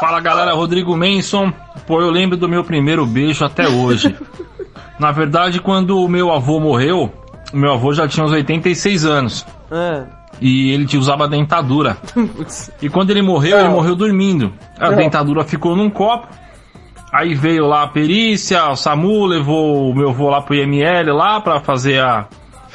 Fala 0.00 0.20
galera, 0.20 0.54
Rodrigo 0.54 0.96
Manson. 0.96 1.52
Pô, 1.86 2.00
eu 2.00 2.10
lembro 2.10 2.36
do 2.36 2.48
meu 2.48 2.64
primeiro 2.64 3.06
beijo 3.06 3.44
até 3.44 3.68
hoje. 3.68 4.16
Na 4.98 5.10
verdade, 5.12 5.60
quando 5.60 5.98
o 5.98 6.08
meu 6.08 6.32
avô 6.32 6.60
morreu, 6.60 7.12
o 7.52 7.56
meu 7.56 7.72
avô 7.72 7.92
já 7.92 8.06
tinha 8.06 8.24
uns 8.24 8.32
86 8.32 9.04
anos. 9.04 9.46
Ah. 9.70 10.04
E 10.40 10.72
ele 10.72 10.86
usava 10.96 11.28
dentadura. 11.28 11.96
E 12.82 12.88
quando 12.88 13.10
ele 13.10 13.22
morreu, 13.22 13.58
ele 13.58 13.68
morreu 13.68 13.94
dormindo. 13.96 14.52
A 14.78 14.90
Não. 14.90 14.96
dentadura 14.96 15.44
ficou 15.44 15.74
num 15.76 15.88
copo. 15.90 16.28
Aí 17.12 17.34
veio 17.34 17.66
lá 17.66 17.84
a 17.84 17.88
perícia, 17.88 18.68
o 18.70 18.74
SAMU 18.76 19.24
levou 19.24 19.88
o 19.90 19.94
meu 19.94 20.10
avô 20.10 20.28
lá 20.30 20.42
pro 20.42 20.54
IML 20.54 21.14
lá 21.14 21.40
pra 21.40 21.60
fazer 21.60 22.00
a, 22.00 22.26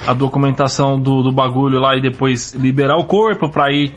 a 0.07 0.13
documentação 0.13 0.97
do, 0.97 1.21
do 1.21 1.31
bagulho 1.31 1.77
lá 1.79 1.95
e 1.97 2.01
depois 2.01 2.53
liberar 2.53 2.95
o 2.95 3.03
corpo 3.03 3.49
pra 3.49 3.69
ir. 3.71 3.93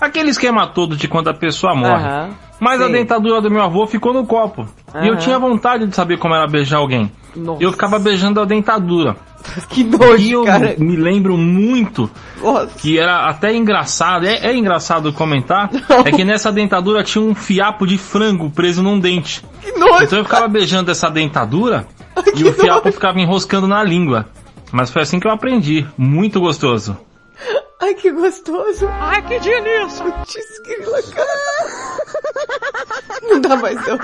Aquele 0.00 0.30
esquema 0.30 0.66
todo 0.66 0.96
de 0.96 1.08
quando 1.08 1.28
a 1.28 1.34
pessoa 1.34 1.74
morre. 1.74 2.04
Aham. 2.04 2.30
Mas 2.58 2.80
a 2.80 2.86
Sim. 2.86 2.92
dentadura 2.92 3.40
do 3.40 3.50
meu 3.50 3.62
avô 3.62 3.86
ficou 3.86 4.14
no 4.14 4.24
copo. 4.26 4.66
E 5.02 5.08
eu 5.08 5.16
tinha 5.18 5.38
vontade 5.38 5.86
de 5.86 5.94
saber 5.94 6.18
como 6.18 6.34
era 6.34 6.46
beijar 6.46 6.78
alguém. 6.78 7.12
Nossa. 7.34 7.62
Eu 7.62 7.70
ficava 7.70 7.98
beijando 7.98 8.40
a 8.40 8.44
dentadura. 8.44 9.16
Que 9.68 9.84
nojo, 9.84 10.16
E 10.18 10.32
eu 10.32 10.44
cara. 10.44 10.74
me 10.76 10.96
lembro 10.96 11.36
muito 11.36 12.10
Nossa. 12.42 12.66
que 12.78 12.98
era 12.98 13.28
até 13.28 13.54
engraçado, 13.54 14.26
é, 14.26 14.44
é 14.48 14.56
engraçado 14.56 15.12
comentar, 15.12 15.70
é 16.04 16.10
que 16.10 16.24
nessa 16.24 16.50
dentadura 16.50 17.04
tinha 17.04 17.22
um 17.22 17.32
fiapo 17.32 17.86
de 17.86 17.96
frango 17.96 18.50
preso 18.50 18.82
num 18.82 18.98
dente. 18.98 19.44
Que 19.62 19.70
nojo. 19.78 20.02
Então 20.02 20.18
eu 20.18 20.24
ficava 20.24 20.48
beijando 20.48 20.90
essa 20.90 21.08
dentadura 21.08 21.86
e 22.34 22.42
o 22.42 22.52
fiapo 22.54 22.90
ficava 22.90 23.20
enroscando 23.20 23.68
na 23.68 23.84
língua. 23.84 24.26
Mas 24.72 24.90
foi 24.90 25.02
assim 25.02 25.20
que 25.20 25.28
eu 25.28 25.30
aprendi. 25.32 25.86
Muito 25.96 26.40
gostoso. 26.40 26.96
Ai, 27.78 27.94
que 27.94 28.10
gostoso. 28.10 28.88
Ai, 28.88 29.22
que 29.22 29.38
delícia. 29.38 30.04
Putz, 30.04 30.58
grila, 30.64 31.02
cara. 31.02 31.28
Não 33.22 33.40
dá 33.40 33.56
mais 33.56 33.76
não. 33.86 33.98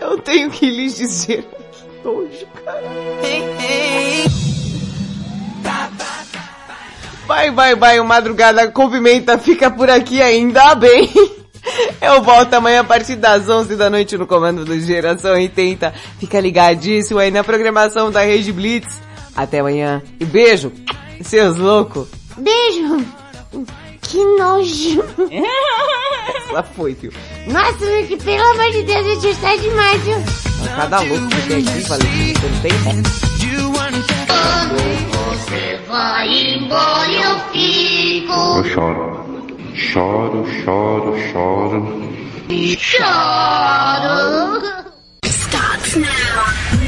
Eu 0.00 0.18
tenho 0.18 0.50
que 0.50 0.68
lhes 0.68 0.96
dizer. 0.96 1.44
Que 1.44 2.04
nojo, 2.04 2.46
cara. 2.64 2.82
Vai, 7.26 7.50
vai, 7.50 7.74
vai, 7.74 8.00
o 8.00 8.04
Madrugada 8.04 8.70
com 8.70 8.90
Pimenta 8.90 9.38
fica 9.38 9.70
por 9.70 9.88
aqui 9.88 10.20
ainda 10.20 10.74
bem. 10.74 11.10
Eu 12.00 12.22
volto 12.22 12.54
amanhã 12.54 12.80
a 12.80 12.84
partir 12.84 13.16
das 13.16 13.48
11 13.48 13.76
da 13.76 13.88
noite 13.88 14.16
no 14.16 14.26
comando 14.26 14.64
do 14.64 14.78
Geração 14.78 15.32
80. 15.32 15.92
Fica 16.18 16.40
ligadíssimo 16.40 17.18
aí 17.18 17.30
na 17.30 17.42
programação 17.42 18.10
da 18.10 18.22
Rede 18.22 18.52
Blitz. 18.52 19.00
Até 19.34 19.60
amanhã. 19.60 20.02
E 20.20 20.24
beijo, 20.24 20.72
seus 21.22 21.56
loucos. 21.56 22.08
Beijo. 22.36 23.04
Que 24.02 24.24
nojo. 24.38 25.02
Ela 26.48 26.62
foi, 26.62 26.94
viu? 26.94 27.12
Nossa, 27.48 28.02
que 28.06 28.16
pelo 28.16 28.44
amor 28.44 28.70
de 28.70 28.82
Deus, 28.82 29.06
a 29.06 29.10
gente 29.14 29.26
está 29.28 29.56
demais, 29.56 30.02
viu? 30.02 30.16
Cada 30.76 31.00
louco 31.00 31.28
que 31.28 31.48
tem 31.48 31.68
aqui, 31.68 31.80
falei, 31.82 32.34
você 32.34 32.46
não 32.48 32.60
tem 32.60 32.72
Você 35.30 35.80
vai 35.88 36.54
embora, 36.54 37.10
eu 37.10 37.40
fico. 37.52 38.32
Eu 38.32 38.64
choro. 38.64 39.33
Choro, 39.74 40.44
choro, 40.62 41.16
choro. 41.32 41.80
Choro! 42.78 44.12
Starts 45.24 45.96
now. 45.96 46.83